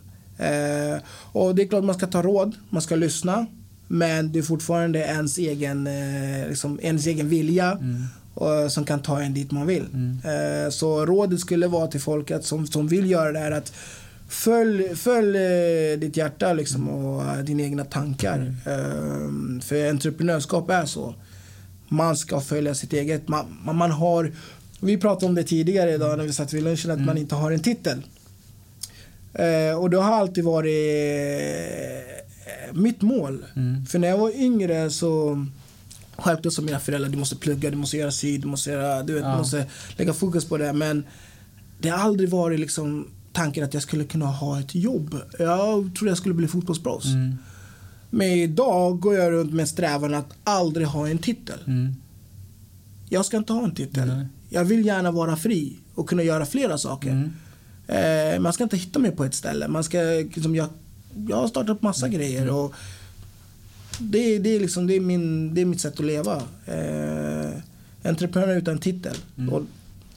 Och 1.32 1.56
det 1.56 1.64
är 1.64 1.68
klart 1.68 1.84
man 1.84 1.96
ska 1.96 2.08
ta 2.08 2.22
råd, 2.22 2.56
man 2.70 2.82
ska 2.82 2.96
lyssna. 2.96 3.46
Men 3.88 4.32
det 4.32 4.40
är 4.40 4.44
fortfarande 4.44 5.00
ens 5.00 5.38
egen, 5.38 5.90
liksom, 6.50 6.80
ens 6.82 7.06
egen 7.06 7.30
vilja 7.30 7.80
och, 8.34 8.72
som 8.72 8.86
kan 8.86 9.02
ta 9.02 9.22
en 9.22 9.34
dit 9.34 9.52
man 9.52 9.68
vill. 9.68 9.86
Eh, 10.24 10.70
så 10.70 11.06
rådet 11.06 11.40
skulle 11.40 11.68
vara 11.68 11.88
till 11.88 12.02
folket 12.02 12.46
som, 12.46 12.68
som 12.68 12.88
vill 12.88 13.12
göra 13.12 13.32
det 13.32 13.40
här 13.40 13.52
att 13.52 13.74
Följ, 14.34 14.96
följ 14.96 15.38
eh, 15.38 16.00
ditt 16.00 16.18
hjärta 16.18 16.54
liksom, 16.54 16.90
och 16.90 17.24
eh, 17.24 17.38
dina 17.38 17.64
egna 17.64 17.86
tankar. 17.86 18.56
Eh, 18.66 19.62
för 19.62 19.90
entreprenörskap 19.90 20.70
är 20.70 20.86
så. 20.86 21.16
Man 21.88 22.18
ska 22.18 22.42
följa 22.42 22.76
sitt 22.76 22.94
eget. 22.94 23.28
Man, 23.28 23.46
man, 23.64 23.92
har, 23.92 24.32
vi 24.80 24.98
pratade 24.98 25.26
om 25.26 25.36
det 25.36 25.44
tidigare 25.44 25.94
idag 25.94 26.18
när 26.18 26.26
vi 26.26 26.34
satt 26.34 26.54
vid 26.54 26.64
lunchen, 26.64 26.92
att 26.92 27.06
man 27.06 27.18
inte 27.18 27.36
har 27.36 27.52
en 27.52 27.60
titel. 27.60 28.02
Eh, 29.34 29.80
och 29.80 29.90
det 29.90 29.98
har 29.98 30.14
alltid 30.14 30.44
varit 30.44 30.98
eh, 32.46 32.74
mitt 32.74 33.02
mål. 33.02 33.46
Mm. 33.56 33.86
För 33.86 34.00
när 34.00 34.08
jag 34.08 34.18
var 34.18 34.32
yngre 34.36 34.90
så 34.90 35.46
Självklart 36.18 36.54
som 36.54 36.66
mina 36.66 36.80
föräldrar, 36.80 37.10
du 37.10 37.18
måste 37.18 37.36
plugga, 37.36 37.70
du 37.72 37.78
måste 37.78 37.98
göra 37.98 38.12
syd, 38.12 38.42
du 38.42 38.48
måste, 38.48 38.70
göra, 38.72 39.04
du 39.04 39.14
vet, 39.14 39.24
Ja. 39.24 39.38
måste 39.38 39.66
lägga 39.98 40.14
fokus 40.14 40.46
på 40.46 40.58
det. 40.58 40.74
Men 40.74 41.04
det 41.82 41.90
har 41.90 41.98
aldrig 41.98 42.30
varit 42.30 42.60
liksom 42.60 43.08
tanken 43.34 43.64
att 43.64 43.74
jag 43.74 43.84
skulle 43.84 44.04
kunna 44.04 44.26
ha 44.26 44.60
ett 44.60 44.76
jobb. 44.76 45.16
Jag 45.40 45.96
trodde 45.98 46.12
jag 46.12 46.18
skulle 46.18 46.36
bli 46.36 46.48
fotbollsproffs. 46.48 47.06
Mm. 47.06 47.36
Men 48.10 48.28
idag 48.28 49.00
går 49.00 49.16
jag 49.16 49.32
runt 49.32 49.54
med 49.54 49.70
strävan 49.70 50.14
att 50.14 50.30
aldrig 50.44 50.88
ha 50.88 51.08
en 51.10 51.18
titel. 51.18 51.60
Mm. 51.68 51.96
Jag 53.10 53.26
ska 53.26 53.38
inte 53.38 53.54
ha 53.54 53.64
en 53.64 53.76
titel. 53.76 54.08
Nej. 54.08 54.26
Jag 54.50 54.66
vill 54.66 54.86
gärna 54.86 55.12
vara 55.12 55.36
fri 55.36 55.78
och 55.96 56.10
kunna 56.10 56.24
göra 56.24 56.46
flera 56.46 56.78
saker. 56.78 57.10
Mm. 57.88 58.34
Eh, 58.36 58.40
man 58.40 58.54
ska 58.54 58.64
inte 58.64 58.78
hitta 58.78 59.00
mig 59.00 59.12
på 59.12 59.24
ett 59.24 59.34
ställe. 59.36 59.68
Man 59.68 59.84
ska, 59.84 59.98
liksom, 60.36 60.56
jag, 60.56 60.70
jag 61.30 61.38
har 61.38 61.48
startat 61.48 61.82
massa 61.82 62.06
Mm. 62.06 62.18
grejer. 62.20 62.50
Och 62.50 62.74
det, 64.00 64.38
det, 64.40 64.56
är 64.56 64.60
liksom, 64.60 64.88
det, 64.88 64.96
är 64.96 65.00
min, 65.00 65.54
det 65.56 65.62
är 65.62 65.66
mitt 65.66 65.82
sätt 65.82 66.00
att 66.00 66.06
leva. 66.06 66.42
Eh, 66.66 67.52
entreprenör 68.04 68.56
utan 68.58 68.78
titel. 68.78 69.16
Mm. 69.38 69.54
Och 69.54 69.62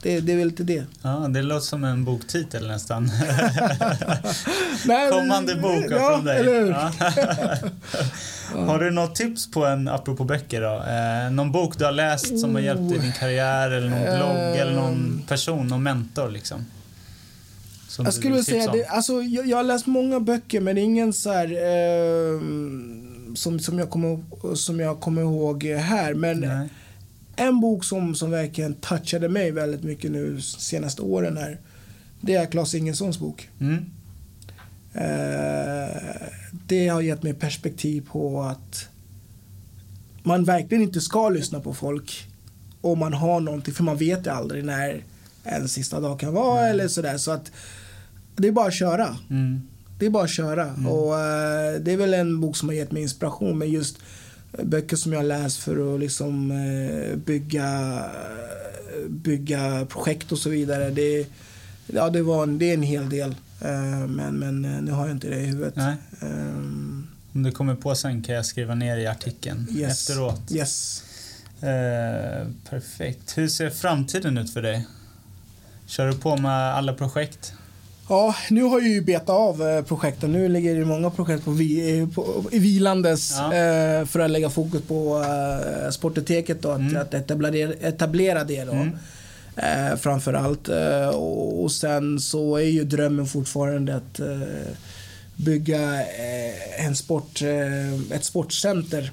det, 0.01 0.19
det 0.19 0.33
är 0.33 0.37
väl 0.37 0.47
lite 0.47 0.63
det. 0.63 0.83
Ja, 1.01 1.09
det 1.09 1.41
låter 1.41 1.65
som 1.65 1.83
en 1.83 2.05
boktitel 2.05 2.67
nästan. 2.67 3.03
Nej, 4.85 5.11
Kommande 5.11 5.55
bok 5.55 5.85
ja, 5.89 5.97
från 6.13 6.25
dig. 6.25 6.39
Eller 6.39 6.59
hur? 6.59 6.75
Ja. 8.53 8.59
Har 8.65 8.79
du 8.79 8.91
något 8.91 9.15
tips 9.15 9.51
på 9.51 9.65
en, 9.65 9.87
apropå 9.87 10.23
böcker 10.23 10.61
då? 10.61 10.83
Eh, 10.83 11.31
någon 11.31 11.51
bok 11.51 11.77
du 11.77 11.85
har 11.85 11.91
läst 11.91 12.39
som 12.39 12.55
har 12.55 12.61
hjälpt 12.61 12.89
dig 12.89 12.97
i 12.97 13.01
din 13.01 13.11
karriär 13.13 13.71
eller 13.71 13.89
någon 13.89 14.17
blogg 14.17 14.57
eller 14.57 14.73
någon 14.73 14.93
Ehm. 14.93 15.21
person, 15.27 15.67
någon 15.67 15.83
mentor 15.83 16.29
liksom? 16.29 16.65
Som 17.87 18.05
Jag 18.05 18.13
skulle 18.13 18.43
säga 18.43 18.71
det, 18.71 18.85
alltså, 18.85 19.13
jag, 19.21 19.47
jag 19.47 19.57
har 19.57 19.63
läst 19.63 19.85
många 19.85 20.19
böcker 20.19 20.61
men 20.61 20.77
ingen 20.77 21.13
så 21.13 21.31
här, 21.31 21.45
eh, 21.51 22.41
som, 23.37 23.59
som, 23.59 23.79
jag 23.79 23.89
kommer, 23.89 24.19
som 24.55 24.79
jag 24.79 24.99
kommer 24.99 25.21
ihåg 25.21 25.63
här. 25.63 26.13
Men 26.13 26.39
Nej. 26.39 26.69
en 27.35 27.59
bok 27.59 27.83
som, 27.83 28.15
som 28.15 28.31
verkligen 28.31 28.73
touchade 28.73 29.29
mig 29.29 29.51
väldigt 29.51 29.83
mycket 29.83 30.11
nu 30.11 30.41
senaste 30.41 31.01
åren 31.01 31.37
här. 31.37 31.59
Det 32.21 32.35
är 32.35 32.45
Klas 32.45 32.75
Ingessons 32.75 33.19
bok. 33.19 33.49
Mm. 33.59 33.85
Eh, 34.93 36.27
det 36.67 36.87
har 36.87 37.01
gett 37.01 37.23
mig 37.23 37.33
perspektiv 37.33 38.07
på 38.11 38.41
att 38.41 38.89
man 40.23 40.43
verkligen 40.43 40.83
inte 40.83 41.01
ska 41.01 41.29
lyssna 41.29 41.59
på 41.59 41.73
folk 41.73 42.27
om 42.81 42.99
man 42.99 43.13
har 43.13 43.39
någonting, 43.39 43.73
för 43.73 43.83
man 43.83 43.97
vet 43.97 44.25
ju 44.25 44.29
aldrig 44.29 44.65
när 44.65 45.03
en 45.43 45.69
sista 45.69 45.99
dag 45.99 46.19
kan 46.19 46.33
vara 46.33 46.67
eller 46.67 46.87
sådär. 46.87 47.17
Så 47.17 47.31
att 47.31 47.51
det 48.35 48.47
är 48.47 48.51
bara 48.51 48.67
att 48.67 48.73
köra. 48.73 49.17
Mm. 49.29 49.61
Det 49.99 50.05
är 50.05 50.09
bara 50.09 50.23
att 50.23 50.29
köra. 50.29 50.73
Och, 50.73 51.19
eh, 51.19 51.79
det 51.79 51.91
är 51.91 51.97
väl 51.97 52.13
en 52.13 52.41
bok 52.41 52.57
som 52.57 52.69
har 52.69 52.75
gett 52.75 52.91
mig 52.91 53.01
inspiration 53.01 53.57
med 53.57 53.69
just 53.69 53.97
böcker 54.63 54.95
som 54.95 55.13
jag 55.13 55.25
läst 55.25 55.57
för 55.57 55.93
att 55.93 55.99
liksom, 55.99 56.51
eh, 56.51 57.15
bygga, 57.17 58.03
bygga 59.07 59.85
projekt 59.89 60.31
och 60.31 60.37
så 60.37 60.49
vidare. 60.49 60.89
Det, 60.89 61.27
ja, 61.87 62.09
det, 62.09 62.21
var 62.21 62.43
en, 62.43 62.57
det 62.57 62.69
är 62.69 62.73
en 62.73 62.83
hel 62.83 63.09
del. 63.09 63.35
Eh, 63.61 64.07
men, 64.07 64.35
men 64.39 64.65
eh, 64.65 64.81
nu 64.81 64.91
har 64.91 65.07
jag 65.07 65.15
inte 65.15 65.29
det 65.29 65.39
i 65.39 65.45
huvudet. 65.45 65.77
Ehm, 66.21 67.07
Om 67.33 67.43
du 67.43 67.51
kommer 67.51 67.75
på 67.75 67.95
sen 67.95 68.21
kan 68.23 68.35
jag 68.35 68.45
skriva 68.45 68.75
ner 68.75 68.97
i 68.97 69.07
artikeln 69.07 69.67
yes. 69.71 70.09
efteråt. 70.09 70.41
Yes. 70.51 71.03
Eh, 71.61 72.47
perfekt. 72.69 73.37
Hur 73.37 73.47
ser 73.47 73.69
framtiden 73.69 74.37
ut 74.37 74.53
för 74.53 74.61
dig? 74.61 74.87
Kör 75.85 76.07
du 76.07 76.13
på 76.13 76.37
med 76.37 76.73
alla 76.73 76.93
projekt? 76.93 77.53
Ja, 78.09 78.35
nu 78.49 78.63
har 78.63 78.79
jag 78.81 78.89
ju 78.89 79.01
betat 79.01 79.29
av 79.29 79.67
eh, 79.67 79.81
projekten. 79.83 80.31
Nu 80.31 80.47
ligger 80.49 80.75
det 80.79 80.85
många 80.85 81.09
projekt 81.09 81.45
på, 81.45 81.51
vi, 81.51 81.99
eh, 81.99 82.07
på 82.09 82.43
i 82.51 82.59
vilandes 82.59 83.35
Ja. 83.37 83.45
eh, 83.53 84.05
för 84.05 84.19
att 84.19 84.31
lägga 84.31 84.49
fokus 84.49 84.81
på 84.81 85.23
eh, 85.23 85.89
Sportoteket 85.91 86.65
och 86.65 86.73
att, 86.73 86.79
Mm. 86.79 86.97
att 87.01 87.13
etablera, 87.13 87.73
etablera 87.73 88.43
det 88.43 88.63
då. 88.63 88.71
Mm. 88.71 88.97
Eh, 89.55 89.95
framför 89.97 90.33
allt. 90.33 90.69
Eh, 90.69 91.07
och, 91.07 91.63
och 91.63 91.71
sen 91.71 92.19
så 92.19 92.55
är 92.55 92.61
ju 92.69 92.83
drömmen 92.83 93.25
fortfarande 93.27 93.95
att 93.95 94.19
eh, 94.19 94.41
bygga 95.35 96.03
en 96.79 96.95
sport, 96.95 97.41
ett 98.11 98.23
sportcenter 98.25 99.11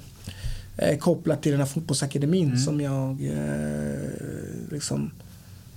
kopplat 0.99 1.41
till 1.43 1.51
den 1.51 1.61
här 1.61 1.67
fotbollsakademin 1.67 2.45
Mm. 2.47 2.57
som 2.59 2.81
jag 2.81 3.31
liksom 4.71 5.11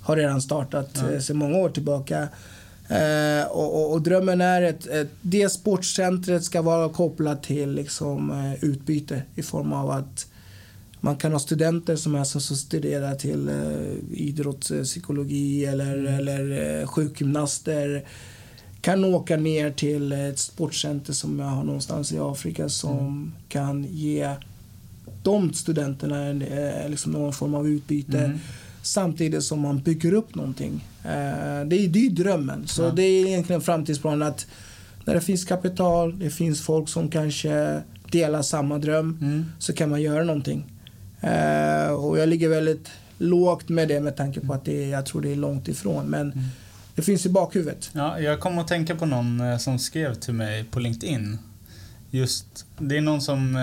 har 0.01 0.15
redan 0.15 0.41
startat 0.41 0.89
Ja. 1.13 1.21
sedan 1.21 1.37
många 1.37 1.57
år 1.57 1.69
tillbaka. 1.69 2.27
Eh, 2.89 3.47
och, 3.47 3.75
och, 3.75 3.93
och, 3.93 4.01
drömmen 4.01 4.41
är 4.41 4.61
att 4.61 4.87
det 5.21 5.49
sportcentret 5.49 6.43
ska 6.43 6.61
vara 6.61 6.89
kopplat 6.89 7.43
till 7.43 7.71
liksom, 7.71 8.31
eh, 8.31 8.63
utbyte 8.63 9.23
i 9.35 9.41
form 9.43 9.73
av 9.73 9.91
att 9.91 10.27
man 11.01 11.17
kan 11.17 11.31
ha 11.31 11.39
studenter 11.39 11.95
som 11.95 12.15
är 12.15 12.23
som 12.23 12.41
studerar 12.41 13.15
till 13.15 13.49
eh, 13.49 14.19
idrottspsykologi 14.19 15.65
eller, 15.65 15.97
mm. 15.97 16.13
eller 16.13 16.79
eh, 16.81 16.87
sjukgymnaster 16.87 18.05
kan 18.81 19.03
åka 19.03 19.37
ner 19.37 19.71
till 19.71 20.11
ett 20.11 20.39
sportcenter 20.39 21.13
som 21.13 21.39
jag 21.39 21.45
har 21.45 21.63
någonstans 21.63 22.11
i 22.11 22.19
Afrika 22.19 22.69
som 22.69 22.99
mm. 22.99 23.31
kan 23.49 23.83
ge 23.83 24.35
de 25.23 25.53
studenterna 25.53 26.25
en, 26.25 26.41
eh, 26.41 26.89
liksom 26.89 27.11
någon 27.11 27.33
form 27.33 27.55
av 27.55 27.67
utbyte 27.67 28.19
mm. 28.19 28.39
Samtidigt 28.89 29.43
som 29.43 29.59
man 29.59 29.81
bygger 29.81 30.13
upp 30.13 30.35
någonting. 30.35 30.85
Eh, 31.03 31.65
det 31.65 31.75
är, 31.75 31.87
det 31.87 32.05
är 32.05 32.09
drömmen. 32.09 32.67
Så 32.67 32.81
ja. 32.81 32.91
det 32.91 33.03
är 33.03 33.27
egentligen 33.27 33.61
framtidsplanen 33.61 34.27
att 34.27 34.47
när 35.05 35.13
det 35.13 35.21
finns 35.21 35.45
kapital, 35.45 36.19
det 36.19 36.29
finns 36.29 36.61
folk 36.61 36.89
som 36.89 37.09
kanske 37.09 37.81
delar 38.11 38.41
samma 38.41 38.77
dröm 38.77 39.17
mm. 39.21 39.45
så 39.59 39.73
kan 39.73 39.89
man 39.89 40.01
göra 40.01 40.23
någonting. 40.23 40.65
Eh, 41.21 41.91
och 41.91 42.19
jag 42.19 42.29
ligger 42.29 42.49
väldigt 42.49 42.89
lågt 43.17 43.69
med 43.69 43.87
det 43.87 43.99
med 43.99 44.15
tanke 44.15 44.39
på 44.39 44.53
att 44.53 44.65
det 44.65 44.83
är, 44.83 44.89
jag 44.89 45.05
tror 45.05 45.21
det 45.21 45.31
är 45.31 45.35
långt 45.35 45.67
ifrån. 45.67 46.05
Men 46.05 46.21
mm. 46.21 46.45
det 46.95 47.01
finns 47.01 47.25
i 47.25 47.29
bakhuvudet. 47.29 47.89
Ja, 47.93 48.19
jag 48.19 48.39
kom 48.39 48.59
att 48.59 48.67
tänka 48.67 48.95
på 48.95 49.05
någon 49.05 49.41
eh, 49.41 49.57
som 49.57 49.79
skrev 49.79 50.13
till 50.15 50.33
mig 50.33 50.63
på 50.63 50.79
LinkedIn. 50.79 51.37
Just, 52.11 52.65
det 52.77 52.97
är 52.97 53.01
någon 53.01 53.21
som 53.21 53.57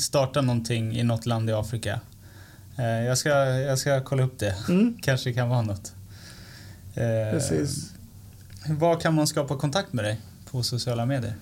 startar 0.00 0.42
någonting 0.42 0.96
i 0.96 1.02
något 1.02 1.26
land 1.26 1.50
i 1.50 1.52
Afrika. 1.52 2.00
Jag 2.84 3.18
ska, 3.18 3.28
jag 3.44 3.78
ska 3.78 4.00
kolla 4.00 4.22
upp 4.22 4.38
det. 4.38 4.54
Mm. 4.68 4.98
Kanske 5.02 5.32
kan 5.32 5.48
vara 5.48 5.62
något. 5.62 5.92
Precis. 7.32 7.92
Var 8.68 9.00
kan 9.00 9.14
man 9.14 9.26
skapa 9.26 9.56
kontakt 9.56 9.92
med 9.92 10.04
dig 10.04 10.20
på 10.50 10.62
sociala 10.62 11.06
medier? 11.06 11.34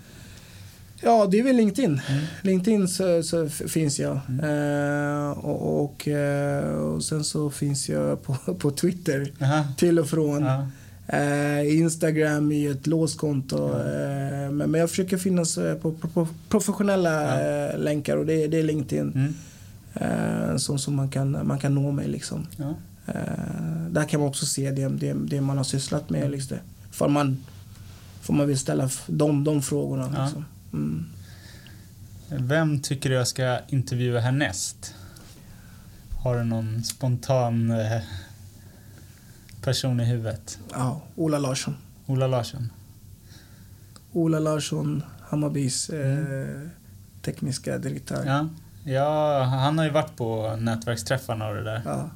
Ja, 1.01 1.27
det 1.31 1.39
är 1.39 1.43
väl 1.43 1.57
LinkedIn. 1.57 2.01
Mm. 2.09 2.23
LinkedIn 2.43 2.89
så, 2.89 3.23
så 3.23 3.49
finns 3.49 3.99
jag. 3.99 4.21
Mm. 4.29 4.45
Eh, 4.45 5.31
och, 5.31 5.85
och, 5.85 6.09
eh, 6.09 6.65
och, 6.65 7.05
sen 7.05 7.25
så 7.25 7.51
finns 7.51 7.89
jag 7.89 8.23
på, 8.23 8.35
på 8.59 8.71
Twitter 8.71 9.33
Aha. 9.41 9.65
till 9.77 9.99
och 9.99 10.09
från. 10.09 10.47
Eh, 11.09 11.79
Instagram 11.79 12.53
är 12.53 12.71
ett 12.71 12.87
låst 12.87 13.19
konto. 13.19 13.57
Eh, 13.57 14.51
men, 14.51 14.71
men 14.71 14.81
jag 14.81 14.91
försöker 14.91 15.17
finnas 15.17 15.59
eh, 15.59 15.75
på, 15.75 15.93
på, 15.93 16.09
på 16.09 16.29
professionella 16.49 17.41
eh, 17.41 17.79
länkar 17.79 18.17
och 18.17 18.27
det, 18.27 18.47
det 18.47 18.59
är 18.59 18.63
LinkedIn. 18.63 19.13
Mm. 19.15 19.35
Så 20.59 20.79
som 20.79 20.95
man 20.95 21.09
kan, 21.09 21.47
man 21.47 21.59
kan 21.59 21.75
nå 21.75 21.93
mig 21.93 22.09
liksom. 22.09 22.47
Ja. 22.57 22.75
där 23.91 24.05
kan 24.09 24.21
man 24.21 24.29
också 24.29 24.47
se 24.47 24.71
det, 24.71 24.89
det, 24.89 25.13
det 25.13 25.41
man 25.41 25.57
har 25.57 25.65
sysslat 25.65 26.11
med. 26.11 26.31
Liksom. 26.31 26.59
För 26.91 27.09
man, 27.09 27.45
får 28.21 28.35
man 28.35 28.47
vill 28.47 28.59
ställa 28.59 28.91
de, 29.07 29.45
de 29.45 29.63
frågorna. 29.63 30.13
Ja. 30.15 30.25
Liksom. 30.25 30.45
Mm. 30.73 31.07
Vem 32.29 32.81
tycker 32.81 33.11
du 33.11 33.15
jag 33.15 33.29
ska 33.29 33.59
intervjua 33.69 34.21
härnäst? 34.21 34.95
Har 36.23 36.37
du 36.37 36.45
någon 36.45 36.85
spontan 36.85 37.71
eh, 37.71 38.03
person 39.63 40.01
i 40.01 40.05
huvudet? 40.05 40.59
Ja, 40.73 41.03
Ola 41.17 41.39
Larsson. 41.39 41.77
Ola 42.07 42.27
Larsson. 42.27 42.73
Ola 44.13 44.39
Larsson, 44.39 45.03
Hammarbys 45.21 45.91
eh, 45.91 46.19
mm. 46.19 46.71
tekniska 47.23 47.79
direktör. 47.79 48.25
Ja. 48.27 48.49
Ja, 48.87 49.43
han 49.43 49.79
har 49.79 49.85
ju 49.85 49.91
varit 49.91 50.17
på 50.17 50.57
nätverksträffarna 50.59 51.49
och 51.49 51.55
det 51.55 51.65
där. 51.65 51.83
Ja. 51.85 52.11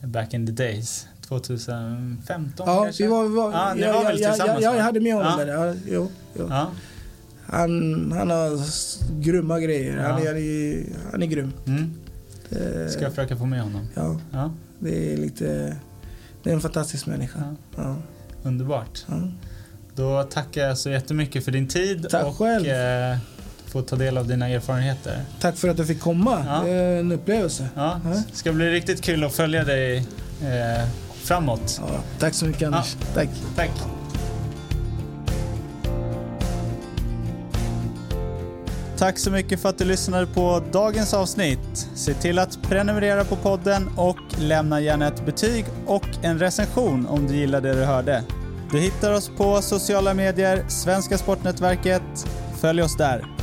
Back 0.00 0.34
in 0.34 0.46
the 0.46 0.52
days. 0.52 1.06
2015 1.28 2.66
ja, 2.66 2.82
kanske? 2.82 3.02
Vi 3.02 3.10
var, 3.10 3.22
vi 3.22 3.34
var, 3.34 3.52
ja, 3.52 3.74
ni 3.74 3.80
var 3.80 3.88
ja, 3.88 4.02
väl 4.02 4.16
tillsammans? 4.16 4.62
Ja, 4.62 4.76
jag 4.76 4.82
hade 4.82 5.00
med 5.00 5.14
honom 5.14 5.32
ja. 5.38 5.44
där. 5.44 5.66
Ja, 5.66 5.74
jo, 5.86 6.10
jo. 6.34 6.46
Ja. 6.50 6.70
Han, 7.46 8.12
han 8.12 8.30
har 8.30 8.60
grymma 9.20 9.60
grejer. 9.60 9.96
Ja. 9.96 10.08
Han, 10.08 10.22
är, 10.22 10.84
han 11.10 11.22
är 11.22 11.26
grym. 11.26 11.52
Mm. 11.66 11.94
Det, 12.48 12.92
Ska 12.92 13.02
jag 13.02 13.14
försöka 13.14 13.36
få 13.36 13.46
med 13.46 13.62
honom? 13.62 13.88
Ja. 13.94 14.20
ja. 14.32 14.50
Det 14.78 15.12
är 15.12 15.16
lite... 15.16 15.76
Det 16.42 16.50
är 16.50 16.54
en 16.54 16.60
fantastisk 16.60 17.06
människa. 17.06 17.56
Ja. 17.76 17.96
Underbart. 18.42 19.04
Då 19.94 20.22
tackar 20.22 20.68
jag 20.68 20.78
så 20.78 20.90
jättemycket 20.90 21.44
för 21.44 21.52
din 21.52 21.68
tid 21.68 22.06
Tack 22.10 22.26
och 22.26 22.36
själv. 22.36 22.66
Eh, 22.66 23.18
få 23.68 23.82
ta 23.82 23.96
del 23.96 24.18
av 24.18 24.26
dina 24.26 24.48
erfarenheter. 24.48 25.20
Tack 25.40 25.56
för 25.56 25.68
att 25.68 25.76
du 25.76 25.86
fick 25.86 26.00
komma. 26.00 26.44
Ja. 26.46 26.68
En 26.68 27.12
upplevelse. 27.12 27.68
Ja. 27.74 28.00
Det 28.30 28.36
ska 28.36 28.52
bli 28.52 28.70
riktigt 28.70 29.02
kul 29.02 29.24
att 29.24 29.32
följa 29.32 29.64
dig 29.64 29.96
eh, 30.42 30.88
framåt. 31.14 31.80
Ja. 31.80 32.00
Tack 32.18 32.34
så 32.34 32.44
mycket 32.44 32.66
Anders. 32.66 32.96
Tack. 33.14 33.28
Tack. 33.56 33.70
Tack 38.98 39.18
så 39.18 39.30
mycket 39.30 39.60
för 39.60 39.68
att 39.68 39.78
du 39.78 39.84
lyssnade 39.84 40.26
på 40.26 40.62
dagens 40.72 41.14
avsnitt. 41.14 41.88
Se 41.94 42.14
till 42.14 42.38
att 42.38 42.62
prenumerera 42.62 43.24
på 43.24 43.36
podden 43.36 43.88
och 43.96 44.18
lämna 44.38 44.80
gärna 44.80 45.08
ett 45.08 45.26
betyg 45.26 45.64
och 45.86 46.06
en 46.22 46.38
recension 46.38 47.06
om 47.06 47.26
du 47.26 47.36
gillar 47.36 47.60
det 47.60 47.74
du 47.74 47.84
hörde. 47.84 48.22
Du 48.70 48.78
hittar 48.78 49.12
oss 49.12 49.30
på 49.36 49.62
sociala 49.62 50.14
medier, 50.14 50.64
Svenska 50.68 51.18
Sportnätverket. 51.18 52.02
Följ 52.60 52.82
oss 52.82 52.96
där. 52.96 53.35